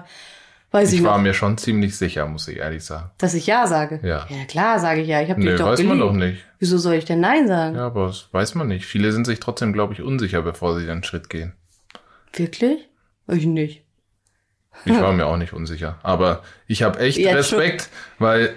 weiß 0.70 0.92
ich, 0.92 0.98
Ich 1.00 1.04
war 1.04 1.16
noch, 1.16 1.22
mir 1.22 1.34
schon 1.34 1.58
ziemlich 1.58 1.96
sicher, 1.96 2.26
muss 2.26 2.46
ich 2.48 2.58
ehrlich 2.58 2.84
sagen. 2.84 3.10
dass 3.18 3.34
ich 3.34 3.46
Ja 3.46 3.66
sage. 3.66 4.00
Ja. 4.02 4.26
Ja, 4.28 4.44
klar 4.48 4.78
sage 4.78 5.00
ich 5.02 5.08
Ja. 5.08 5.20
Ich 5.22 5.30
habe 5.30 5.40
Nee, 5.40 5.50
dich 5.50 5.58
doch 5.60 5.66
weiß 5.66 5.78
geliebt. 5.78 5.96
man 5.96 6.06
doch 6.06 6.12
nicht. 6.12 6.44
Wieso 6.58 6.78
soll 6.78 6.94
ich 6.94 7.04
denn 7.04 7.20
Nein 7.20 7.48
sagen? 7.48 7.76
Ja, 7.76 7.86
aber 7.86 8.06
das 8.08 8.28
weiß 8.32 8.54
man 8.54 8.68
nicht. 8.68 8.84
Viele 8.86 9.12
sind 9.12 9.26
sich 9.26 9.40
trotzdem, 9.40 9.72
glaube 9.72 9.92
ich, 9.94 10.02
unsicher, 10.02 10.42
bevor 10.42 10.78
sie 10.78 10.86
den 10.86 11.02
Schritt 11.04 11.28
gehen. 11.30 11.54
Wirklich? 12.32 12.88
Ich 13.28 13.46
nicht. 13.46 13.82
Ich 14.84 14.92
war 15.00 15.12
mir 15.14 15.26
auch 15.26 15.36
nicht 15.36 15.52
unsicher. 15.52 15.98
Aber 16.02 16.42
ich 16.66 16.82
habe 16.82 16.98
echt 17.00 17.18
Jetzt 17.18 17.48
schon. 17.48 17.58
Respekt, 17.58 17.88
weil 18.18 18.54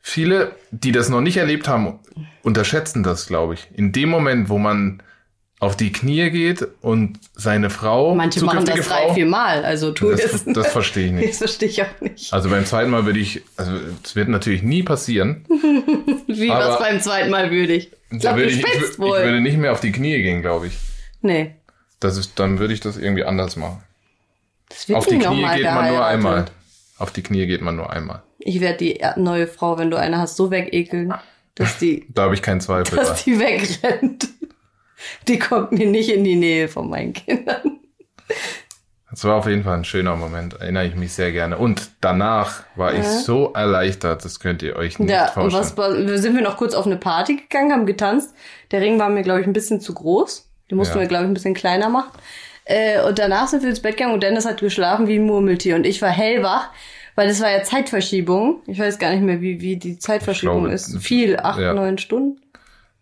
viele, 0.00 0.52
die 0.70 0.92
das 0.92 1.08
noch 1.08 1.20
nicht 1.20 1.36
erlebt 1.36 1.68
haben, 1.68 2.00
unterschätzen 2.42 3.02
das, 3.02 3.26
glaube 3.26 3.54
ich. 3.54 3.68
In 3.74 3.92
dem 3.92 4.08
Moment, 4.08 4.48
wo 4.48 4.58
man 4.58 5.02
auf 5.58 5.76
die 5.76 5.90
Knie 5.90 6.30
geht 6.30 6.66
und 6.82 7.18
seine 7.34 7.70
Frau, 7.70 8.14
Manche 8.14 8.44
machen 8.44 8.66
das 8.66 8.74
drei, 8.74 8.82
Frau, 8.82 9.14
vier 9.14 9.26
Mal. 9.26 9.64
Also 9.64 9.92
tu 9.92 10.10
das, 10.10 10.20
es. 10.20 10.44
das 10.44 10.68
verstehe 10.68 11.06
ich 11.06 11.12
nicht. 11.12 11.28
Das 11.28 11.38
verstehe 11.38 11.68
ich 11.68 11.82
auch 11.82 12.00
nicht. 12.00 12.32
Also 12.32 12.50
beim 12.50 12.66
zweiten 12.66 12.90
Mal 12.90 13.06
würde 13.06 13.18
ich, 13.18 13.42
also 13.56 13.72
es 14.04 14.14
wird 14.16 14.28
natürlich 14.28 14.62
nie 14.62 14.82
passieren. 14.82 15.44
Wie 16.26 16.48
was 16.50 16.78
beim 16.78 17.00
zweiten 17.00 17.30
Mal 17.30 17.50
würdig. 17.50 17.90
Ich 18.10 18.20
Da 18.20 18.36
würde 18.36 18.50
ich, 18.50 18.58
ich, 18.58 18.66
ich 18.66 18.98
würde 18.98 19.40
nicht 19.40 19.56
mehr 19.56 19.72
auf 19.72 19.80
die 19.80 19.92
Knie 19.92 20.22
gehen, 20.22 20.42
glaube 20.42 20.68
ich. 20.68 20.74
nee. 21.22 21.54
Das 21.98 22.18
ist, 22.18 22.38
dann 22.38 22.58
würde 22.58 22.74
ich 22.74 22.80
das 22.80 22.98
irgendwie 22.98 23.24
anders 23.24 23.56
machen. 23.56 23.82
Das 24.68 24.86
wird 24.86 24.98
Auf 24.98 25.06
die 25.06 25.18
Knie 25.18 25.46
geht 25.56 25.64
man 25.64 25.88
nur 25.88 26.04
einmal. 26.04 26.44
Auf 26.98 27.10
die 27.10 27.22
Knie 27.22 27.46
geht 27.46 27.62
man 27.62 27.74
nur 27.76 27.90
einmal. 27.90 28.22
Ich 28.38 28.60
werde 28.60 28.76
die 28.78 29.00
neue 29.16 29.46
Frau, 29.46 29.78
wenn 29.78 29.90
du 29.90 29.98
eine 29.98 30.18
hast, 30.18 30.36
so 30.36 30.50
wegekeln, 30.50 31.14
dass 31.54 31.78
die, 31.78 32.06
Da 32.14 32.24
habe 32.24 32.34
ich 32.34 32.42
keinen 32.42 32.60
Zweifel. 32.60 32.96
dass 32.96 33.24
die 33.24 33.38
wegrennt. 33.40 34.28
Die 35.28 35.38
kommt 35.38 35.72
mir 35.72 35.86
nicht 35.86 36.08
in 36.10 36.24
die 36.24 36.36
Nähe 36.36 36.68
von 36.68 36.88
meinen 36.88 37.12
Kindern. 37.12 37.80
Das 39.10 39.24
war 39.24 39.36
auf 39.36 39.46
jeden 39.46 39.62
Fall 39.62 39.76
ein 39.78 39.84
schöner 39.84 40.16
Moment, 40.16 40.54
erinnere 40.60 40.86
ich 40.86 40.94
mich 40.94 41.12
sehr 41.12 41.32
gerne. 41.32 41.56
Und 41.58 41.90
danach 42.00 42.64
war 42.74 42.92
ich 42.92 43.04
so 43.06 43.52
erleichtert, 43.54 44.24
das 44.24 44.40
könnt 44.40 44.62
ihr 44.62 44.76
euch 44.76 44.98
nicht 44.98 45.10
Ja, 45.10 45.26
und 45.28 45.50
vorstellen. 45.52 45.62
was 45.64 45.76
war- 46.08 46.18
sind 46.18 46.34
wir 46.34 46.42
noch 46.42 46.56
kurz 46.56 46.74
auf 46.74 46.86
eine 46.86 46.96
Party 46.96 47.36
gegangen, 47.36 47.72
haben 47.72 47.86
getanzt. 47.86 48.34
Der 48.72 48.80
Ring 48.80 48.98
war 48.98 49.08
mir, 49.08 49.22
glaube 49.22 49.40
ich, 49.40 49.46
ein 49.46 49.52
bisschen 49.52 49.80
zu 49.80 49.94
groß. 49.94 50.48
Den 50.70 50.76
mussten 50.76 50.96
Ja. 50.96 51.02
wir, 51.02 51.08
glaube 51.08 51.24
ich, 51.24 51.30
ein 51.30 51.34
bisschen 51.34 51.54
kleiner 51.54 51.88
machen. 51.88 52.10
Äh, 52.64 53.00
und 53.02 53.18
danach 53.20 53.46
sind 53.46 53.62
wir 53.62 53.70
ins 53.70 53.80
Bett 53.80 53.96
gegangen 53.96 54.12
und 54.14 54.22
Dennis 54.24 54.44
hat 54.44 54.60
geschlafen 54.60 55.06
wie 55.06 55.16
ein 55.20 55.24
Murmeltier. 55.24 55.76
Und 55.76 55.86
ich 55.86 56.02
war 56.02 56.10
hellwach, 56.10 56.70
weil 57.14 57.28
das 57.28 57.40
war 57.40 57.50
ja 57.50 57.62
Zeitverschiebung. 57.62 58.60
Ich 58.66 58.78
weiß 58.80 58.98
gar 58.98 59.12
nicht 59.12 59.22
mehr, 59.22 59.40
wie, 59.40 59.60
wie 59.60 59.76
die 59.76 59.98
Zeitverschiebung 59.98 60.62
glaube, 60.62 60.74
ist. 60.74 60.98
Viel, 60.98 61.38
acht, 61.38 61.60
ja. 61.60 61.72
neun 61.72 61.96
Stunden. 61.98 62.40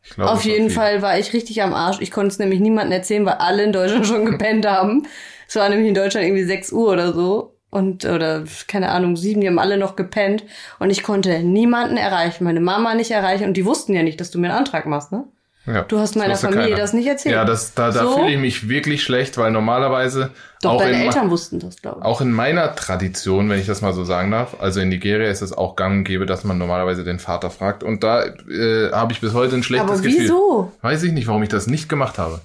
Ich 0.04 0.10
glaube, 0.10 0.30
Auf 0.30 0.44
jeden 0.44 0.68
viel. 0.68 0.76
Fall 0.76 1.02
war 1.02 1.18
ich 1.18 1.32
richtig 1.32 1.62
am 1.62 1.72
Arsch. 1.74 1.96
Ich 2.00 2.10
konnte 2.10 2.28
es 2.28 2.38
nämlich 2.38 2.60
niemandem 2.60 2.92
erzählen, 2.92 3.24
weil 3.26 3.34
alle 3.34 3.64
in 3.64 3.72
Deutschland 3.72 4.06
schon 4.06 4.26
gepennt 4.26 4.66
haben. 4.66 5.06
Es 5.48 5.56
war 5.56 5.68
nämlich 5.68 5.88
in 5.88 5.94
Deutschland 5.94 6.26
irgendwie 6.26 6.44
6 6.44 6.72
Uhr 6.72 6.92
oder 6.92 7.12
so. 7.12 7.50
Und, 7.70 8.04
oder, 8.04 8.44
keine 8.68 8.90
Ahnung, 8.90 9.16
sieben, 9.16 9.40
die 9.40 9.48
haben 9.48 9.58
alle 9.58 9.78
noch 9.78 9.96
gepennt. 9.96 10.44
Und 10.78 10.90
ich 10.90 11.02
konnte 11.02 11.40
niemanden 11.42 11.96
erreichen, 11.96 12.44
meine 12.44 12.60
Mama 12.60 12.94
nicht 12.94 13.10
erreichen. 13.10 13.44
Und 13.44 13.56
die 13.56 13.64
wussten 13.64 13.94
ja 13.94 14.02
nicht, 14.04 14.20
dass 14.20 14.30
du 14.30 14.38
mir 14.38 14.48
einen 14.50 14.58
Antrag 14.58 14.86
machst, 14.86 15.10
ne? 15.10 15.24
Ja, 15.66 15.80
Du 15.82 15.98
hast 15.98 16.14
meiner 16.14 16.36
Familie 16.36 16.64
keiner. 16.64 16.76
das 16.76 16.92
nicht 16.92 17.06
erzählt. 17.08 17.34
Ja, 17.34 17.44
das, 17.46 17.72
da, 17.74 17.90
da 17.90 18.04
So? 18.04 18.16
fühle 18.18 18.30
ich 18.32 18.38
mich 18.38 18.68
wirklich 18.68 19.02
schlecht, 19.02 19.38
weil 19.38 19.50
normalerweise 19.50 20.30
Doch, 20.64 20.72
auch, 20.74 20.78
deine 20.80 20.96
in, 20.96 21.02
Eltern 21.06 21.30
wussten 21.30 21.58
das, 21.60 21.80
glaube 21.80 22.00
ich. 22.00 22.04
auch 22.04 22.20
in 22.20 22.32
meiner 22.32 22.74
Tradition, 22.74 23.48
wenn 23.48 23.58
ich 23.60 23.66
das 23.66 23.80
mal 23.82 23.92
so 23.92 24.04
sagen 24.04 24.30
darf, 24.30 24.56
also 24.60 24.80
in 24.80 24.88
Nigeria 24.88 25.28
ist 25.30 25.42
es 25.42 25.52
auch 25.52 25.76
gang 25.76 25.98
und 25.98 26.04
gäbe, 26.04 26.26
dass 26.26 26.44
man 26.44 26.58
normalerweise 26.58 27.04
den 27.04 27.18
Vater 27.18 27.50
fragt. 27.50 27.82
Und 27.82 28.02
da 28.02 28.24
äh, 28.24 28.90
habe 28.92 29.12
ich 29.12 29.20
bis 29.20 29.32
heute 29.34 29.54
ein 29.56 29.62
schlechtes 29.62 29.90
Aber 29.90 30.00
Gefühl. 30.00 30.20
wieso? 30.20 30.72
Weiß 30.82 31.02
ich 31.02 31.12
nicht, 31.12 31.26
warum 31.28 31.42
ich 31.42 31.48
das 31.48 31.66
nicht 31.66 31.88
gemacht 31.88 32.18
habe. 32.18 32.40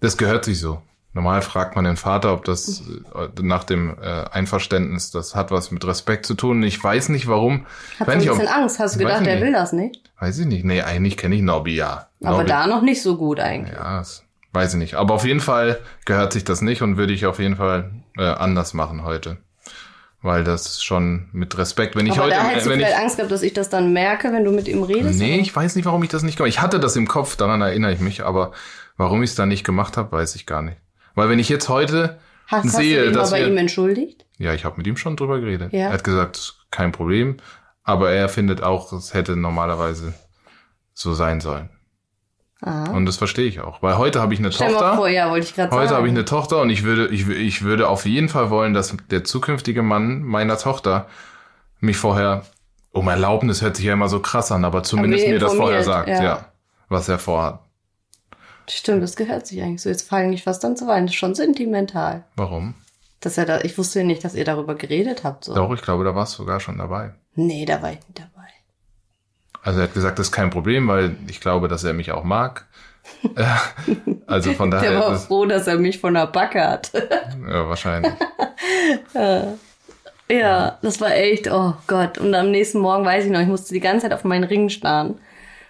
Das 0.00 0.16
gehört 0.16 0.44
sich 0.44 0.60
so. 0.60 0.80
Normal 1.14 1.40
fragt 1.42 1.74
man 1.74 1.84
den 1.84 1.96
Vater, 1.96 2.32
ob 2.34 2.44
das 2.44 2.82
äh, 3.14 3.42
nach 3.42 3.64
dem 3.64 3.96
äh, 4.00 4.24
Einverständnis, 4.30 5.10
das 5.10 5.34
hat 5.34 5.50
was 5.50 5.70
mit 5.70 5.84
Respekt 5.86 6.26
zu 6.26 6.34
tun. 6.34 6.62
Ich 6.62 6.82
weiß 6.84 7.08
nicht 7.08 7.26
warum. 7.26 7.66
Hat 7.98 8.06
Weiß 8.06 8.14
ein 8.14 8.20
nicht, 8.20 8.30
ob- 8.30 8.38
bisschen 8.38 8.52
Angst. 8.54 8.78
Hast 8.78 8.94
du 8.96 8.98
gedacht, 9.00 9.24
der 9.26 9.40
will 9.40 9.52
das 9.52 9.72
nicht? 9.72 10.02
Weiß 10.20 10.38
ich 10.38 10.46
nicht. 10.46 10.64
Nee, 10.64 10.82
eigentlich 10.82 11.16
kenne 11.16 11.34
ich 11.34 11.42
Nobby, 11.42 11.74
ja. 11.76 12.08
Aber 12.22 12.38
Nobby, 12.38 12.48
da 12.48 12.66
noch 12.66 12.82
nicht 12.82 13.02
so 13.02 13.16
gut 13.16 13.40
eigentlich. 13.40 13.74
Ja, 13.74 13.98
das 13.98 14.22
weiß 14.52 14.74
ich 14.74 14.78
nicht. 14.78 14.94
Aber 14.94 15.14
auf 15.14 15.24
jeden 15.24 15.40
Fall 15.40 15.78
gehört 16.04 16.32
sich 16.32 16.44
das 16.44 16.60
nicht 16.60 16.82
und 16.82 16.96
würde 16.96 17.12
ich 17.12 17.26
auf 17.26 17.38
jeden 17.38 17.56
Fall 17.56 17.90
äh, 18.16 18.22
anders 18.24 18.74
machen 18.74 19.04
heute. 19.04 19.38
Weil 20.20 20.42
das 20.42 20.82
schon 20.82 21.28
mit 21.32 21.56
Respekt, 21.58 21.94
wenn 21.94 22.06
ich 22.06 22.14
Aber 22.14 22.24
heute, 22.24 22.34
da 22.34 22.42
hättest 22.48 22.66
du 22.66 22.70
wenn 22.70 22.80
ich, 22.80 22.86
vielleicht 22.86 23.00
Angst 23.00 23.16
gehabt, 23.16 23.30
dass 23.30 23.42
ich 23.42 23.52
das 23.52 23.68
dann 23.68 23.92
merke, 23.92 24.32
wenn 24.32 24.44
du 24.44 24.50
mit 24.50 24.66
ihm 24.66 24.82
redest? 24.82 25.18
nee, 25.18 25.34
oder? 25.34 25.42
ich 25.42 25.54
weiß 25.54 25.76
nicht, 25.76 25.84
warum 25.84 26.02
ich 26.02 26.08
das 26.08 26.24
nicht 26.24 26.36
gemacht 26.36 26.48
Ich 26.48 26.60
hatte 26.60 26.80
das 26.80 26.96
im 26.96 27.06
Kopf, 27.06 27.36
daran 27.36 27.60
erinnere 27.60 27.92
ich 27.92 28.00
mich, 28.00 28.24
aber 28.24 28.52
warum 28.96 29.22
ich 29.22 29.30
es 29.30 29.36
dann 29.36 29.48
nicht 29.48 29.62
gemacht 29.64 29.96
habe, 29.96 30.10
weiß 30.10 30.34
ich 30.34 30.44
gar 30.44 30.62
nicht. 30.62 30.78
Weil 31.14 31.28
wenn 31.28 31.38
ich 31.38 31.48
jetzt 31.48 31.68
heute 31.68 32.18
Hast, 32.48 32.64
hast 32.64 32.76
sehe, 32.76 32.98
du 32.98 33.06
dich 33.06 33.14
mal 33.14 33.20
dass 33.20 33.30
bei 33.30 33.40
wir, 33.40 33.48
ihm 33.48 33.56
entschuldigt? 33.58 34.26
Ja, 34.38 34.54
ich 34.54 34.64
habe 34.64 34.76
mit 34.78 34.86
ihm 34.88 34.96
schon 34.96 35.16
drüber 35.16 35.38
geredet. 35.38 35.72
Ja. 35.72 35.86
Er 35.86 35.92
hat 35.92 36.02
gesagt, 36.04 36.56
kein 36.72 36.90
Problem, 36.90 37.36
aber 37.84 38.10
er 38.10 38.28
findet 38.28 38.62
auch, 38.62 38.92
es 38.92 39.14
hätte 39.14 39.36
normalerweise 39.36 40.14
so 40.94 41.14
sein 41.14 41.40
sollen. 41.40 41.70
Ah. 42.60 42.90
Und 42.90 43.06
das 43.06 43.16
verstehe 43.16 43.46
ich 43.46 43.60
auch, 43.60 43.82
weil 43.82 43.98
heute 43.98 44.20
habe 44.20 44.34
ich 44.34 44.40
eine 44.40 44.50
Stell 44.50 44.72
Tochter. 44.72 44.96
vor, 44.96 45.08
ja, 45.08 45.30
wollte 45.30 45.46
ich 45.46 45.54
gerade 45.54 45.70
sagen. 45.70 45.82
Heute 45.82 45.94
habe 45.94 46.06
ich 46.08 46.12
eine 46.12 46.24
Tochter 46.24 46.60
und 46.60 46.70
ich 46.70 46.82
würde, 46.82 47.06
ich, 47.08 47.28
ich 47.28 47.62
würde 47.62 47.88
auf 47.88 48.04
jeden 48.04 48.28
Fall 48.28 48.50
wollen, 48.50 48.74
dass 48.74 48.96
der 49.10 49.22
zukünftige 49.22 49.82
Mann 49.82 50.22
meiner 50.22 50.58
Tochter 50.58 51.06
mich 51.80 51.96
vorher 51.96 52.42
um 52.90 53.08
Erlaubnis 53.08 53.62
hört 53.62 53.76
sich 53.76 53.84
ja 53.84 53.92
immer 53.92 54.08
so 54.08 54.20
krass 54.20 54.50
an, 54.50 54.64
aber 54.64 54.82
zumindest 54.82 55.24
ihn 55.24 55.32
mir 55.32 55.38
das 55.38 55.54
vorher 55.54 55.84
sagt, 55.84 56.08
ja. 56.08 56.22
ja. 56.22 56.46
was 56.88 57.08
er 57.08 57.18
vorhat. 57.18 57.60
Stimmt, 58.68 59.02
das 59.02 59.16
gehört 59.16 59.46
sich 59.46 59.62
eigentlich 59.62 59.82
so. 59.82 59.88
Jetzt 59.88 60.08
fange 60.08 60.34
ich 60.34 60.42
fast 60.42 60.64
an 60.64 60.76
zu 60.76 60.86
weinen. 60.86 61.06
Das 61.06 61.14
ist 61.14 61.18
schon 61.18 61.34
sentimental. 61.34 62.24
Warum? 62.36 62.74
Dass 63.20 63.38
er 63.38 63.46
da, 63.46 63.60
ich 63.62 63.78
wusste 63.78 64.00
ja 64.00 64.04
nicht, 64.04 64.24
dass 64.24 64.34
ihr 64.34 64.44
darüber 64.44 64.74
geredet 64.74 65.24
habt. 65.24 65.44
So. 65.44 65.54
Doch, 65.54 65.72
ich 65.72 65.82
glaube, 65.82 66.04
da 66.04 66.14
warst 66.14 66.34
du 66.34 66.42
sogar 66.42 66.60
schon 66.60 66.78
dabei. 66.78 67.14
Nee, 67.34 67.64
da 67.64 67.82
war 67.82 67.92
ich 67.92 68.00
nicht 68.00 68.18
dabei. 68.18 68.37
Also 69.62 69.80
er 69.80 69.84
hat 69.84 69.94
gesagt, 69.94 70.18
das 70.18 70.28
ist 70.28 70.32
kein 70.32 70.50
Problem, 70.50 70.88
weil 70.88 71.16
ich 71.28 71.40
glaube, 71.40 71.68
dass 71.68 71.84
er 71.84 71.92
mich 71.92 72.12
auch 72.12 72.24
mag. 72.24 72.66
Äh, 73.36 73.44
also 74.26 74.52
von 74.52 74.70
daher 74.72 74.90
Der 74.90 75.00
war 75.00 75.12
es 75.12 75.24
froh, 75.26 75.46
dass 75.46 75.66
er 75.66 75.76
mich 75.78 75.98
von 75.98 76.14
der 76.14 76.26
Backe 76.26 76.62
hat. 76.62 76.92
ja, 76.94 77.68
wahrscheinlich. 77.68 78.12
ja, 80.30 80.78
das 80.82 81.00
war 81.00 81.14
echt, 81.14 81.50
oh 81.50 81.74
Gott. 81.86 82.18
Und 82.18 82.34
am 82.34 82.50
nächsten 82.50 82.78
Morgen 82.78 83.04
weiß 83.04 83.24
ich 83.24 83.30
noch, 83.30 83.40
ich 83.40 83.48
musste 83.48 83.74
die 83.74 83.80
ganze 83.80 84.02
Zeit 84.02 84.12
auf 84.12 84.24
meinen 84.24 84.44
Ring 84.44 84.68
starren. 84.68 85.18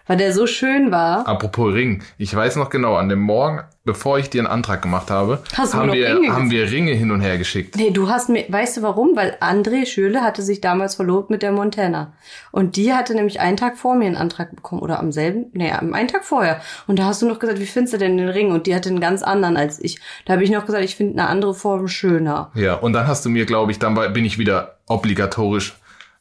Weil 0.08 0.16
der 0.16 0.32
so 0.32 0.46
schön 0.46 0.90
war. 0.90 1.28
Apropos 1.28 1.72
Ring, 1.72 2.02
ich 2.16 2.34
weiß 2.34 2.56
noch 2.56 2.70
genau, 2.70 2.96
an 2.96 3.08
dem 3.08 3.20
Morgen, 3.20 3.60
bevor 3.84 4.18
ich 4.18 4.30
dir 4.30 4.40
einen 4.40 4.48
Antrag 4.48 4.82
gemacht 4.82 5.10
habe, 5.10 5.42
Hast 5.54 5.74
haben 5.74 5.92
wir, 5.92 6.16
Ringe 6.16 6.34
haben 6.34 6.50
wir 6.50 6.70
Ringe 6.70 6.92
hin 6.92 7.10
und 7.10 7.20
her 7.20 7.38
geschickt. 7.38 7.76
Nee, 7.76 7.90
du 7.90 8.08
hast 8.08 8.30
mir, 8.30 8.46
weißt 8.48 8.78
du 8.78 8.82
warum? 8.82 9.14
Weil 9.14 9.36
André 9.40 9.86
Schöle 9.86 10.22
hatte 10.22 10.42
sich 10.42 10.60
damals 10.60 10.94
verlobt 10.94 11.28
mit 11.28 11.42
der 11.42 11.52
Montana. 11.52 12.14
Und 12.50 12.76
die 12.76 12.92
hatte 12.92 13.14
nämlich 13.14 13.40
einen 13.40 13.58
Tag 13.58 13.76
vor 13.76 13.94
mir 13.94 14.06
einen 14.06 14.16
Antrag 14.16 14.56
bekommen. 14.56 14.80
Oder 14.80 14.98
am 14.98 15.12
selben, 15.12 15.46
nee, 15.52 15.70
am 15.70 15.92
einen 15.92 16.08
Tag 16.08 16.24
vorher. 16.24 16.60
Und 16.86 16.98
da 16.98 17.04
hast 17.04 17.20
du 17.20 17.28
noch 17.28 17.38
gesagt, 17.38 17.60
wie 17.60 17.66
findest 17.66 17.92
du 17.92 17.98
denn 17.98 18.16
den 18.16 18.30
Ring? 18.30 18.50
Und 18.50 18.66
die 18.66 18.74
hatte 18.74 18.88
einen 18.88 19.00
ganz 19.00 19.22
anderen 19.22 19.58
als 19.58 19.78
ich. 19.78 20.00
Da 20.24 20.32
habe 20.32 20.42
ich 20.42 20.50
noch 20.50 20.64
gesagt, 20.64 20.84
ich 20.84 20.96
finde 20.96 21.20
eine 21.20 21.28
andere 21.28 21.52
Form 21.52 21.86
schöner. 21.86 22.50
Ja, 22.54 22.74
und 22.74 22.94
dann 22.94 23.06
hast 23.06 23.26
du 23.26 23.28
mir, 23.28 23.44
glaube 23.44 23.72
ich, 23.72 23.78
dann 23.78 23.94
bin 24.14 24.24
ich 24.24 24.38
wieder 24.38 24.78
obligatorisch 24.86 25.76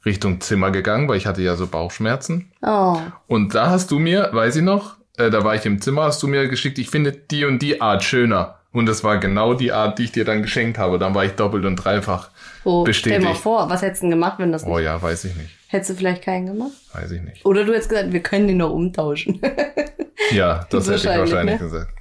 Richtung 0.07 0.41
Zimmer 0.41 0.71
gegangen, 0.71 1.07
weil 1.07 1.17
ich 1.17 1.27
hatte 1.27 1.41
ja 1.43 1.55
so 1.55 1.67
Bauchschmerzen. 1.67 2.51
Oh. 2.63 2.97
Und 3.27 3.53
da 3.53 3.69
hast 3.69 3.91
du 3.91 3.99
mir, 3.99 4.29
weiß 4.31 4.55
ich 4.55 4.63
noch, 4.63 4.95
äh, 5.17 5.29
da 5.29 5.43
war 5.43 5.53
ich 5.55 5.65
im 5.65 5.79
Zimmer, 5.81 6.03
hast 6.03 6.23
du 6.23 6.27
mir 6.27 6.47
geschickt, 6.47 6.79
ich 6.79 6.89
finde 6.89 7.11
die 7.11 7.45
und 7.45 7.59
die 7.61 7.81
Art 7.81 8.03
schöner. 8.03 8.55
Und 8.73 8.85
das 8.85 9.03
war 9.03 9.17
genau 9.17 9.53
die 9.53 9.71
Art, 9.71 9.97
die 9.97 10.03
ich 10.03 10.11
dir 10.11 10.25
dann 10.25 10.41
geschenkt 10.41 10.77
habe. 10.77 10.99
Dann 10.99 11.15
war 11.15 11.25
ich 11.25 11.31
doppelt 11.33 11.65
und 11.65 11.77
dreifach 11.77 12.29
Oh, 12.63 12.83
bestätigt. 12.83 13.21
stell 13.21 13.33
mal 13.33 13.35
vor, 13.39 13.69
was 13.69 13.81
hättest 13.81 14.01
du 14.01 14.05
denn 14.07 14.11
gemacht, 14.11 14.39
wenn 14.39 14.51
das 14.51 14.63
nicht? 14.65 14.71
Oh 14.73 14.77
ja, 14.79 15.01
weiß 15.01 15.23
ich 15.25 15.35
nicht. 15.35 15.49
Hättest 15.67 15.91
du 15.91 15.93
vielleicht 15.95 16.21
keinen 16.23 16.47
gemacht? 16.47 16.71
Weiß 16.93 17.11
ich 17.11 17.21
nicht. 17.21 17.45
Oder 17.45 17.63
du 17.63 17.71
hättest 17.73 17.89
gesagt, 17.89 18.11
wir 18.11 18.19
können 18.21 18.47
den 18.47 18.57
noch 18.57 18.71
umtauschen. 18.71 19.39
Ja, 20.31 20.65
das 20.69 20.85
hätte 20.87 20.95
ich 20.97 21.05
Wahrscheinlich, 21.05 21.31
wahrscheinlich 21.31 21.59
ne? 21.61 21.65
gesagt. 21.65 21.93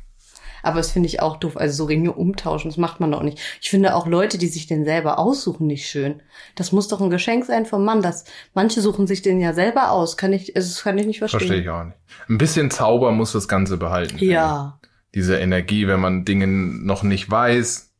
Aber 0.67 0.77
das 0.79 0.91
finde 0.93 1.07
ich 1.09 1.21
auch 1.21 1.37
doof. 1.39 1.57
Also 1.57 1.77
so 1.77 1.85
Ringe 1.85 2.13
umtauschen, 2.13 2.71
das 2.71 2.77
macht 2.77 3.01
man 3.01 3.13
doch 3.13 3.23
nicht. 3.23 3.39
Ich 3.63 3.71
finde 3.71 3.95
auch 3.95 4.07
Leute, 4.07 4.37
die 4.39 4.49
sich 4.49 4.67
den 4.67 4.85
selber 4.85 5.19
aussuchen, 5.19 5.67
nicht 5.67 5.89
schön. 5.89 6.21
Das 6.57 6.73
muss 6.73 6.89
doch 6.89 7.01
ein 7.01 7.11
Geschenk 7.11 7.45
sein 7.47 7.65
vom 7.67 7.85
Mann. 7.85 8.03
Das, 8.03 8.25
manche 8.55 8.81
suchen 8.81 9.07
sich 9.07 9.23
den 9.23 9.41
ja 9.41 9.53
selber 9.53 9.91
aus. 9.93 10.17
Kann 10.17 10.33
ich, 10.33 10.53
das 10.55 10.83
kann 10.83 10.99
ich 10.99 11.07
nicht 11.07 11.19
verstehen. 11.21 11.41
Verstehe 11.41 11.61
ich 11.63 11.69
auch 11.71 11.85
nicht. 11.85 11.97
Ein 12.29 12.39
bisschen 12.39 12.71
Zauber 12.71 13.13
muss 13.13 13.33
das 13.33 13.49
Ganze 13.49 13.77
behalten. 13.77 14.19
Ja. 14.19 14.79
Diese 15.15 15.39
Energie, 15.39 15.87
wenn 15.87 16.01
man 16.01 16.25
Dinge 16.25 16.47
noch 16.47 17.03
nicht 17.03 17.31
weiß, 17.31 17.91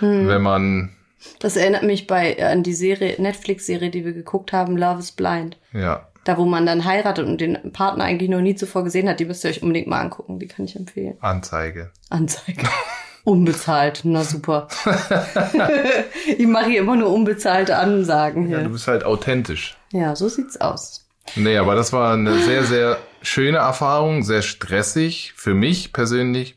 Hm. 0.00 0.26
wenn 0.28 0.42
man, 0.42 0.90
Das 1.38 1.56
erinnert 1.56 1.82
mich 1.84 2.06
bei 2.06 2.34
äh, 2.34 2.42
an 2.44 2.62
die 2.62 2.72
Serie, 2.74 3.14
Netflix-Serie, 3.20 3.90
die 3.90 4.04
wir 4.04 4.12
geguckt 4.14 4.52
haben, 4.52 4.76
Love 4.76 4.98
is 4.98 5.12
Blind. 5.12 5.58
ja, 5.72 6.08
Da, 6.24 6.36
wo 6.36 6.44
man 6.44 6.66
dann 6.66 6.84
heiratet 6.84 7.26
und 7.26 7.40
den 7.40 7.72
Partner 7.72 8.04
eigentlich 8.04 8.28
noch 8.30 8.40
nie 8.42 8.54
zuvor 8.54 8.84
gesehen 8.84 9.08
hat, 9.08 9.20
die 9.20 9.24
müsst 9.24 9.42
ihr 9.44 9.50
euch 9.50 9.62
unbedingt 9.62 9.86
mal 9.88 10.00
angucken. 10.00 10.38
Die 10.38 10.46
kann 10.48 10.66
ich 10.66 10.76
empfehlen. 10.76 11.16
Anzeige. 11.20 11.90
Anzeige. 12.10 12.66
Unbezahlt. 13.24 14.00
Na 14.04 14.22
super. 14.24 14.68
ich 16.38 16.46
mache 16.46 16.66
hier 16.70 16.80
immer 16.80 16.96
nur 16.96 17.12
unbezahlte 17.12 17.76
Ansagen 17.76 18.48
Ja, 18.48 18.56
du 18.58 18.62
hier. 18.64 18.68
bist 18.70 18.86
halt 18.86 19.04
authentisch. 19.04 19.76
Ja, 19.92 20.14
so 20.16 20.28
sieht's 20.28 20.60
aus. 20.60 21.06
Nee, 21.36 21.56
aber 21.58 21.74
das 21.74 21.92
war 21.92 22.14
eine 22.14 22.38
sehr, 22.40 22.64
sehr 22.64 22.98
schöne 23.22 23.58
Erfahrung, 23.58 24.22
sehr 24.22 24.42
stressig 24.42 25.32
für 25.36 25.54
mich 25.54 25.92
persönlich. 25.92 26.56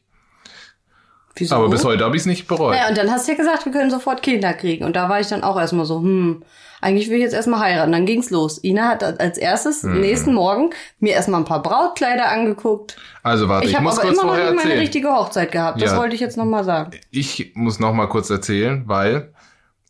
Wieso? 1.35 1.55
Aber 1.55 1.69
bis 1.69 1.83
heute 1.83 2.03
habe 2.05 2.15
ich 2.15 2.21
es 2.21 2.25
nicht 2.27 2.47
bereut. 2.47 2.71
Naja, 2.75 2.89
und 2.89 2.97
dann 2.97 3.09
hast 3.11 3.27
du 3.27 3.31
ja 3.31 3.37
gesagt, 3.37 3.65
wir 3.65 3.71
können 3.71 3.89
sofort 3.89 4.21
Kinder 4.21 4.53
kriegen. 4.53 4.85
Und 4.85 4.95
da 4.95 5.09
war 5.09 5.19
ich 5.19 5.27
dann 5.27 5.43
auch 5.43 5.59
erstmal 5.59 5.85
so, 5.85 5.97
hm, 5.99 6.43
eigentlich 6.79 7.09
will 7.09 7.15
ich 7.17 7.23
jetzt 7.23 7.33
erstmal 7.33 7.59
heiraten. 7.61 7.91
Dann 7.91 8.05
ging's 8.05 8.29
los. 8.29 8.63
Ina 8.63 8.89
hat 8.89 9.03
als 9.19 9.37
erstes 9.37 9.81
Mhm. 9.83 10.01
nächsten 10.01 10.33
Morgen 10.33 10.69
mir 10.99 11.13
erstmal 11.13 11.41
ein 11.41 11.45
paar 11.45 11.61
Brautkleider 11.63 12.29
angeguckt. 12.29 12.97
Also 13.23 13.49
warte, 13.49 13.65
Ich, 13.65 13.71
ich, 13.71 13.75
habe 13.77 13.85
muss 13.85 13.97
aber 13.97 14.09
kurz 14.09 14.21
immer 14.21 14.31
noch 14.31 14.35
nicht 14.37 14.45
meine 14.49 14.59
erzählen. 14.61 14.79
richtige 14.79 15.09
Hochzeit 15.09 15.51
gehabt. 15.51 15.81
Das 15.81 15.91
Ja. 15.91 15.97
wollte 15.97 16.13
ich 16.13 16.21
jetzt 16.21 16.37
nochmal 16.37 16.63
sagen. 16.65 16.91
Ich 17.09 17.51
muss 17.55 17.79
noch 17.79 17.93
mal 17.93 18.07
kurz 18.07 18.29
erzählen, 18.29 18.83
weil 18.85 19.33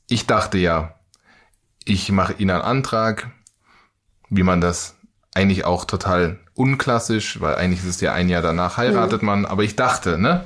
ich 0.07 0.25
dachte 0.27 0.57
ja, 0.59 0.95
ich 1.85 2.11
mache 2.11 2.33
Ihnen 2.37 2.51
einen 2.51 2.61
Antrag, 2.61 3.31
wie 4.29 4.43
man 4.43 4.61
das 4.61 4.95
eigentlich 5.35 5.65
auch 5.65 5.83
total 5.85 6.39
unklassisch, 6.55 7.41
weil 7.41 7.55
eigentlich 7.55 7.79
ist 7.81 7.87
es 7.95 8.01
ja 8.01 8.13
ein 8.13 8.29
Jahr 8.29 8.41
danach 8.43 8.77
heiratet 8.77 9.23
man, 9.23 9.45
aber 9.45 9.63
ich 9.63 9.75
dachte, 9.75 10.17
ne? 10.19 10.45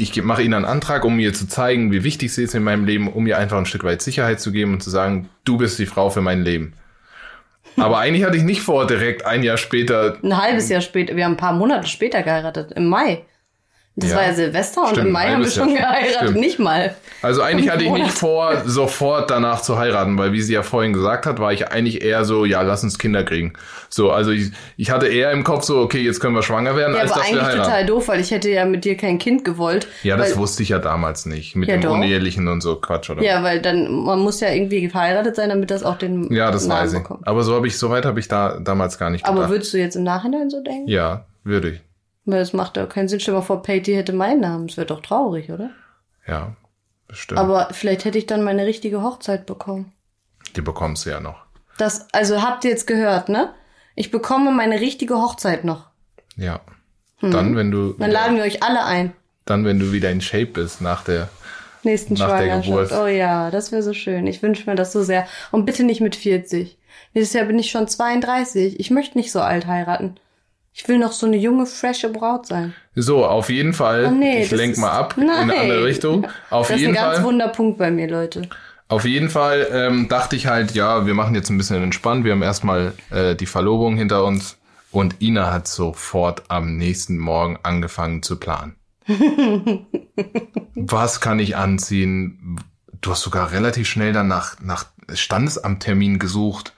Ich 0.00 0.22
mache 0.22 0.42
Ihnen 0.42 0.54
einen 0.54 0.64
Antrag, 0.64 1.04
um 1.04 1.18
ihr 1.18 1.34
zu 1.34 1.48
zeigen, 1.48 1.90
wie 1.90 2.04
wichtig 2.04 2.32
sie 2.32 2.44
ist 2.44 2.54
in 2.54 2.62
meinem 2.62 2.84
Leben, 2.84 3.12
um 3.12 3.26
ihr 3.26 3.36
einfach 3.36 3.58
ein 3.58 3.66
Stück 3.66 3.82
weit 3.82 4.00
Sicherheit 4.00 4.38
zu 4.38 4.52
geben 4.52 4.74
und 4.74 4.82
zu 4.82 4.90
sagen, 4.90 5.28
du 5.44 5.58
bist 5.58 5.76
die 5.80 5.86
Frau 5.86 6.08
für 6.08 6.20
mein 6.20 6.42
Leben. 6.42 6.74
Aber 7.76 7.98
eigentlich 7.98 8.24
hatte 8.24 8.36
ich 8.36 8.44
nicht 8.44 8.62
vor, 8.62 8.86
direkt 8.86 9.26
ein 9.26 9.42
Jahr 9.42 9.56
später 9.56 10.16
Ein 10.22 10.40
halbes 10.40 10.68
Jahr 10.68 10.82
später, 10.82 11.16
wir 11.16 11.24
haben 11.24 11.32
ein 11.32 11.36
paar 11.36 11.52
Monate 11.52 11.88
später 11.88 12.22
geheiratet, 12.22 12.72
im 12.72 12.86
Mai. 12.86 13.24
Das 14.00 14.10
Ja. 14.10 14.16
war 14.16 14.26
ja 14.26 14.32
Silvester 14.34 14.82
und 14.82 14.90
Stimmt, 14.90 15.06
im 15.08 15.12
Mai 15.12 15.30
haben 15.32 15.42
wir 15.42 15.50
schon 15.50 15.74
geheiratet, 15.74 16.14
Stimmt. 16.28 16.36
nicht 16.40 16.58
mal. 16.60 16.94
Also 17.20 17.42
eigentlich 17.42 17.68
hatte 17.68 17.82
ich 17.82 17.90
nicht 17.90 18.12
vor, 18.12 18.62
sofort 18.64 19.28
danach 19.28 19.60
zu 19.60 19.76
heiraten, 19.76 20.16
weil 20.18 20.32
wie 20.32 20.40
sie 20.40 20.52
ja 20.54 20.62
vorhin 20.62 20.92
gesagt 20.92 21.26
hat, 21.26 21.40
war 21.40 21.52
ich 21.52 21.66
eigentlich 21.72 22.02
eher 22.04 22.24
so, 22.24 22.44
ja, 22.44 22.62
lass 22.62 22.84
uns 22.84 22.96
Kinder 22.98 23.24
kriegen. 23.24 23.54
So, 23.88 24.12
also 24.12 24.30
ich, 24.30 24.52
ich 24.76 24.92
hatte 24.92 25.08
eher 25.08 25.32
im 25.32 25.42
Kopf 25.42 25.64
so, 25.64 25.78
okay, 25.80 25.98
jetzt 26.00 26.20
können 26.20 26.36
wir 26.36 26.44
schwanger 26.44 26.76
werden, 26.76 26.94
Ja, 26.94 27.00
als 27.00 27.10
aber 27.10 27.22
dass 27.22 27.30
wir 27.32 27.38
eigentlich 27.38 27.48
heiraten. 27.48 27.64
total 27.70 27.86
doof, 27.86 28.06
weil 28.06 28.20
ich 28.20 28.30
hätte 28.30 28.48
ja 28.50 28.66
mit 28.66 28.84
dir 28.84 28.96
kein 28.96 29.18
Kind 29.18 29.44
gewollt. 29.44 29.88
ja, 30.04 30.16
das 30.16 30.36
wusste 30.36 30.62
ich 30.62 30.68
ja 30.68 30.78
damals 30.78 31.26
nicht, 31.26 31.56
mit 31.56 31.68
Ja, 31.68 31.74
dem 31.76 31.82
doch. 31.82 31.90
Unehelichen 31.94 32.46
und 32.46 32.60
so 32.60 32.76
Quatsch, 32.76 33.10
oder? 33.10 33.20
Ja, 33.22 33.42
weil 33.42 33.60
dann, 33.60 33.90
man 34.04 34.20
muss 34.20 34.38
ja 34.38 34.50
irgendwie 34.52 34.88
verheiratet 34.88 35.34
sein, 35.34 35.48
damit 35.48 35.72
das 35.72 35.82
auch 35.82 35.98
den 35.98 36.32
Ja, 36.32 36.52
das 36.52 36.68
Namen 36.68 36.82
weiß 36.82 36.92
ich. 36.92 36.98
bekommt. 37.00 37.26
Aber 37.26 37.42
so 37.42 37.52
habe 37.56 37.66
ich, 37.66 37.76
so 37.76 37.90
weit 37.90 38.04
habe 38.04 38.20
ich 38.20 38.28
da 38.28 38.58
damals 38.60 38.96
gar 38.96 39.10
nicht 39.10 39.24
gedacht. 39.24 39.36
Aber 39.42 39.50
würdest 39.50 39.74
du 39.74 39.78
jetzt 39.78 39.96
im 39.96 40.04
Nachhinein 40.04 40.50
so 40.50 40.62
denken? 40.62 40.86
ja, 40.88 41.24
würde 41.42 41.70
ich. 41.70 41.80
Das 42.36 42.52
macht 42.52 42.76
ja 42.76 42.86
keinen 42.86 43.08
Sinn. 43.08 43.20
Stell 43.20 43.34
dir 43.34 43.40
mal 43.40 43.44
vor, 43.46 43.62
Patty 43.62 43.94
hätte 43.94 44.12
meinen 44.12 44.40
Namen. 44.40 44.66
Das 44.68 44.76
wäre 44.76 44.86
doch 44.86 45.00
traurig, 45.00 45.50
oder? 45.50 45.70
Ja, 46.26 46.54
bestimmt. 47.06 47.40
Aber 47.40 47.68
vielleicht 47.72 48.04
hätte 48.04 48.18
ich 48.18 48.26
dann 48.26 48.42
meine 48.44 48.66
richtige 48.66 49.02
Hochzeit 49.02 49.46
bekommen. 49.46 49.92
Die 50.56 50.60
bekommst 50.60 51.06
du 51.06 51.10
ja 51.10 51.20
noch. 51.20 51.44
Das, 51.78 52.06
also 52.12 52.42
habt 52.42 52.64
ihr 52.64 52.70
jetzt 52.70 52.86
gehört, 52.86 53.28
ne? 53.28 53.54
Ich 53.94 54.10
bekomme 54.10 54.50
meine 54.52 54.80
richtige 54.80 55.16
Hochzeit 55.16 55.64
noch. 55.64 55.86
Ja. 56.36 56.60
Dann, 57.20 57.56
wenn 57.56 57.70
du, 57.70 57.90
Hm. 57.92 57.96
Dann 57.98 58.10
laden 58.10 58.36
wir 58.36 58.44
euch 58.44 58.62
alle 58.62 58.84
ein. 58.84 59.12
dann, 59.44 59.64
wenn 59.64 59.78
du 59.80 59.90
wieder 59.92 60.10
in 60.10 60.20
Shape 60.20 60.46
bist 60.46 60.80
nach 60.80 61.02
der, 61.04 61.28
Nächsten 61.84 62.14
Nach 62.14 62.28
der 62.28 62.38
Schwangerschaft. 62.62 62.90
Geburt. 62.90 62.92
Oh 62.92 63.06
ja, 63.06 63.50
das 63.50 63.70
wäre 63.72 63.82
so 63.82 63.94
schön. 63.94 64.26
Ich 64.26 64.42
wünsche 64.42 64.68
mir 64.68 64.74
das 64.76 64.92
so 64.92 65.02
sehr. 65.02 65.26
Und 65.52 65.64
bitte 65.64 65.84
nicht 65.84 66.00
mit 66.00 66.16
40. 66.16 66.76
Nächstes 67.14 67.34
Jahr 67.34 67.44
bin 67.46 67.58
ich 67.58 67.70
schon 67.70 67.86
32. 67.88 68.78
Ich 68.80 68.90
möchte 68.90 69.16
nicht 69.16 69.30
so 69.32 69.40
alt 69.40 69.66
heiraten. 69.66 70.16
Ich 70.80 70.86
will 70.86 70.98
noch 70.98 71.10
so 71.10 71.26
eine 71.26 71.36
junge, 71.36 71.66
frische 71.66 72.08
Braut 72.08 72.46
sein. 72.46 72.72
so, 72.94 73.26
auf 73.26 73.50
jeden 73.50 73.72
Fall, 73.72 74.06
Oh 74.06 74.10
nee, 74.12 74.44
ich 74.44 74.50
lenk 74.52 74.74
ist- 74.74 74.78
mal 74.78 74.92
ab 74.92 75.14
in 75.18 75.26
Nein. 75.26 75.50
eine 75.50 75.56
andere 75.60 75.84
Richtung. 75.84 76.26
Auf 76.50 76.68
das 76.68 76.76
ist 76.76 76.82
jeden 76.82 76.96
ein 76.96 77.02
ganz 77.02 77.16
Fall. 77.16 77.24
wunder 77.26 77.48
Punkt 77.48 77.78
bei 77.78 77.90
mir, 77.90 78.08
Leute. 78.08 78.42
Auf 78.86 79.04
jeden 79.04 79.28
Fall 79.28 79.66
ähm, 79.72 80.08
dachte 80.08 80.36
ich 80.36 80.46
halt, 80.46 80.74
ja, 80.76 81.04
wir 81.04 81.14
machen 81.14 81.34
jetzt 81.34 81.50
ein 81.50 81.58
bisschen 81.58 81.82
entspannt. 81.82 82.24
Wir 82.24 82.30
haben 82.32 82.42
erstmal 82.42 82.92
äh, 83.10 83.34
die 83.34 83.46
Verlobung 83.46 83.96
hinter 83.96 84.24
uns 84.24 84.56
und 84.92 85.20
Ina 85.20 85.52
hat 85.52 85.66
sofort 85.68 86.44
am 86.48 86.76
nächsten 86.76 87.18
Morgen 87.18 87.58
angefangen 87.64 88.22
zu 88.22 88.38
planen. 88.38 88.76
Was 90.74 91.20
kann 91.20 91.38
ich 91.38 91.56
anziehen? 91.56 92.60
Du 93.00 93.10
hast 93.10 93.22
sogar 93.22 93.52
relativ 93.52 93.88
schnell 93.88 94.12
dann 94.12 94.28
nach, 94.28 94.56
nach 94.60 94.86
Standesamttermin 95.12 96.18
gesucht. 96.18 96.72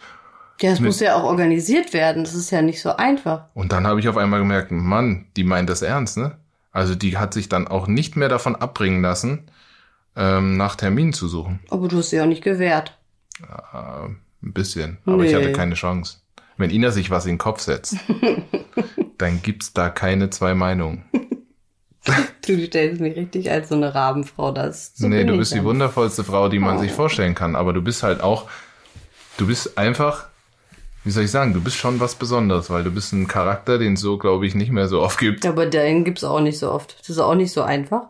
Ja, 0.60 0.72
es 0.72 0.80
muss 0.80 1.00
ja 1.00 1.16
auch 1.16 1.24
organisiert 1.24 1.92
werden. 1.94 2.24
Das 2.24 2.34
ist 2.34 2.50
ja 2.50 2.60
nicht 2.62 2.80
so 2.82 2.94
einfach. 2.96 3.44
Und 3.54 3.72
dann 3.72 3.86
habe 3.86 3.98
ich 4.00 4.08
auf 4.08 4.16
einmal 4.16 4.40
gemerkt, 4.40 4.70
Mann, 4.70 5.26
die 5.36 5.44
meint 5.44 5.70
das 5.70 5.82
ernst, 5.82 6.16
ne? 6.18 6.36
Also 6.72 6.94
die 6.94 7.16
hat 7.16 7.32
sich 7.34 7.48
dann 7.48 7.66
auch 7.66 7.86
nicht 7.86 8.14
mehr 8.16 8.28
davon 8.28 8.54
abbringen 8.56 9.02
lassen, 9.02 9.50
ähm, 10.16 10.56
nach 10.56 10.76
Terminen 10.76 11.12
zu 11.12 11.28
suchen. 11.28 11.60
Aber 11.70 11.88
du 11.88 11.98
hast 11.98 12.10
sie 12.10 12.20
auch 12.20 12.26
nicht 12.26 12.44
gewährt. 12.44 12.96
Äh, 13.42 14.06
ein 14.42 14.52
bisschen, 14.52 14.98
aber 15.06 15.24
ich 15.24 15.32
Nee. 15.32 15.36
hatte 15.38 15.52
keine 15.52 15.74
Chance. 15.74 16.18
Wenn 16.56 16.70
Ina 16.70 16.90
sich 16.90 17.10
was 17.10 17.24
in 17.26 17.32
den 17.32 17.38
Kopf 17.38 17.60
setzt, 17.60 17.96
dann 19.18 19.40
gibt's 19.42 19.72
da 19.72 19.88
keine 19.90 20.30
zwei 20.30 20.54
Meinungen. 20.54 21.04
Du 22.46 22.58
stellst 22.66 23.00
mich 23.02 23.14
richtig 23.14 23.50
als 23.50 23.68
so 23.68 23.74
eine 23.74 23.94
Rabenfrau 23.94 24.52
das. 24.52 24.92
So 24.96 25.06
nee, 25.06 25.22
du 25.24 25.34
ich 25.34 25.38
bist 25.40 25.52
die 25.52 25.56
dann. 25.56 25.66
wundervollste 25.66 26.24
Frau, 26.24 26.48
die 26.48 26.58
man 26.58 26.78
Oh. 26.78 26.80
sich 26.80 26.90
vorstellen 26.92 27.34
kann. 27.34 27.54
Aber 27.54 27.74
du 27.74 27.82
bist 27.82 28.02
halt 28.02 28.22
auch, 28.22 28.48
du 29.36 29.46
bist 29.46 29.76
einfach, 29.76 30.28
wie 31.04 31.10
soll 31.10 31.24
ich 31.24 31.30
sagen, 31.30 31.54
du 31.54 31.60
bist 31.62 31.76
schon 31.76 31.98
was 32.00 32.14
Besonderes, 32.14 32.68
weil 32.70 32.84
du 32.84 32.90
bist 32.90 33.12
ein 33.12 33.26
Charakter, 33.26 33.78
den 33.78 33.94
es 33.94 34.00
so, 34.00 34.18
glaube 34.18 34.46
ich, 34.46 34.54
nicht 34.54 34.70
mehr 34.70 34.88
so 34.88 35.00
oft 35.00 35.18
gibt. 35.18 35.46
Aber 35.46 35.66
den 35.66 36.04
gibt's 36.04 36.24
auch 36.24 36.40
nicht 36.40 36.58
so 36.58 36.70
oft. 36.70 36.98
Das 37.00 37.08
ist 37.10 37.18
auch 37.18 37.34
nicht 37.34 37.52
so 37.52 37.62
einfach. 37.62 38.08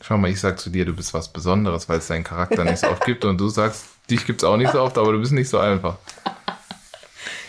Schau 0.00 0.16
mal, 0.16 0.30
ich 0.30 0.40
sag 0.40 0.58
zu 0.60 0.70
dir, 0.70 0.84
du 0.84 0.92
bist 0.94 1.12
was 1.14 1.32
Besonderes, 1.32 1.88
weil 1.88 1.98
es 1.98 2.06
deinen 2.06 2.24
Charakter 2.24 2.64
nicht 2.64 2.78
so 2.78 2.88
oft 2.88 3.04
gibt 3.04 3.24
und 3.24 3.38
du 3.40 3.48
sagst, 3.48 3.84
dich 4.10 4.26
gibt's 4.26 4.44
auch 4.44 4.56
nicht 4.56 4.72
so 4.72 4.80
oft, 4.80 4.96
aber 4.98 5.12
du 5.12 5.18
bist 5.18 5.32
nicht 5.32 5.48
so 5.48 5.58
einfach. 5.58 5.96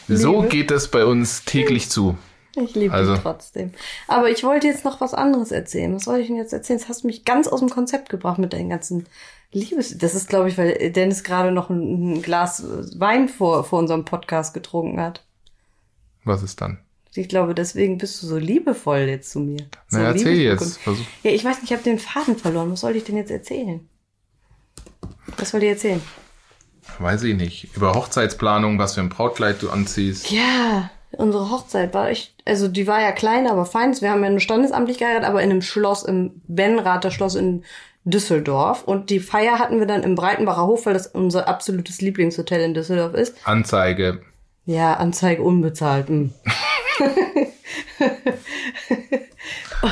So 0.07 0.37
Liebe. 0.41 0.47
geht 0.47 0.71
es 0.71 0.87
bei 0.87 1.05
uns 1.05 1.45
täglich 1.45 1.89
zu. 1.89 2.17
Ich 2.55 2.73
liebe 2.73 2.93
Also- 2.93 3.13
dich 3.13 3.21
trotzdem. 3.21 3.73
Aber 4.07 4.29
ich 4.31 4.43
wollte 4.43 4.65
jetzt 4.67 4.83
noch 4.83 4.99
was 5.01 5.13
anderes 5.13 5.51
erzählen. 5.51 5.93
Was 5.95 6.05
soll 6.05 6.19
ich 6.19 6.27
denn 6.27 6.35
jetzt 6.35 6.51
erzählen? 6.51 6.79
Das 6.79 6.89
hast 6.89 7.03
du 7.03 7.07
mich 7.07 7.23
ganz 7.25 7.47
aus 7.47 7.59
dem 7.59 7.69
Konzept 7.69 8.09
gebracht 8.09 8.39
mit 8.39 8.53
deinen 8.53 8.69
ganzen 8.69 9.05
Liebes. 9.51 9.97
Das 9.97 10.13
ist, 10.13 10.29
glaube 10.29 10.49
ich, 10.49 10.57
weil 10.57 10.91
Dennis 10.91 11.23
gerade 11.23 11.51
noch 11.51 11.69
ein, 11.69 12.13
ein 12.13 12.21
Glas 12.21 12.63
Wein 12.99 13.29
vor, 13.29 13.63
vor 13.63 13.79
unserem 13.79 14.05
Podcast 14.05 14.53
getrunken 14.53 15.01
hat. 15.01 15.25
Was 16.23 16.43
ist 16.43 16.61
dann? 16.61 16.79
Ich 17.15 17.27
glaube, 17.27 17.55
deswegen 17.55 17.97
bist 17.97 18.21
du 18.21 18.27
so 18.27 18.37
liebevoll 18.37 18.99
jetzt 18.99 19.31
zu 19.31 19.39
mir. 19.39 19.65
So 19.87 19.97
Na, 19.97 20.03
erzähl 20.05 20.37
jetzt. 20.37 20.77
Versuch. 20.77 21.03
Ja, 21.23 21.31
ich 21.31 21.43
weiß 21.43 21.57
nicht, 21.61 21.71
ich 21.71 21.73
habe 21.73 21.83
den 21.83 21.97
Faden 21.97 22.37
verloren. 22.37 22.71
Was 22.71 22.81
soll 22.81 22.95
ich 22.95 23.03
denn 23.03 23.17
jetzt 23.17 23.31
erzählen? 23.31 23.87
Was 25.37 25.49
soll 25.49 25.63
ich 25.63 25.69
erzählen? 25.69 26.01
Weiß 26.99 27.23
ich 27.23 27.35
nicht. 27.35 27.75
Über 27.75 27.93
Hochzeitsplanung, 27.93 28.77
was 28.77 28.93
für 28.93 29.01
ein 29.01 29.09
Brautkleid 29.09 29.61
du 29.61 29.69
anziehst. 29.69 30.29
Ja, 30.31 30.91
unsere 31.11 31.49
Hochzeit 31.49 31.93
war 31.93 32.09
echt, 32.09 32.35
also 32.45 32.67
die 32.67 32.87
war 32.87 33.01
ja 33.01 33.11
klein, 33.11 33.47
aber 33.47 33.65
fein. 33.65 33.99
Wir 33.99 34.11
haben 34.11 34.23
ja 34.23 34.29
nur 34.29 34.39
standesamtlich 34.39 34.99
geheiratet, 34.99 35.27
aber 35.27 35.41
in 35.41 35.49
einem 35.49 35.61
Schloss, 35.61 36.03
im 36.03 36.41
Benrather 36.47 37.11
Schloss 37.11 37.35
in 37.35 37.63
Düsseldorf. 38.09 38.83
Und 38.83 39.09
die 39.09 39.19
Feier 39.19 39.59
hatten 39.59 39.79
wir 39.79 39.87
dann 39.87 40.03
im 40.03 40.15
Breitenbacher 40.15 40.65
Hof, 40.65 40.85
weil 40.85 40.93
das 40.93 41.07
unser 41.07 41.47
absolutes 41.47 42.01
Lieblingshotel 42.01 42.61
in 42.61 42.73
Düsseldorf 42.73 43.13
ist. 43.13 43.35
Anzeige. 43.45 44.21
Ja, 44.65 44.95
Anzeige 44.95 45.41
unbezahlt. 45.41 46.09
hm. 46.09 46.33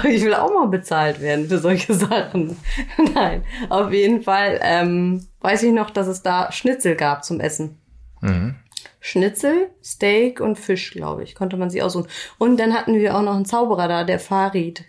ich 0.03 0.23
will 0.23 0.34
auch 0.34 0.53
mal 0.53 0.67
bezahlt 0.67 1.21
werden 1.21 1.47
für 1.47 1.60
solche 1.60 1.93
Sachen. 1.93 2.58
Nein, 3.13 3.43
auf 3.69 3.91
jeden 3.91 4.21
Fall 4.21 4.60
ähm, 4.62 5.25
weiß 5.41 5.63
ich 5.63 5.73
noch, 5.73 5.89
dass 5.89 6.08
es 6.08 6.21
da 6.21 6.51
Schnitzel 6.51 6.95
gab 6.95 7.23
zum 7.23 7.39
Essen. 7.39 7.77
Mhm. 8.21 8.56
Schnitzel, 8.99 9.69
Steak 9.84 10.41
und 10.41 10.58
Fisch, 10.58 10.91
glaube 10.91 11.23
ich, 11.23 11.36
konnte 11.36 11.58
man 11.58 11.69
sich 11.69 11.82
aussuchen. 11.82 12.08
Und 12.38 12.60
dann 12.60 12.73
hatten 12.73 12.95
wir 12.95 13.15
auch 13.15 13.21
noch 13.21 13.36
einen 13.36 13.45
Zauberer 13.45 13.88
da, 13.88 14.03
der 14.03 14.19
Farid. 14.19 14.84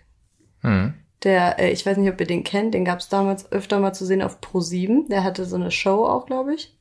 Mhm. 0.61 0.95
Der, 1.23 1.59
äh, 1.59 1.71
ich 1.71 1.85
weiß 1.85 1.97
nicht, 1.97 2.11
ob 2.11 2.19
ihr 2.19 2.27
den 2.27 2.43
kennt, 2.43 2.73
den 2.73 2.85
gab 2.85 2.99
es 2.99 3.09
damals 3.09 3.51
öfter 3.51 3.79
mal 3.79 3.93
zu 3.93 4.05
sehen 4.05 4.21
auf 4.21 4.39
Pro7. 4.39 5.09
Der 5.09 5.23
hatte 5.23 5.45
so 5.45 5.55
eine 5.55 5.71
Show 5.71 6.05
auch, 6.05 6.25
glaube 6.25 6.53
ich. 6.53 6.75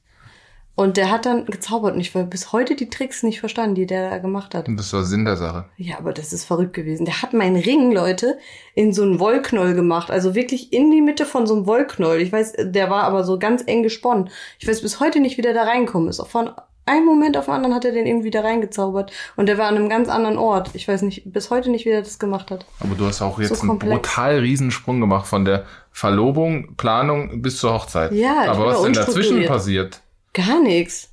Und 0.78 0.96
der 0.96 1.10
hat 1.10 1.26
dann 1.26 1.44
gezaubert 1.46 1.94
und 1.94 2.00
ich 2.00 2.14
habe 2.14 2.26
bis 2.26 2.52
heute 2.52 2.76
die 2.76 2.88
Tricks 2.88 3.24
nicht 3.24 3.40
verstanden, 3.40 3.74
die 3.74 3.86
der 3.86 4.10
da 4.10 4.18
gemacht 4.18 4.54
hat. 4.54 4.68
Das 4.68 4.92
war 4.92 5.02
Sinn 5.02 5.24
der 5.24 5.36
Sache. 5.36 5.64
Ja, 5.76 5.98
aber 5.98 6.12
das 6.12 6.32
ist 6.32 6.44
verrückt 6.44 6.72
gewesen. 6.72 7.04
Der 7.04 7.20
hat 7.20 7.32
meinen 7.32 7.56
Ring, 7.56 7.90
Leute, 7.90 8.38
in 8.76 8.92
so 8.92 9.02
einen 9.02 9.18
Wollknoll 9.18 9.74
gemacht. 9.74 10.08
Also 10.08 10.36
wirklich 10.36 10.72
in 10.72 10.92
die 10.92 11.00
Mitte 11.00 11.26
von 11.26 11.48
so 11.48 11.56
einem 11.56 11.66
Wollknoll. 11.66 12.20
Ich 12.20 12.30
weiß, 12.30 12.52
der 12.60 12.90
war 12.90 13.02
aber 13.02 13.24
so 13.24 13.40
ganz 13.40 13.64
eng 13.66 13.82
gesponnen. 13.82 14.30
Ich 14.60 14.68
weiß 14.68 14.82
bis 14.82 15.00
heute 15.00 15.18
nicht, 15.18 15.36
wie 15.36 15.42
der 15.42 15.52
da 15.52 15.64
reinkommen 15.64 16.08
ist. 16.08 16.24
Von 16.28 16.52
einem 16.88 17.04
Moment 17.04 17.36
auf 17.36 17.44
den 17.44 17.54
anderen 17.54 17.74
hat 17.74 17.84
er 17.84 17.92
den 17.92 18.06
irgendwie 18.06 18.30
da 18.30 18.40
reingezaubert. 18.40 19.12
Und 19.36 19.46
der 19.46 19.58
war 19.58 19.68
an 19.68 19.76
einem 19.76 19.88
ganz 19.88 20.08
anderen 20.08 20.38
Ort. 20.38 20.70
Ich 20.74 20.88
weiß 20.88 21.02
nicht, 21.02 21.32
bis 21.32 21.50
heute 21.50 21.70
nicht, 21.70 21.84
wie 21.84 21.90
der 21.90 22.02
das 22.02 22.18
gemacht 22.18 22.50
hat. 22.50 22.66
Aber 22.80 22.94
du 22.94 23.06
hast 23.06 23.22
auch 23.22 23.38
jetzt 23.38 23.54
So 23.54 23.68
einen 23.68 23.78
brutal 23.78 24.38
Riesensprung 24.38 25.00
gemacht 25.00 25.26
von 25.26 25.44
der 25.44 25.64
Verlobung, 25.92 26.74
Planung 26.76 27.42
bis 27.42 27.58
zur 27.58 27.74
Hochzeit. 27.74 28.12
Ja, 28.12 28.50
Aber 28.50 28.66
was 28.66 28.78
da 28.78 28.84
denn 28.84 28.92
dazwischen 28.94 29.46
passiert? 29.46 30.00
Gar 30.32 30.60
nichts. 30.60 31.10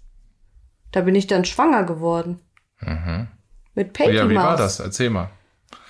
Da 0.91 1.01
bin 1.01 1.15
ich 1.15 1.27
dann 1.27 1.45
schwanger 1.45 1.83
geworden. 1.83 2.39
Mhm. 2.79 3.27
Mit 3.73 3.93
Peggy 3.93 4.15
Ja, 4.15 4.29
wie 4.29 4.35
war 4.35 4.55
das? 4.55 4.79
Erzähl 4.79 5.09
mal. 5.09 5.29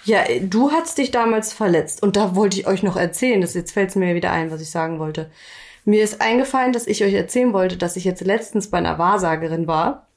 Ja, 0.05 0.23
äh, 0.23 0.41
du 0.41 0.71
hast 0.71 0.97
dich 0.97 1.11
damals 1.11 1.53
verletzt 1.53 2.01
und 2.03 2.15
da 2.15 2.35
wollte 2.35 2.59
ich 2.59 2.67
euch 2.67 2.83
noch 2.83 2.95
erzählen. 2.95 3.41
Das 3.41 3.53
jetzt 3.53 3.71
fällt 3.71 3.89
es 3.89 3.95
mir 3.95 4.15
wieder 4.15 4.31
ein, 4.31 4.51
was 4.51 4.61
ich 4.61 4.69
sagen 4.69 4.99
wollte. 4.99 5.29
Mir 5.85 6.03
ist 6.03 6.19
eingefallen, 6.19 6.73
dass 6.73 6.87
ich 6.87 7.03
euch 7.03 7.13
erzählen 7.13 7.53
wollte, 7.53 7.77
dass 7.77 7.95
ich 7.95 8.03
jetzt 8.03 8.25
letztens 8.25 8.71
bei 8.71 8.79
einer 8.79 8.97
Wahrsagerin 8.97 9.67
war. 9.67 10.07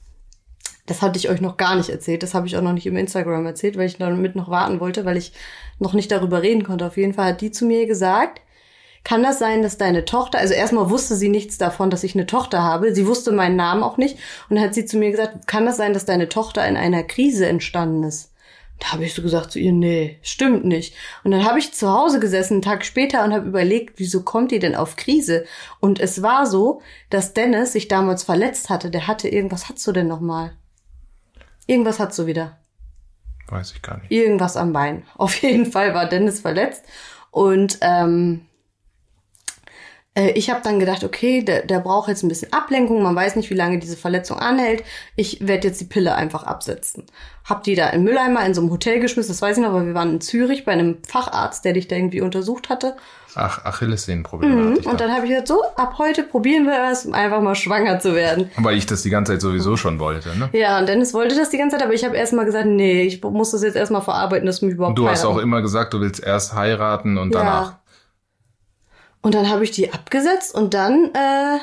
Das 0.87 1.03
hatte 1.03 1.19
ich 1.19 1.29
euch 1.29 1.43
noch 1.43 1.59
gar 1.59 1.77
nicht 1.77 1.91
erzählt. 1.91 2.23
Das 2.23 2.33
habe 2.33 2.47
ich 2.47 2.57
auch 2.57 2.63
noch 2.63 2.73
nicht 2.73 2.87
im 2.87 2.97
Instagram 2.97 3.45
erzählt, 3.45 3.77
weil 3.77 3.87
ich 3.87 3.99
damit 3.99 4.35
noch 4.35 4.49
warten 4.49 4.81
wollte, 4.81 5.05
weil 5.05 5.19
ich 5.19 5.35
noch 5.79 5.93
nicht 5.93 6.11
darüber 6.11 6.41
reden 6.41 6.65
konnte. 6.65 6.87
Auf 6.87 6.97
jeden 6.97 7.13
Fall 7.13 7.33
hat 7.33 7.43
die 7.43 7.51
zu 7.51 7.67
mir 7.67 7.87
gesagt, 7.87 8.41
kann 9.05 9.23
das 9.23 9.39
sein, 9.39 9.63
dass 9.63 9.77
deine 9.77 10.07
Tochter, 10.07 10.39
also 10.39 10.55
erstmal 10.55 10.89
wusste 10.89 11.15
sie 11.17 11.29
nichts 11.29 11.59
davon, 11.59 11.91
dass 11.91 12.05
ich 12.05 12.15
eine 12.15 12.27
Tochter 12.27 12.63
habe. 12.63 12.95
Sie 12.95 13.07
wusste 13.07 13.31
meinen 13.33 13.57
Namen 13.57 13.83
auch 13.83 13.99
nicht. 13.99 14.19
Und 14.49 14.57
dann 14.57 14.65
hat 14.65 14.75
sie 14.75 14.87
zu 14.87 14.97
mir 14.97 15.11
gesagt, 15.11 15.47
kann 15.47 15.67
das 15.67 15.77
sein, 15.77 15.93
dass 15.93 16.07
deine 16.07 16.31
Tochter 16.31 16.67
in 16.67 16.79
einer 16.79 17.03
Krise 17.03 17.47
entstanden 17.47 18.05
ist? 18.05 18.33
Da 18.79 18.93
habe 18.93 19.05
ich 19.05 19.15
so 19.15 19.23
gesagt 19.23 19.51
zu 19.51 19.59
ihr, 19.59 19.73
nee, 19.73 20.19
stimmt 20.23 20.65
nicht. 20.65 20.95
Und 21.25 21.33
dann 21.33 21.45
habe 21.45 21.59
ich 21.59 21.75
zu 21.75 21.91
Hause 21.91 22.21
gesessen, 22.21 22.55
einen 22.55 22.63
Tag 22.63 22.85
später, 22.85 23.25
und 23.25 23.33
habe 23.33 23.49
überlegt, 23.49 23.99
wieso 23.99 24.23
kommt 24.23 24.53
die 24.53 24.61
denn 24.61 24.77
auf 24.77 24.95
Krise? 24.97 25.45
Und 25.81 25.99
es 25.99 26.23
war 26.23 26.47
so, 26.47 26.81
dass 27.11 27.35
Dennis 27.35 27.73
sich 27.73 27.89
damals 27.89 28.23
verletzt 28.23 28.71
hatte. 28.71 28.91
Der 28.91 29.07
hatte 29.09 29.29
irgendwas, 29.29 29.69
hast 29.69 29.85
du 29.87 29.93
denn 29.93 30.07
nochmal? 30.07 30.53
Irgendwas 31.67 31.99
hast 31.99 32.19
du 32.19 32.27
wieder 32.27 32.57
Weiß 33.49 33.73
ich 33.73 33.83
gar 33.83 33.99
nicht. 33.99 34.11
irgendwas 34.11 34.57
am 34.57 34.73
Bein. 34.73 35.05
Auf 35.17 35.35
jeden 35.43 35.67
Fall 35.67 35.95
war 35.95 36.07
Dennis 36.09 36.41
verletzt 36.41 36.85
und 37.31 37.79
ähm, 37.81 38.47
äh, 40.19 40.31
ich 40.33 40.51
habe 40.51 40.61
dann 40.63 40.81
gedacht, 40.81 41.05
okay, 41.05 41.43
der, 41.43 41.63
der 41.63 41.79
braucht 41.79 42.09
jetzt 42.09 42.23
ein 42.25 42.29
bisschen 42.29 42.53
Ablenkung. 42.53 43.03
Man 43.03 43.15
weiß 43.15 43.37
nicht, 43.37 43.51
wie 43.51 43.55
lange 43.55 43.79
diese 43.79 43.97
Verletzung 43.97 44.39
anhält. 44.39 44.83
Ich 45.17 45.47
werde 45.47 45.69
jetzt 45.69 45.81
die 45.81 45.85
Pille 45.85 46.15
einfach 46.15 46.43
absetzen. 46.43 47.05
Hab 47.45 47.63
die 47.63 47.75
da 47.77 47.89
im 47.91 48.03
Mülleimer 48.03 48.45
in 48.45 48.53
so 48.53 48.61
einem 48.61 48.71
Hotel 48.71 49.01
geschmissen. 49.01 49.31
Das 49.33 49.41
weiß 49.41 49.57
ich 49.57 49.63
noch, 49.63 49.73
weil 49.73 49.87
wir 49.87 49.95
waren 49.95 50.15
in 50.15 50.21
Zürich 50.21 50.65
bei 50.65 50.73
einem 50.73 50.99
Facharzt, 51.07 51.65
der 51.65 51.73
dich 51.73 51.89
da 51.89 51.97
irgendwie 51.97 52.21
untersucht 52.21 52.69
hatte. 52.69 52.97
Ach, 53.35 53.65
Achillessehnenprobleme 53.65 54.55
Mhm. 54.55 54.77
Und 54.79 54.87
da. 54.87 54.95
dann 54.95 55.13
habe 55.13 55.25
ich 55.25 55.31
gesagt, 55.31 55.49
so, 55.49 55.63
ab 55.77 55.95
heute 55.99 56.25
probieren 56.25 56.65
wir 56.65 56.91
es, 56.91 57.07
um 57.07 57.15
einfach 57.15 57.41
mal 57.41 57.55
schwanger 57.55 58.01
zu 58.01 58.15
werden. 58.15 58.51
Weil 58.57 58.77
ich 58.77 58.87
das 58.87 59.03
die 59.03 59.11
ganze 59.11 59.33
Zeit 59.33 59.41
sowieso 59.41 59.77
schon 59.77 60.01
wollte, 60.01 60.37
ne? 60.37 60.49
Ja, 60.53 60.79
und 60.79 60.89
Dennis 60.89 61.15
wollte 61.15 61.37
das 61.37 61.51
die 61.51 61.59
ganze 61.59 61.77
Zeit, 61.77 61.85
aber 61.85 61.95
ich 61.95 62.05
habe 62.05 62.17
erst 62.17 62.33
mal 62.33 62.45
gesagt, 62.45 62.67
nee, 62.67 63.03
ich 63.03 63.23
muss 63.23 63.53
das 63.53 63.63
jetzt 63.63 63.77
erstmal 63.77 64.03
verarbeiten, 64.03 64.47
dass 64.47 64.61
mich 64.63 64.75
überhaupt 64.75 64.99
Und 64.99 65.05
du 65.05 65.09
hast 65.09 65.25
auch 65.25 65.39
immer 65.39 65.63
gesagt, 65.63 65.95
du 65.95 66.01
willst 66.01 66.23
erst 66.23 66.55
heiraten 66.55 67.17
und 67.19 67.35
danach. 67.35 67.75
Und 69.23 69.35
dann 69.35 69.49
habe 69.49 69.65
ich 69.65 69.71
die 69.71 69.93
abgesetzt 69.93 70.55
und 70.55 70.75
dann 70.75 71.13
äh, 71.15 71.59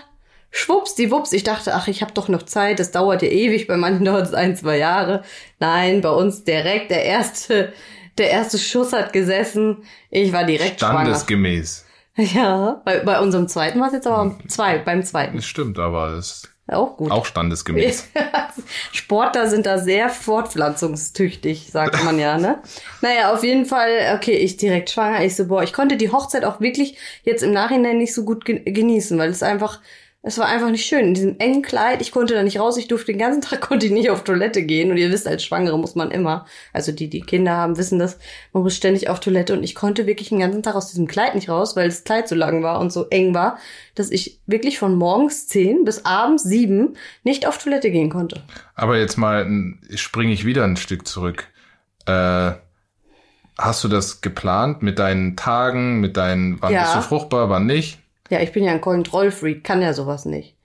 schwupps, 0.52 0.96
die 0.96 1.12
Wups. 1.12 1.34
Ich 1.34 1.44
dachte, 1.44 1.76
ach, 1.76 1.88
ich 1.88 2.02
habe 2.02 2.13
doch 2.13 2.28
noch 2.28 2.44
Zeit. 2.44 2.80
Das 2.80 2.91
dauert 2.91 3.22
ja 3.22 3.30
ewig. 3.30 3.68
Bei 3.68 3.78
manchen 3.78 4.06
dauert 4.06 4.28
es 4.28 4.34
ein, 4.34 4.56
zwei 4.56 4.78
Jahre. 4.78 5.24
Nein, 5.60 6.02
bei 6.02 6.10
uns 6.10 6.44
direkt 6.44 6.91
der 6.91 7.04
erste, 7.04 7.73
der 8.17 8.32
erste 8.32 8.58
Schuss 8.58 8.94
hat 8.94 9.13
gesessen. 9.13 9.84
Ich 10.10 10.34
war 10.34 10.44
direkt 10.44 10.79
schwanger. 10.79 11.02
Standesgemäß. 11.02 11.86
Ja, 12.17 12.82
bei, 12.86 13.00
bei 13.00 13.19
unserem 13.19 13.48
zweiten 13.50 13.79
war 13.82 13.88
es 13.88 13.94
jetzt 13.94 14.08
aber 14.08 14.38
zwei, 14.48 14.77
beim 14.77 15.04
zweiten. 15.04 15.36
Das 15.36 15.46
stimmt, 15.46 15.77
aber 15.77 16.15
ist 16.17 16.54
Auch 16.68 16.98
gut. 16.98 17.12
auch 17.12 17.26
standesgemäß. 17.26 18.08
Sportler 18.92 19.48
sind 19.48 19.66
da 19.68 19.78
sehr 19.78 20.10
fortpflanzungstüchtig, 20.10 21.70
sagt 21.72 22.04
man 22.04 22.18
ja, 22.20 22.38
ne? 22.38 22.60
Naja, 23.02 23.34
auf 23.34 23.44
jeden 23.44 23.66
Fall, 23.66 24.16
okay, 24.16 24.34
ich 24.38 24.58
direkt 24.58 24.90
schwanger. 24.90 25.24
Ich 25.24 25.36
so, 25.36 25.48
boah, 25.48 25.62
ich 25.63 25.74
konnte 25.74 25.96
die 25.98 26.12
Hochzeit 26.12 26.44
auch 26.44 26.60
wirklich 26.62 26.98
jetzt 27.24 27.44
im 27.44 27.52
Nachhinein 27.52 27.98
nicht 28.00 28.13
so 28.16 28.26
gut 28.26 28.46
ge- 28.46 28.60
genießen, 28.72 29.18
weil 29.20 29.30
es 29.30 29.44
einfach, 29.44 29.80
es 30.28 30.40
war 30.40 30.48
einfach 30.48 30.71
nicht 30.71 30.86
schön. 30.88 31.06
In 31.06 31.13
diesem 31.13 31.36
engen 31.38 31.62
Kleid, 31.62 32.02
ich 32.02 32.12
konnte 32.12 32.34
da 32.34 32.42
nicht 32.42 32.60
raus, 32.60 32.78
ich 32.78 32.88
durfte 32.88 33.12
den 33.12 33.19
ganzen 33.19 33.42
Tag, 33.42 33.62
konnte 33.69 33.86
ich 33.86 33.92
nicht 33.92 34.10
auf 34.10 34.23
Toilette 34.23 34.63
gehen. 34.63 34.90
Und 34.90 34.98
ihr 34.98 35.12
wisst, 35.12 35.28
als 35.28 35.44
Schwangere 35.44 35.78
muss 35.78 35.94
man 35.94 36.10
immer, 36.10 36.48
also 36.73 36.92
die, 36.92 37.08
die 37.10 37.21
Kinder 37.21 37.52
haben, 37.52 37.78
wissen 37.78 38.00
das, 38.00 38.17
man 38.52 38.63
muss 38.63 38.76
ständig 38.76 39.08
auf 39.08 39.19
Toilette. 39.19 39.54
Und 39.54 39.62
ich 39.63 39.76
konnte 39.76 40.08
wirklich 40.08 40.30
den 40.30 40.40
ganzen 40.40 40.63
Tag 40.63 40.73
aus 40.73 40.90
diesem 40.90 41.08
Kleid 41.08 41.36
nicht 41.36 41.48
raus, 41.48 41.76
weil 41.76 41.90
das 41.90 42.04
Kleid 42.04 42.28
so 42.28 42.34
lang 42.34 42.63
war 42.63 42.80
und 42.80 42.92
so 42.92 43.08
eng 43.10 43.36
war, 43.36 43.60
dass 43.94 44.10
ich 44.10 44.40
wirklich 44.48 44.80
von 44.80 44.96
morgens 44.96 45.48
zehn 45.48 45.86
bis 45.86 46.06
abends 46.06 46.44
sieben 46.44 46.96
nicht 47.23 47.46
auf 47.48 47.60
Toilette 47.60 47.92
gehen 47.92 48.10
konnte. 48.10 48.42
Aber 48.73 48.98
jetzt 48.98 49.17
mal 49.17 49.48
springe 49.94 50.34
ich 50.34 50.44
wieder 50.44 50.63
ein 50.63 50.76
Stück 50.78 51.08
zurück. 51.08 51.48
Äh, 52.08 52.54
hast 53.60 53.84
du 53.84 53.88
das 53.88 54.21
geplant 54.21 54.82
mit 54.82 54.98
deinen 54.98 55.36
Tagen, 55.36 56.00
mit 56.00 56.17
deinen, 56.17 56.60
wann 56.63 56.73
Ja. 56.73 56.82
bist 56.82 56.96
du 56.96 57.02
fruchtbar, 57.02 57.50
wann 57.50 57.67
nicht? 57.67 58.00
Ja, 58.30 58.40
ich 58.42 58.52
bin 58.52 58.63
ja 58.63 58.71
ein 58.71 58.82
Kontrollfreak, 58.82 59.63
kann 59.63 59.82
ja 59.82 59.94
sowas 59.94 60.26
nicht. 60.26 60.56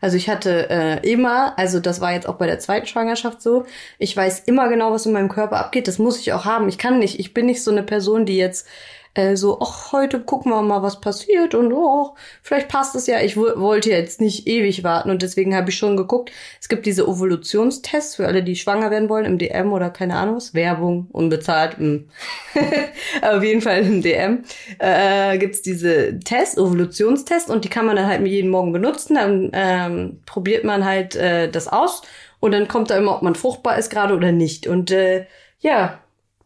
Also 0.00 0.16
ich 0.16 0.28
hatte 0.28 0.68
äh, 0.70 1.10
immer, 1.10 1.58
also 1.58 1.78
das 1.80 2.00
war 2.00 2.12
jetzt 2.12 2.28
auch 2.28 2.34
bei 2.34 2.46
der 2.46 2.58
zweiten 2.58 2.86
Schwangerschaft 2.86 3.40
so, 3.40 3.66
ich 3.98 4.16
weiß 4.16 4.40
immer 4.40 4.68
genau, 4.68 4.90
was 4.92 5.06
in 5.06 5.12
meinem 5.12 5.28
Körper 5.28 5.58
abgeht, 5.58 5.86
das 5.86 5.98
muss 5.98 6.18
ich 6.18 6.32
auch 6.32 6.44
haben. 6.44 6.68
Ich 6.68 6.78
kann 6.78 6.98
nicht, 6.98 7.20
ich 7.20 7.34
bin 7.34 7.46
nicht 7.46 7.62
so 7.62 7.70
eine 7.70 7.82
Person, 7.82 8.26
die 8.26 8.36
jetzt 8.36 8.66
äh, 9.14 9.36
so, 9.36 9.58
ach, 9.60 9.92
heute 9.92 10.20
gucken 10.20 10.52
wir 10.52 10.62
mal, 10.62 10.82
was 10.82 11.00
passiert 11.00 11.54
und 11.54 11.72
oh, 11.72 12.14
vielleicht 12.42 12.68
passt 12.68 12.94
es 12.94 13.06
ja. 13.06 13.20
Ich 13.20 13.36
wo- 13.36 13.58
wollte 13.60 13.90
jetzt 13.90 14.20
nicht 14.20 14.46
ewig 14.46 14.84
warten 14.84 15.10
und 15.10 15.22
deswegen 15.22 15.54
habe 15.54 15.70
ich 15.70 15.76
schon 15.78 15.96
geguckt. 15.96 16.30
Es 16.60 16.68
gibt 16.68 16.86
diese 16.86 17.08
Ovulationstests 17.08 18.16
für 18.16 18.26
alle, 18.26 18.42
die 18.44 18.56
schwanger 18.56 18.90
werden 18.90 19.08
wollen 19.08 19.24
im 19.24 19.38
DM 19.38 19.72
oder 19.72 19.90
keine 19.90 20.16
Ahnung 20.16 20.36
was. 20.36 20.54
Werbung, 20.54 21.08
unbezahlt. 21.12 21.76
hm. 21.78 22.08
Auf 23.22 23.42
jeden 23.42 23.60
Fall 23.62 23.80
im 23.82 24.02
DM 24.02 24.44
äh, 24.78 25.38
gibt's 25.38 25.62
diese 25.62 26.18
Tests, 26.20 26.58
Ovulationstests 26.58 27.50
und 27.50 27.64
die 27.64 27.68
kann 27.68 27.86
man 27.86 27.96
dann 27.96 28.06
halt 28.06 28.26
jeden 28.26 28.50
Morgen 28.50 28.72
benutzen. 28.72 29.14
Dann 29.16 29.50
ähm, 29.52 30.20
probiert 30.26 30.64
man 30.64 30.84
halt 30.84 31.16
äh, 31.16 31.50
das 31.50 31.68
aus 31.68 32.02
und 32.40 32.52
dann 32.52 32.68
kommt 32.68 32.90
da 32.90 32.96
immer, 32.96 33.16
ob 33.16 33.22
man 33.22 33.34
fruchtbar 33.34 33.78
ist 33.78 33.90
gerade 33.90 34.14
oder 34.14 34.32
nicht. 34.32 34.66
Und 34.66 34.90
äh, 34.90 35.26
ja, 35.60 36.00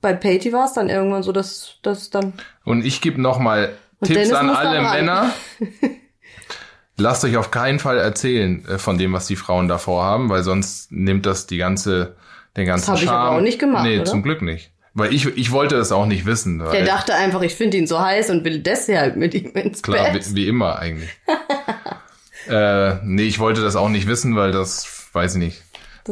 bei 0.05 0.13
Patty 0.13 0.53
war 0.53 0.67
es 0.67 0.75
dann 0.75 0.91
irgendwann 0.91 1.23
so, 1.23 1.33
dass 1.33 1.77
das 1.81 2.11
dann 2.11 2.35
Und 2.67 2.85
ich 2.85 3.01
gebe 3.01 3.19
nochmal 3.23 3.71
Tipps 4.03 4.29
Dennis 4.29 4.33
an 4.35 4.51
alle. 4.51 4.83
Männer. 4.83 5.31
Lasst 6.99 7.25
euch 7.25 7.39
auf 7.39 7.51
keinen 7.51 7.79
Fall 7.79 7.97
erzählen 7.97 8.69
äh, 8.69 8.77
von 8.79 8.99
dem, 8.99 9.15
was 9.15 9.27
die 9.27 9.37
Frauen 9.37 9.67
davor 9.67 10.05
haben, 10.05 10.29
weil 10.29 10.43
sonst 10.43 10.93
nimmt 10.93 11.25
das 11.25 11.47
die 11.47 11.57
ganze, 11.57 12.17
den 12.55 12.67
ganzen 12.67 12.89
hab 12.93 12.99
ich 12.99 13.05
Charme. 13.05 13.29
aber 13.29 13.37
auch 13.39 13.41
nicht 13.41 13.59
gemacht, 13.59 13.85
Nee, 13.85 13.97
oder? 13.97 14.05
zum 14.05 14.23
Glück 14.23 14.43
nicht. 14.43 14.73
Weil 14.93 15.13
ich, 15.15 15.25
ich 15.39 15.51
wollte 15.53 15.77
das 15.77 15.91
auch 15.91 16.05
nicht 16.05 16.27
wissen. 16.27 16.59
Der 16.59 16.69
Weil, 16.69 16.85
dachte 16.85 17.15
einfach, 17.15 17.41
ich 17.41 17.55
finde 17.55 17.79
ihn 17.79 17.87
so 17.87 17.99
heiß 17.99 18.29
und 18.29 18.45
will 18.45 18.59
deshalb 18.59 19.17
mit 19.17 19.33
ihm 19.33 19.53
ins 19.55 19.83
klar, 19.83 20.13
Bett. 20.13 20.29
wie, 20.33 20.35
wie 20.37 20.49
immer 20.49 20.79
eigentlich. 20.79 21.09
äh, 22.49 22.97
nee, 23.03 23.23
ich 23.25 23.39
wollte 23.39 23.63
das 23.63 23.75
auch 23.75 23.89
nicht 23.89 24.07
wissen, 24.07 24.37
weil 24.37 24.53
das, 24.53 25.09
weiß 25.15 25.37
ich 25.37 25.39
nicht. 25.39 25.63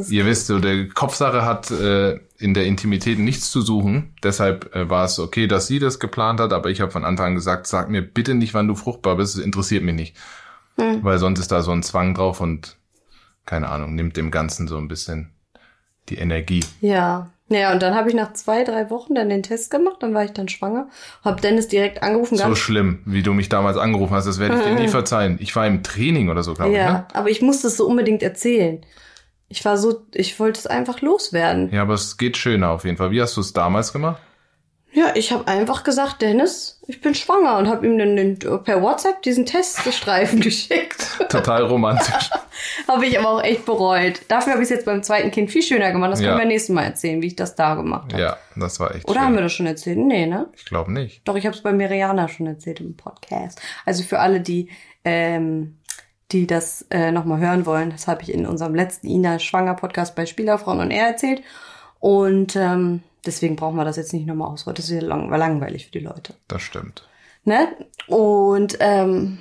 Ihr 0.09 0.25
wisst, 0.27 0.47
so 0.47 0.59
der 0.59 0.89
Kopfsache 0.89 1.45
hat 1.45 1.71
äh, 1.71 2.19
in 2.39 2.55
der 2.55 2.65
Intimität 2.65 3.19
nichts 3.19 3.51
zu 3.51 3.61
suchen. 3.61 4.15
Deshalb 4.23 4.75
äh, 4.75 4.89
war 4.89 5.05
es 5.05 5.19
okay, 5.19 5.47
dass 5.47 5.67
sie 5.67 5.79
das 5.79 6.01
geplant 6.01 6.41
hat, 6.41 6.53
aber 6.53 6.71
ich 6.71 6.81
habe 6.81 6.91
von 6.91 7.05
Anfang 7.05 7.27
an 7.27 7.35
gesagt, 7.35 7.67
sag 7.67 7.91
mir 7.91 8.03
bitte 8.03 8.35
nicht, 8.35 8.55
wann 8.55 8.69
du 8.69 8.75
fruchtbar 8.75 9.17
bist, 9.17 9.37
es 9.37 9.45
interessiert 9.45 9.85
mich 9.85 9.95
nicht. 9.95 10.17
Hm. 10.77 11.05
Weil 11.05 11.19
sonst 11.19 11.41
ist 11.41 11.53
da 11.53 11.63
so 11.63 11.73
ein 11.73 11.83
Zwang 11.83 12.15
drauf 12.15 12.41
und 12.41 12.77
keine 13.45 13.69
Ahnung, 13.69 13.95
nimmt 13.95 14.17
dem 14.17 14.31
Ganzen 14.31 14.69
so 14.69 14.79
ein 14.79 14.89
bisschen 14.89 15.33
die 16.09 16.17
Energie. 16.17 16.65
Ja. 16.81 17.31
Naja, 17.49 17.73
und 17.73 17.83
dann 17.83 17.95
habe 17.95 18.09
ich 18.09 18.15
nach 18.15 18.33
zwei, 18.33 18.65
drei 18.65 18.89
Wochen 18.89 19.15
dann 19.15 19.29
den 19.29 19.43
Test 19.43 19.71
gemacht, 19.71 19.97
dann 20.01 20.15
war 20.15 20.25
ich 20.25 20.33
dann 20.33 20.49
schwanger, 20.49 20.89
hab 21.23 21.43
Dennis 21.43 21.69
direkt 21.69 22.03
angerufen, 22.03 22.39
So 22.39 22.55
schlimm, 22.55 23.03
wie 23.05 23.23
du 23.23 23.35
mich 23.35 23.51
damals 23.51 23.77
angerufen 23.77 24.15
hast, 24.15 24.25
das 24.25 24.39
werde 24.39 24.57
ich 24.57 24.65
dir 24.65 24.75
nie 24.75 24.89
verzeihen. 24.89 25.37
Ich 25.39 25.55
war 25.55 25.67
im 25.67 25.83
Training 25.83 26.31
oder 26.31 26.43
so, 26.43 26.55
glaube 26.55 26.73
ja, 26.73 26.87
ich. 26.87 26.93
Ne? 26.93 27.07
aber 27.13 27.29
ich 27.29 27.43
musste 27.43 27.67
es 27.67 27.77
so 27.77 27.87
unbedingt 27.87 28.23
erzählen. 28.23 28.81
Ich 29.53 29.65
war 29.67 29.77
so, 29.77 30.01
ich 30.15 30.41
wollte 30.41 30.61
es 30.61 30.67
einfach 30.67 31.03
loswerden. 31.03 31.71
Ja, 31.73 31.83
aber 31.83 31.93
es 31.95 32.17
geht 32.17 32.39
schöner 32.39 32.71
auf 32.71 32.85
jeden 32.87 32.97
Fall. 32.97 33.11
Wie 33.11 33.21
hast 33.21 33.37
du 33.37 33.43
es 33.43 33.53
damals 33.53 33.93
gemacht? 33.93 34.21
Ja, 34.95 35.13
ich 35.15 35.31
habe 35.33 35.47
einfach 35.47 35.85
gesagt, 35.85 36.21
Dennis, 36.23 36.81
ich 36.87 37.01
bin 37.01 37.15
schwanger 37.15 37.57
und 37.59 37.67
habe 37.69 37.87
ihm 37.87 37.99
dann 37.99 38.15
den, 38.17 38.39
per 38.39 38.83
WhatsApp 38.83 39.23
diesen 39.23 39.45
Teststreifen 39.47 40.41
geschickt. 40.43 41.19
Total 41.31 41.63
romantisch. 41.65 42.31
habe 42.89 43.07
ich 43.07 43.19
aber 43.19 43.29
auch 43.31 43.43
echt 43.43 43.65
bereut. 43.67 44.21
Dafür 44.29 44.53
habe 44.55 44.63
ich 44.63 44.67
es 44.67 44.71
jetzt 44.71 44.85
beim 44.87 45.03
zweiten 45.03 45.31
Kind 45.31 45.51
viel 45.51 45.63
schöner 45.63 45.93
gemacht. 45.93 46.13
Das 46.13 46.21
Ja. 46.21 46.29
können 46.29 46.41
wir 46.41 46.47
nächstes 46.47 46.75
Mal 46.75 46.85
erzählen, 46.85 47.21
wie 47.23 47.27
ich 47.29 47.37
das 47.37 47.55
da 47.55 47.75
gemacht 47.75 48.13
habe. 48.13 48.23
ja, 48.23 48.37
das 48.57 48.81
war 48.81 48.95
echt 48.95 49.07
Oder 49.09 49.21
schön. 49.21 49.27
haben 49.29 49.35
wir 49.35 49.43
das 49.43 49.53
schon 49.53 49.67
erzählt? 49.67 49.99
Nee, 49.99 50.27
ne? 50.27 50.49
Ich 50.57 50.65
glaube 50.67 50.93
nicht. 50.93 51.27
Doch, 51.27 51.37
ich 51.37 51.47
habe 51.47 51.55
es 51.57 51.63
bei 51.63 51.73
Miriana 51.73 52.29
schon 52.29 52.47
erzählt 52.47 52.81
im 52.81 52.95
Podcast. 52.97 53.61
Also 53.87 54.03
für 54.03 54.19
alle, 54.19 54.41
die, 54.41 54.69
ähm, 55.05 55.79
die 56.33 56.47
das 56.47 56.87
äh, 56.91 57.13
nochmal 57.13 57.41
hören 57.41 57.67
wollen, 57.67 57.91
das 57.91 58.09
habe 58.09 58.23
ich 58.23 58.33
in 58.33 58.47
unserem 58.47 58.75
letzten 58.75 59.07
Ina 59.07 59.39
Schwanger 59.39 59.75
Podcast 59.75 60.15
bei 60.15 60.27
Spielerfrauen 60.27 60.81
und 60.81 60.91
er 60.91 61.09
erzählt. 61.09 61.43
Und 62.01 62.57
ähm, 62.57 63.03
deswegen 63.25 63.57
brauchen 63.57 63.77
wir 63.77 63.85
das 63.85 63.97
jetzt 63.97 64.13
nicht 64.13 64.27
nochmal 64.27 64.49
ausrollen. 64.49 64.77
Das 64.77 64.91
ist 64.91 65.03
lang, 65.03 65.31
war 65.31 65.39
langweilig 65.39 65.87
für 65.87 65.93
die 65.93 66.01
Leute. 66.01 66.35
Das 66.49 66.63
stimmt. 66.63 67.09
Ne? 67.45 67.69
Und 68.07 68.77
ähm, 68.81 69.39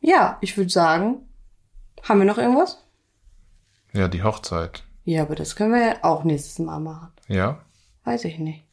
ja, 0.00 0.38
ich 0.40 0.56
würde 0.56 0.70
sagen, 0.70 1.16
haben 2.02 2.18
wir 2.20 2.26
noch 2.26 2.38
irgendwas? 2.38 2.82
Ja, 3.92 4.08
die 4.08 4.22
Hochzeit. 4.22 4.84
Ja, 5.04 5.22
aber 5.22 5.34
das 5.34 5.56
können 5.56 5.72
wir 5.72 5.86
ja 5.86 5.94
auch 6.02 6.24
nächstes 6.24 6.58
Mal 6.58 6.80
machen. 6.80 7.12
Ja, 7.28 7.58
Weiß 8.04 8.24
ich 8.26 8.38
nicht. 8.38 8.64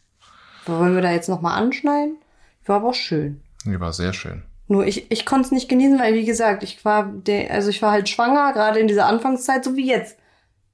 Wollen 0.66 0.94
wir 0.94 1.02
da 1.02 1.12
jetzt 1.12 1.30
nochmal 1.30 1.62
anschneiden? 1.62 2.18
War 2.66 2.78
aber 2.78 2.90
auch 2.90 2.94
schön. 2.94 3.42
die 3.66 3.80
war 3.80 3.94
sehr 3.94 4.14
schön. 4.14 4.44
Nur 4.72 4.88
ich, 4.88 5.12
ich 5.12 5.26
konnte 5.26 5.48
es 5.48 5.52
nicht 5.52 5.68
genießen, 5.68 6.00
weil 6.00 6.14
wie 6.14 6.24
gesagt, 6.24 6.64
ich 6.64 6.86
war 6.86 7.12
de, 7.12 7.50
also 7.50 7.70
ich 7.70 7.82
war 7.82 7.92
halt 7.92 8.08
schwanger, 8.08 8.54
gerade 8.54 8.80
in 8.80 8.88
dieser 8.88 9.06
Anfangszeit, 9.06 9.66
so 9.66 9.76
wie 9.76 9.86
jetzt. 9.86 10.18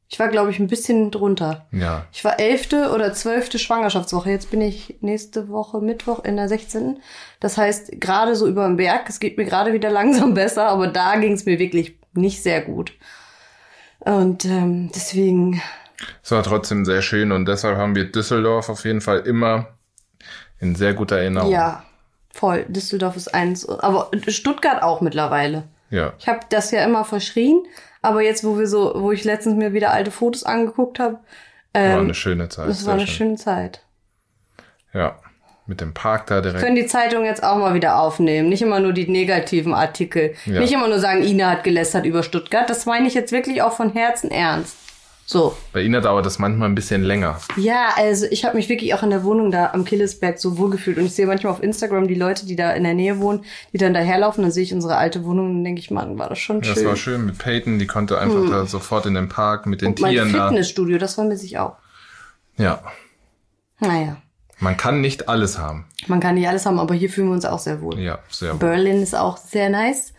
Ich 0.07 0.19
war, 0.19 0.27
glaube 0.27 0.51
ich, 0.51 0.59
ein 0.59 0.67
bisschen 0.67 1.09
drunter. 1.09 1.65
Ja, 1.71 2.05
Ich 2.13 2.23
war 2.23 2.39
elfte 2.39 2.91
oder 2.91 3.11
zwölfte 3.13 3.57
Schwangerschaftswoche. 3.57 4.29
Jetzt 4.29 4.51
bin 4.51 4.61
ich 4.61 4.97
nächste 5.01 5.49
Woche 5.49 5.81
Mittwoch 5.81 6.23
in 6.23 6.35
der 6.35 6.47
16. 6.47 6.99
Das 7.39 7.57
heißt, 7.57 7.99
gerade 7.99 8.35
so 8.35 8.47
über 8.47 8.67
den 8.67 8.77
Berg, 8.77 9.09
es 9.09 9.19
geht 9.19 9.35
mir 9.35 9.45
gerade 9.45 9.73
wieder 9.73 9.89
langsam 9.99 10.35
besser, 10.35 10.67
aber 10.67 10.85
da 10.89 11.15
ging 11.15 11.33
es 11.33 11.45
mir 11.47 11.57
wirklich 11.57 11.97
nicht 12.13 12.43
sehr 12.43 12.61
gut. 12.61 12.93
Und 14.01 14.45
ähm, 14.45 14.91
deswegen, 14.93 15.59
es 16.21 16.29
war 16.29 16.43
trotzdem 16.43 16.85
sehr 16.85 17.01
schön 17.01 17.31
und 17.31 17.47
deshalb 17.47 17.77
haben 17.77 17.95
wir 17.95 18.11
Düsseldorf 18.11 18.69
auf 18.69 18.85
jeden 18.85 19.01
Fall 19.01 19.21
immer 19.21 19.69
in 20.59 20.75
sehr 20.75 20.93
guter 20.93 21.17
Erinnerung. 21.17 21.51
ja, 21.51 21.83
voll. 22.37 22.65
Düsseldorf 22.67 23.15
ist 23.15 23.33
eins, 23.33 23.67
aber 23.67 24.09
Stuttgart 24.27 24.81
auch 24.83 25.01
mittlerweile. 25.01 25.63
Ja, 25.89 26.13
Ich 26.19 26.27
habe 26.27 26.39
das 26.49 26.71
ja 26.71 26.83
immer 26.83 27.05
verschrien, 27.05 27.63
aber 28.01 28.21
jetzt, 28.21 28.43
wo 28.43 28.57
wir 28.59 28.67
so, 28.67 28.93
wo 28.97 29.11
ich 29.11 29.23
letztens 29.23 29.55
mir 29.55 29.73
wieder 29.73 29.91
alte 29.91 30.11
Fotos 30.11 30.43
angeguckt 30.43 30.99
habe, 30.99 31.15
war 31.73 31.81
ähm, 31.81 31.99
eine 32.05 32.13
schöne 32.13 32.49
Zeit. 32.49 32.67
das 32.69 32.85
war 32.85 32.93
eine 32.93 33.07
schön. 33.07 33.15
schöne 33.15 33.35
Zeit. 33.37 33.81
Ja, 34.93 35.17
mit 35.65 35.81
dem 35.81 35.93
Park 35.93 36.27
da 36.27 36.41
direkt. 36.41 36.61
Können 36.61 36.75
die 36.75 36.85
Zeitung 36.87 37.25
jetzt 37.25 37.43
auch 37.43 37.57
mal 37.57 37.73
wieder 37.73 37.99
aufnehmen, 37.99 38.49
nicht 38.49 38.61
immer 38.61 38.79
nur 38.79 38.93
die 38.93 39.07
negativen 39.07 39.73
Artikel, 39.73 40.33
Ja. 40.45 40.59
nicht 40.61 40.73
immer 40.73 40.87
nur 40.87 40.99
sagen, 40.99 41.23
Ina 41.23 41.49
hat 41.51 41.63
gelästert 41.63 42.05
über 42.05 42.23
Stuttgart. 42.23 42.69
Das 42.69 42.85
meine 42.85 43.07
ich 43.07 43.13
jetzt 43.13 43.31
wirklich 43.31 43.61
auch 43.61 43.73
von 43.73 43.91
Herzen 43.93 44.31
ernst. 44.31 44.77
So. 45.29 45.57
Bei 45.73 45.81
Ina 45.83 45.99
dauert 45.99 46.25
das 46.25 46.39
manchmal 46.39 46.69
ein 46.69 46.75
bisschen 46.75 47.03
länger. 47.03 47.37
Ja, 47.57 47.89
also 47.97 48.25
ich 48.31 48.45
habe 48.45 48.55
mich 48.55 48.69
wirklich 48.69 48.93
auch 48.93 49.03
in 49.03 49.09
der 49.09 49.25
Wohnung 49.25 49.51
da 49.51 49.71
am 49.73 49.83
Killesberg 49.83 50.39
so 50.39 50.57
wohl 50.57 50.69
gefühlt. 50.69 50.97
Und 50.97 51.03
ich 51.05 51.15
sehe 51.15 51.27
manchmal 51.27 51.51
auf 51.51 51.61
Instagram 51.61 52.07
die 52.07 52.15
Leute, 52.15 52.45
die 52.45 52.55
da 52.55 52.71
in 52.71 52.85
der 52.85 52.93
Nähe 52.93 53.19
wohnen, 53.19 53.43
die 53.73 53.77
dann 53.77 53.93
daherlaufen. 53.93 54.41
Dann 54.43 54.51
sehe 54.53 54.63
ich 54.63 54.73
unsere 54.73 54.95
alte 54.95 55.25
Wohnung 55.25 55.49
und 55.51 55.63
denke 55.65 55.81
ich, 55.81 55.91
Mann, 55.91 56.17
war 56.17 56.29
das 56.29 56.39
schon 56.39 56.61
Das 56.61 56.75
schön. 56.75 56.85
war 56.85 56.95
schön 56.95 57.25
mit 57.25 57.37
Peyton, 57.39 57.77
die 57.77 57.87
konnte 57.87 58.17
einfach 58.19 58.49
da 58.49 58.65
sofort 58.65 59.05
in 59.05 59.15
den 59.15 59.27
Park 59.27 59.65
mit 59.65 59.81
den 59.81 59.89
und 59.89 59.99
mein 59.99 60.11
Tieren 60.13 60.31
da. 60.31 60.47
Fitnessstudio, 60.47 60.97
das 60.97 61.15
vermisse 61.15 61.45
ich 61.45 61.57
auch. 61.59 61.75
Ja, 62.55 62.81
Naja, 63.81 64.15
man 64.59 64.77
kann 64.77 65.01
nicht 65.01 65.27
alles 65.27 65.59
haben. 65.59 65.85
man 66.07 66.21
kann 66.21 66.35
nicht 66.35 66.47
alles 66.47 66.65
haben, 66.65 66.79
aber 66.79 66.95
hier 66.95 67.09
fühlen 67.09 67.27
wir 67.27 67.33
uns 67.33 67.43
auch 67.45 67.59
sehr 67.59 67.81
wohl. 67.81 67.99
Ja, 67.99 68.19
sehr 68.29 68.53
wohl. 68.53 68.59
Berlin 68.59 69.01
ist 69.03 69.13
auch 69.13 69.35
sehr 69.37 69.69
nice. 69.69 70.13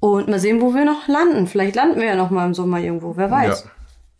Und 0.00 0.28
mal 0.28 0.38
sehen, 0.40 0.60
wo 0.60 0.74
wir 0.74 0.84
noch 0.84 1.06
landen. 1.08 1.46
Vielleicht 1.46 1.74
landen 1.76 2.00
wir 2.00 2.06
ja 2.08 2.16
noch 2.16 2.30
mal 2.30 2.44
im 2.44 2.54
Sommer 2.54 2.80
irgendwo, 2.80 3.16
wer 3.16 3.28
Ja. 3.28 3.56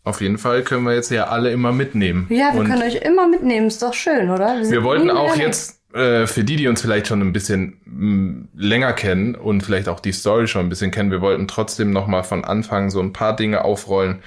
Auf 0.03 0.21
jeden 0.21 0.37
Fall 0.37 0.63
können 0.63 0.83
wir 0.85 0.95
jetzt 0.95 1.11
ja 1.11 1.25
alle 1.27 1.51
immer 1.51 1.71
mitnehmen. 1.71 2.25
Ja, 2.29 2.53
wir 2.53 2.61
Und 2.61 2.67
können 2.67 2.81
euch 2.83 2.95
immer 2.95 3.27
mitnehmen, 3.27 3.67
ist 3.67 3.81
doch 3.83 3.93
schön, 3.93 4.29
oder? 4.29 4.63
sind 4.63 4.71
Wir 4.71 4.83
wollten 4.83 5.11
auch 5.11 5.35
jetzt, 5.35 5.81
äh, 5.93 6.25
für 6.25 6.43
die, 6.43 6.55
die 6.55 6.67
uns 6.67 6.81
vielleicht 6.81 7.07
schon 7.07 7.21
ein 7.21 7.33
bisschen 7.33 7.79
mh, 7.85 8.47
länger 8.55 8.93
kennen 8.93 9.35
und 9.35 9.61
vielleicht 9.61 9.89
auch 9.89 9.99
die 9.99 10.11
Story 10.13 10.47
schon 10.47 10.65
ein 10.65 10.69
bisschen 10.69 10.91
kennen, 10.91 11.11
wir 11.11 11.21
wollten 11.21 11.47
trotzdem 11.47 11.91
nochmal 11.91 12.23
von 12.23 12.43
Anfang 12.45 12.89
so 12.89 13.01
ein 13.01 13.13
paar 13.13 13.35
Dinge 13.35 13.63
aufrollen, 13.65 14.19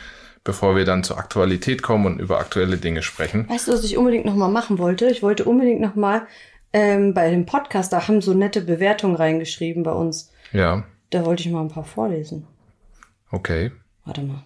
bevor 0.45 0.77
wir 0.77 0.85
dann 0.85 1.05
zur 1.05 1.19
Aktualität 1.19 1.83
kommen 1.83 2.07
und 2.07 2.21
über 2.21 2.39
aktuelle 2.39 2.77
Dinge 2.77 3.03
sprechen. 3.03 3.49
Weißt 3.49 3.69
du, 3.69 3.73
was 3.73 3.85
ich 3.85 3.97
unbedingt 3.97 4.25
noch 4.25 4.37
mal 4.37 4.49
machen 4.49 4.79
wollte? 4.79 5.07
Ich 5.09 5.23
wollte 5.23 5.45
unbedingt 5.45 5.81
noch 5.81 5.95
mal 5.95 6.27
ähm, 6.73 7.15
bei 7.15 7.31
dem 7.31 7.47
Podcast, 7.47 7.93
da 7.93 8.07
haben 8.09 8.21
so 8.21 8.35
nette 8.35 8.61
Bewertungen 8.61 9.15
reingeschrieben 9.17 9.83
bei 9.83 9.93
uns. 9.93 10.31
Ja, 10.53 10.85
Da 11.11 11.25
wollte 11.25 11.43
ich 11.43 11.51
mal 11.51 11.61
ein 11.63 11.69
paar 11.69 11.85
vorlesen. 11.85 12.47
okay. 13.31 13.71
Warte 14.05 14.23
mal. 14.23 14.43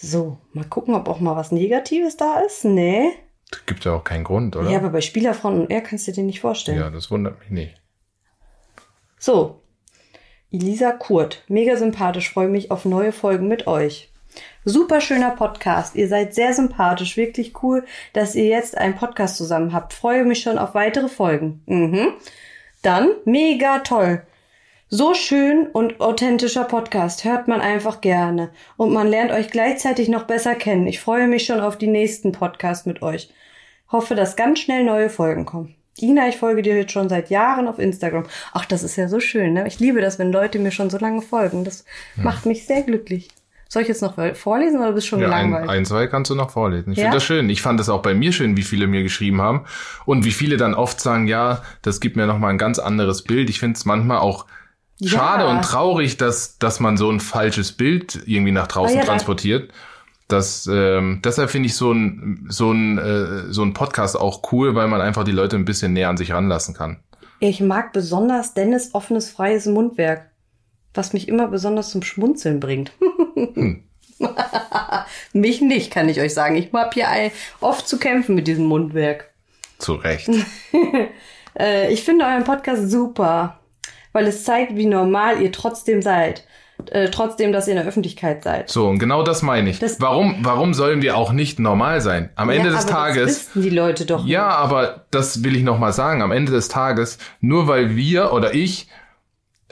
So, 0.00 0.38
mal 0.52 0.64
gucken, 0.64 0.94
ob 0.94 1.08
auch 1.08 1.18
mal 1.18 1.34
was 1.34 1.50
Negatives 1.50 2.16
da 2.16 2.38
ist. 2.38 2.64
Nee. 2.64 3.10
Gibt 3.66 3.84
ja 3.84 3.94
auch 3.94 4.04
keinen 4.04 4.22
Grund, 4.22 4.54
oder? 4.54 4.70
Ja, 4.70 4.78
aber 4.78 4.90
bei 4.90 5.00
Spielerfrauen 5.00 5.62
und 5.62 5.70
er 5.70 5.80
kannst 5.80 6.06
du 6.06 6.12
dir 6.12 6.22
nicht 6.22 6.40
vorstellen. 6.40 6.78
ja, 6.78 6.88
das 6.88 7.10
wundert 7.10 7.40
mich 7.40 7.50
nicht. 7.50 7.74
So, 9.18 9.60
Elisa 10.52 10.92
Kurt, 10.92 11.42
mega 11.48 11.76
sympathisch, 11.76 12.32
freue 12.32 12.46
mich 12.46 12.70
auf 12.70 12.84
neue 12.84 13.10
Folgen 13.10 13.48
mit 13.48 13.66
euch. 13.66 14.12
Super 14.64 15.00
schöner 15.00 15.32
Podcast, 15.32 15.96
ihr 15.96 16.06
seid 16.06 16.32
sehr 16.32 16.54
sympathisch, 16.54 17.16
wirklich 17.16 17.60
cool, 17.64 17.84
dass 18.12 18.36
ihr 18.36 18.46
jetzt 18.46 18.78
einen 18.78 18.94
Podcast 18.94 19.36
zusammen 19.36 19.72
habt. 19.72 19.94
Freue 19.94 20.24
mich 20.24 20.42
schon 20.42 20.58
auf 20.58 20.74
weitere 20.74 21.08
Folgen. 21.08 21.62
Mhm. 21.66 22.12
Dann, 22.82 23.10
mega 23.24 23.80
toll. 23.80 24.22
So 24.90 25.12
schön 25.12 25.66
und 25.66 26.00
authentischer 26.00 26.64
Podcast 26.64 27.22
hört 27.22 27.46
man 27.46 27.60
einfach 27.60 28.00
gerne 28.00 28.48
und 28.78 28.90
man 28.90 29.06
lernt 29.06 29.30
euch 29.32 29.50
gleichzeitig 29.50 30.08
noch 30.08 30.22
besser 30.22 30.54
kennen. 30.54 30.86
Ich 30.86 30.98
freue 30.98 31.28
mich 31.28 31.44
schon 31.44 31.60
auf 31.60 31.76
die 31.76 31.88
nächsten 31.88 32.32
Podcasts 32.32 32.86
mit 32.86 33.02
euch. 33.02 33.30
Hoffe, 33.92 34.14
dass 34.14 34.34
ganz 34.34 34.60
schnell 34.60 34.84
neue 34.84 35.10
Folgen 35.10 35.44
kommen. 35.44 35.74
Ina, 36.00 36.28
ich 36.28 36.38
folge 36.38 36.62
dir 36.62 36.74
jetzt 36.74 36.92
schon 36.92 37.10
seit 37.10 37.28
Jahren 37.28 37.68
auf 37.68 37.78
Instagram. 37.78 38.24
Ach, 38.54 38.64
das 38.64 38.82
ist 38.82 38.96
ja 38.96 39.08
so 39.08 39.20
schön, 39.20 39.52
ne? 39.52 39.66
Ich 39.66 39.78
liebe 39.78 40.00
das, 40.00 40.18
wenn 40.18 40.32
Leute 40.32 40.58
mir 40.58 40.70
schon 40.70 40.88
so 40.88 40.96
lange 40.96 41.20
folgen. 41.20 41.64
Das 41.64 41.84
ja. 42.16 42.22
macht 42.22 42.46
mich 42.46 42.64
sehr 42.64 42.80
glücklich. 42.80 43.28
Soll 43.68 43.82
ich 43.82 43.88
jetzt 43.88 44.00
noch 44.00 44.14
vorlesen 44.34 44.80
oder 44.80 44.92
bist 44.92 45.08
du 45.08 45.10
schon 45.10 45.20
ja, 45.20 45.26
gelangweilt? 45.26 45.68
Ein, 45.68 45.80
ein, 45.80 45.84
zwei 45.84 46.06
kannst 46.06 46.30
du 46.30 46.34
noch 46.34 46.48
vorlesen. 46.48 46.92
Ich 46.92 46.98
ja? 46.98 47.04
finde 47.04 47.16
das 47.18 47.24
schön. 47.24 47.50
Ich 47.50 47.60
fand 47.60 47.78
es 47.78 47.90
auch 47.90 48.00
bei 48.00 48.14
mir 48.14 48.32
schön, 48.32 48.56
wie 48.56 48.62
viele 48.62 48.86
mir 48.86 49.02
geschrieben 49.02 49.42
haben 49.42 49.66
und 50.06 50.24
wie 50.24 50.30
viele 50.30 50.56
dann 50.56 50.72
oft 50.72 50.98
sagen, 50.98 51.26
ja, 51.26 51.60
das 51.82 52.00
gibt 52.00 52.16
mir 52.16 52.26
nochmal 52.26 52.52
ein 52.52 52.58
ganz 52.58 52.78
anderes 52.78 53.20
Bild. 53.20 53.50
Ich 53.50 53.60
finde 53.60 53.76
es 53.76 53.84
manchmal 53.84 54.20
auch 54.20 54.46
ja. 54.98 55.10
schade 55.10 55.46
und 55.46 55.62
traurig, 55.62 56.16
dass, 56.16 56.58
dass 56.58 56.80
man 56.80 56.96
so 56.96 57.10
ein 57.10 57.20
falsches 57.20 57.72
Bild 57.72 58.20
irgendwie 58.26 58.52
nach 58.52 58.66
draußen 58.66 59.00
oh, 59.00 59.04
transportiert. 59.04 59.70
Das, 60.28 60.68
ähm, 60.70 61.20
deshalb 61.24 61.50
finde 61.50 61.68
ich 61.68 61.74
so 61.74 61.92
ein, 61.92 62.46
so, 62.50 62.70
ein, 62.70 62.98
äh, 62.98 63.52
so 63.52 63.62
ein 63.62 63.72
Podcast 63.72 64.18
auch 64.18 64.52
cool, 64.52 64.74
weil 64.74 64.88
man 64.88 65.00
einfach 65.00 65.24
die 65.24 65.32
Leute 65.32 65.56
ein 65.56 65.64
bisschen 65.64 65.94
näher 65.94 66.10
an 66.10 66.18
sich 66.18 66.32
ranlassen 66.32 66.74
kann. 66.74 66.98
Ich 67.40 67.60
mag 67.60 67.92
besonders 67.92 68.52
Dennis 68.52 68.94
offenes, 68.94 69.30
freies 69.30 69.66
Mundwerk, 69.66 70.30
was 70.92 71.12
mich 71.12 71.28
immer 71.28 71.48
besonders 71.48 71.90
zum 71.90 72.02
Schmunzeln 72.02 72.60
bringt. 72.60 72.92
hm. 73.34 73.84
mich 75.32 75.60
nicht, 75.60 75.92
kann 75.92 76.08
ich 76.08 76.20
euch 76.20 76.34
sagen. 76.34 76.56
Ich 76.56 76.72
habe 76.72 76.90
hier 76.92 77.06
oft 77.60 77.88
zu 77.88 77.98
kämpfen 77.98 78.34
mit 78.34 78.48
diesem 78.48 78.66
Mundwerk. 78.66 79.30
Zu 79.78 79.94
Recht. 79.94 80.28
äh, 81.58 81.92
ich 81.92 82.02
finde 82.02 82.24
euren 82.24 82.44
Podcast 82.44 82.90
super, 82.90 83.60
weil 84.18 84.26
es 84.26 84.42
zeigt, 84.42 84.74
wie 84.76 84.86
normal 84.86 85.40
ihr 85.40 85.52
trotzdem 85.52 86.02
seid 86.02 86.42
äh, 86.90 87.10
trotzdem, 87.10 87.52
dass 87.52 87.66
ihr 87.66 87.72
in 87.72 87.78
der 87.78 87.86
Öffentlichkeit 87.86 88.42
seid. 88.44 88.68
So, 88.70 88.88
und 88.88 88.98
genau 88.98 89.22
das 89.22 89.42
meine 89.42 89.70
ich. 89.70 89.78
Das 89.78 90.00
warum, 90.00 90.38
warum 90.42 90.74
sollen 90.74 91.02
wir 91.02 91.16
auch 91.16 91.32
nicht 91.32 91.58
normal 91.58 92.00
sein? 92.00 92.30
Am 92.36 92.50
Ende 92.50 92.68
ja, 92.68 92.76
des 92.76 92.86
Tages. 92.86 93.26
Das 93.26 93.48
wissen 93.48 93.62
die 93.62 93.70
Leute 93.70 94.06
doch. 94.06 94.26
Ja, 94.26 94.46
nicht. 94.46 94.56
aber 94.56 95.06
das 95.10 95.42
will 95.44 95.56
ich 95.56 95.62
nochmal 95.62 95.92
sagen. 95.92 96.22
Am 96.22 96.30
Ende 96.30 96.52
des 96.52 96.68
Tages, 96.68 97.18
nur 97.40 97.66
weil 97.68 97.96
wir 97.96 98.32
oder 98.32 98.54
ich 98.54 98.88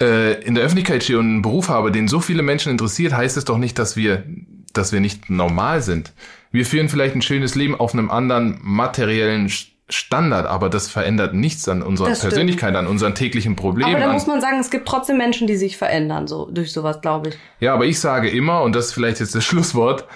äh, 0.00 0.42
in 0.42 0.54
der 0.54 0.64
Öffentlichkeit 0.64 1.04
stehe 1.04 1.18
und 1.18 1.26
einen 1.26 1.42
Beruf 1.42 1.68
habe, 1.68 1.92
den 1.92 2.08
so 2.08 2.20
viele 2.20 2.42
Menschen 2.42 2.72
interessiert, 2.72 3.12
heißt 3.12 3.36
es 3.36 3.44
doch 3.44 3.58
nicht, 3.58 3.78
dass 3.78 3.96
wir, 3.96 4.24
dass 4.72 4.92
wir 4.92 5.00
nicht 5.00 5.30
normal 5.30 5.82
sind. 5.82 6.12
Wir 6.50 6.66
führen 6.66 6.88
vielleicht 6.88 7.14
ein 7.14 7.22
schönes 7.22 7.54
Leben 7.54 7.78
auf 7.78 7.92
einem 7.92 8.10
anderen 8.10 8.58
materiellen 8.62 9.48
Standard, 9.88 10.46
aber 10.46 10.68
das 10.68 10.88
verändert 10.88 11.32
nichts 11.32 11.68
an 11.68 11.82
unserer 11.82 12.08
Persönlichkeit, 12.08 12.74
an 12.74 12.88
unseren 12.88 13.14
täglichen 13.14 13.54
Problemen. 13.54 13.94
Aber 13.94 14.04
da 14.04 14.12
muss 14.12 14.26
man 14.26 14.40
sagen, 14.40 14.58
es 14.58 14.70
gibt 14.70 14.88
trotzdem 14.88 15.16
Menschen, 15.16 15.46
die 15.46 15.56
sich 15.56 15.76
verändern, 15.76 16.26
so 16.26 16.50
durch 16.50 16.72
sowas, 16.72 17.00
glaube 17.00 17.28
ich. 17.28 17.38
Ja, 17.60 17.72
aber 17.72 17.86
ich 17.86 18.00
sage 18.00 18.28
immer, 18.28 18.62
und 18.62 18.74
das 18.74 18.86
ist 18.86 18.92
vielleicht 18.94 19.20
jetzt 19.20 19.34
das 19.36 19.44
Schlusswort, 19.46 20.06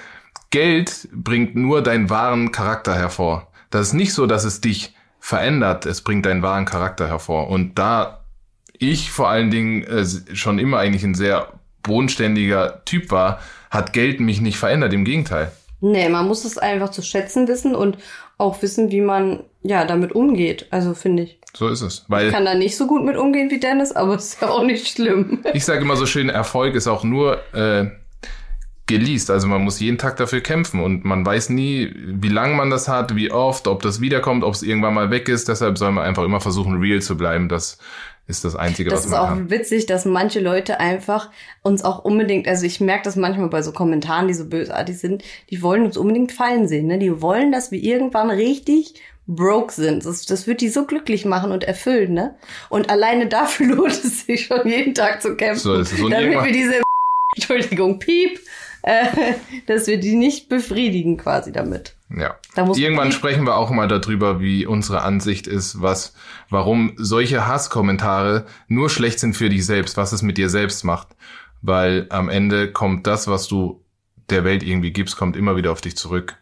Geld 0.50 1.08
bringt 1.12 1.54
nur 1.54 1.82
deinen 1.82 2.10
wahren 2.10 2.50
Charakter 2.50 2.96
hervor. 2.96 3.46
Das 3.70 3.88
ist 3.88 3.92
nicht 3.92 4.12
so, 4.12 4.26
dass 4.26 4.44
es 4.44 4.60
dich 4.60 4.94
verändert, 5.20 5.86
es 5.86 6.02
bringt 6.02 6.26
deinen 6.26 6.42
wahren 6.42 6.64
Charakter 6.64 7.06
hervor. 7.06 7.48
Und 7.48 7.78
da 7.78 8.24
ich 8.76 9.12
vor 9.12 9.28
allen 9.28 9.50
Dingen 9.50 9.84
äh, 9.84 10.04
schon 10.34 10.58
immer 10.58 10.78
eigentlich 10.78 11.04
ein 11.04 11.14
sehr 11.14 11.52
bodenständiger 11.82 12.82
Typ 12.84 13.12
war, 13.12 13.38
hat 13.70 13.92
Geld 13.92 14.18
mich 14.18 14.40
nicht 14.40 14.58
verändert, 14.58 14.92
im 14.92 15.04
Gegenteil. 15.04 15.52
Nee, 15.80 16.08
man 16.08 16.26
muss 16.26 16.44
es 16.44 16.58
einfach 16.58 16.90
zu 16.90 17.02
schätzen 17.02 17.46
wissen 17.48 17.74
und 17.74 17.96
auch 18.40 18.62
wissen, 18.62 18.90
wie 18.90 19.00
man 19.00 19.40
ja 19.62 19.84
damit 19.84 20.12
umgeht. 20.12 20.66
Also 20.70 20.94
finde 20.94 21.24
ich. 21.24 21.38
So 21.54 21.68
ist 21.68 21.82
es. 21.82 22.04
Weil 22.08 22.28
ich 22.28 22.32
kann 22.32 22.44
da 22.44 22.54
nicht 22.54 22.76
so 22.76 22.86
gut 22.86 23.04
mit 23.04 23.16
umgehen 23.16 23.50
wie 23.50 23.60
Dennis, 23.60 23.92
aber 23.92 24.14
es 24.14 24.24
ist 24.34 24.42
ja 24.42 24.48
auch 24.48 24.64
nicht 24.64 24.88
schlimm. 24.88 25.44
Ich 25.52 25.64
sage 25.64 25.82
immer 25.82 25.96
so 25.96 26.06
schön, 26.06 26.28
Erfolg 26.28 26.74
ist 26.74 26.86
auch 26.86 27.04
nur 27.04 27.40
äh, 27.54 27.90
geleast. 28.86 29.30
Also 29.30 29.46
man 29.46 29.62
muss 29.62 29.80
jeden 29.80 29.98
Tag 29.98 30.16
dafür 30.16 30.40
kämpfen 30.40 30.80
und 30.80 31.04
man 31.04 31.24
weiß 31.24 31.50
nie, 31.50 31.92
wie 31.94 32.28
lange 32.28 32.54
man 32.54 32.70
das 32.70 32.88
hat, 32.88 33.14
wie 33.14 33.30
oft, 33.30 33.68
ob 33.68 33.82
das 33.82 34.00
wiederkommt, 34.00 34.44
ob 34.44 34.54
es 34.54 34.62
irgendwann 34.62 34.94
mal 34.94 35.10
weg 35.10 35.28
ist. 35.28 35.48
Deshalb 35.48 35.78
soll 35.78 35.92
man 35.92 36.04
einfach 36.04 36.24
immer 36.24 36.40
versuchen, 36.40 36.80
real 36.80 37.00
zu 37.00 37.16
bleiben. 37.16 37.48
Das 37.48 37.78
ist 38.30 38.44
das 38.44 38.56
Einzige, 38.56 38.90
das 38.90 39.04
was 39.04 39.10
man 39.10 39.18
kann. 39.18 39.28
Das 39.28 39.38
ist 39.38 39.44
auch 39.44 39.50
witzig, 39.50 39.86
dass 39.86 40.04
manche 40.04 40.40
Leute 40.40 40.80
einfach 40.80 41.30
uns 41.62 41.84
auch 41.84 42.04
unbedingt, 42.04 42.48
also 42.48 42.64
ich 42.64 42.80
merke 42.80 43.04
das 43.04 43.16
manchmal 43.16 43.48
bei 43.48 43.62
so 43.62 43.72
Kommentaren, 43.72 44.28
die 44.28 44.34
so 44.34 44.46
bösartig 44.46 44.98
sind, 44.98 45.22
die 45.50 45.62
wollen 45.62 45.84
uns 45.84 45.96
unbedingt 45.96 46.32
fallen 46.32 46.68
sehen. 46.68 46.86
Ne? 46.86 46.98
Die 46.98 47.20
wollen, 47.20 47.52
dass 47.52 47.70
wir 47.70 47.82
irgendwann 47.82 48.30
richtig 48.30 48.94
broke 49.26 49.72
sind. 49.72 50.04
Das, 50.04 50.26
das 50.26 50.46
wird 50.46 50.60
die 50.60 50.68
so 50.68 50.86
glücklich 50.86 51.24
machen 51.24 51.52
und 51.52 51.64
erfüllen, 51.64 52.14
ne? 52.14 52.34
Und 52.68 52.90
alleine 52.90 53.26
dafür 53.26 53.66
lohnt 53.76 53.92
es 53.92 54.26
sich 54.26 54.46
schon 54.46 54.66
jeden 54.66 54.94
Tag 54.94 55.22
zu 55.22 55.36
kämpfen. 55.36 55.84
So 55.84 56.08
damit 56.08 56.44
wir 56.44 56.52
diese 56.52 56.80
Entschuldigung, 57.36 57.98
Piep, 57.98 58.40
äh, 58.82 59.06
dass 59.66 59.86
wir 59.86 59.98
die 59.98 60.16
nicht 60.16 60.48
befriedigen 60.48 61.16
quasi 61.16 61.52
damit. 61.52 61.94
Ja. 62.16 62.36
Irgendwann 62.56 63.12
sprechen 63.12 63.44
wir 63.46 63.56
auch 63.56 63.70
mal 63.70 63.86
darüber, 63.86 64.40
wie 64.40 64.66
unsere 64.66 65.02
Ansicht 65.02 65.46
ist, 65.46 65.80
was, 65.80 66.14
warum 66.48 66.94
solche 66.96 67.46
Hasskommentare 67.46 68.46
nur 68.66 68.90
schlecht 68.90 69.20
sind 69.20 69.36
für 69.36 69.48
dich 69.48 69.64
selbst, 69.64 69.96
was 69.96 70.12
es 70.12 70.22
mit 70.22 70.36
dir 70.36 70.48
selbst 70.48 70.84
macht. 70.84 71.08
Weil 71.62 72.06
am 72.10 72.28
Ende 72.28 72.72
kommt 72.72 73.06
das, 73.06 73.28
was 73.28 73.46
du 73.46 73.84
der 74.30 74.44
Welt 74.44 74.62
irgendwie 74.62 74.92
gibst, 74.92 75.16
kommt 75.16 75.36
immer 75.36 75.56
wieder 75.56 75.72
auf 75.72 75.80
dich 75.80 75.96
zurück. 75.96 76.36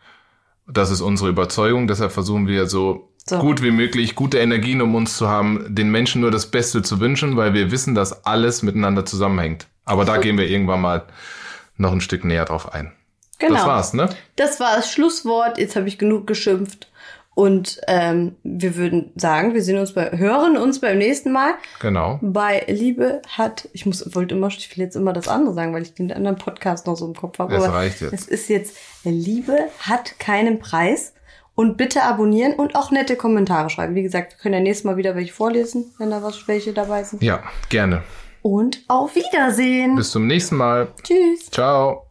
Das 0.66 0.90
ist 0.90 1.00
unsere 1.00 1.30
Überzeugung, 1.30 1.86
deshalb 1.88 2.12
versuchen 2.12 2.46
wir 2.46 2.66
so, 2.66 3.10
so, 3.26 3.38
gut 3.38 3.62
wie 3.62 3.70
möglich 3.70 4.14
gute 4.14 4.38
Energien 4.38 4.80
um 4.82 4.94
uns 4.94 5.16
zu 5.16 5.28
haben, 5.28 5.74
den 5.74 5.90
Menschen 5.90 6.20
nur 6.20 6.30
das 6.30 6.50
Beste 6.50 6.82
zu 6.82 7.00
wünschen, 7.00 7.36
weil 7.36 7.54
wir 7.54 7.70
wissen, 7.70 7.94
dass 7.94 8.24
alles 8.24 8.62
miteinander 8.62 9.04
zusammenhängt. 9.04 9.66
Aber 9.84 10.04
da 10.04 10.18
gehen 10.18 10.36
wir 10.36 10.48
irgendwann 10.48 10.82
mal 10.82 11.06
noch 11.78 11.92
ein 11.92 12.00
Stück 12.00 12.24
näher 12.24 12.44
drauf 12.44 12.72
ein. 12.72 12.92
Genau. 13.38 13.54
Das 13.54 13.66
war's, 13.66 13.92
ne? 13.94 14.08
Das 14.36 14.60
war 14.60 14.76
das 14.76 14.92
Schlusswort. 14.92 15.58
Jetzt 15.58 15.76
habe 15.76 15.88
ich 15.88 15.98
genug 15.98 16.26
geschimpft. 16.26 16.88
Und 17.38 17.80
ähm, 17.86 18.34
wir 18.42 18.74
würden 18.74 19.12
sagen, 19.14 19.54
wir 19.54 19.62
sehen 19.62 19.78
uns 19.78 19.94
bei, 19.94 20.10
hören 20.10 20.56
uns 20.56 20.80
beim 20.80 20.98
nächsten 20.98 21.30
Mal. 21.30 21.52
Genau. 21.80 22.18
Bei 22.20 22.64
Liebe 22.66 23.22
hat, 23.28 23.68
ich 23.72 23.86
muss, 23.86 24.12
wollte 24.16 24.34
immer, 24.34 24.48
ich 24.48 24.76
will 24.76 24.82
jetzt 24.82 24.96
immer 24.96 25.12
das 25.12 25.28
andere 25.28 25.54
sagen, 25.54 25.72
weil 25.72 25.82
ich 25.82 25.94
den 25.94 26.10
anderen 26.12 26.36
Podcast 26.36 26.88
noch 26.88 26.96
so 26.96 27.06
im 27.06 27.14
Kopf 27.14 27.38
habe. 27.38 27.54
Das 27.54 27.68
reicht 27.68 28.00
jetzt. 28.00 28.12
Es 28.12 28.26
ist 28.26 28.48
jetzt, 28.48 28.76
Liebe 29.04 29.56
hat 29.78 30.18
keinen 30.18 30.58
Preis. 30.58 31.14
Und 31.54 31.76
bitte 31.76 32.04
abonnieren 32.04 32.52
und 32.54 32.76
auch 32.76 32.92
nette 32.92 33.16
Kommentare 33.16 33.68
schreiben. 33.68 33.96
Wie 33.96 34.02
gesagt, 34.02 34.32
wir 34.32 34.38
können 34.38 34.54
ja 34.54 34.60
nächstes 34.60 34.84
Mal 34.84 34.96
wieder 34.96 35.16
welche 35.16 35.32
vorlesen, 35.32 35.92
wenn 35.98 36.08
da 36.08 36.22
was 36.22 36.46
welche 36.46 36.72
dabei 36.72 37.02
sind. 37.02 37.20
Ja, 37.20 37.42
gerne 37.68 38.04
und 38.42 38.84
auf 38.88 39.14
Wiedersehen. 39.14 39.96
Bis 39.96 40.10
zum 40.10 40.26
nächsten 40.26 40.56
Mal. 40.56 40.88
Tschüss. 41.02 41.50
Ciao. 41.50 42.06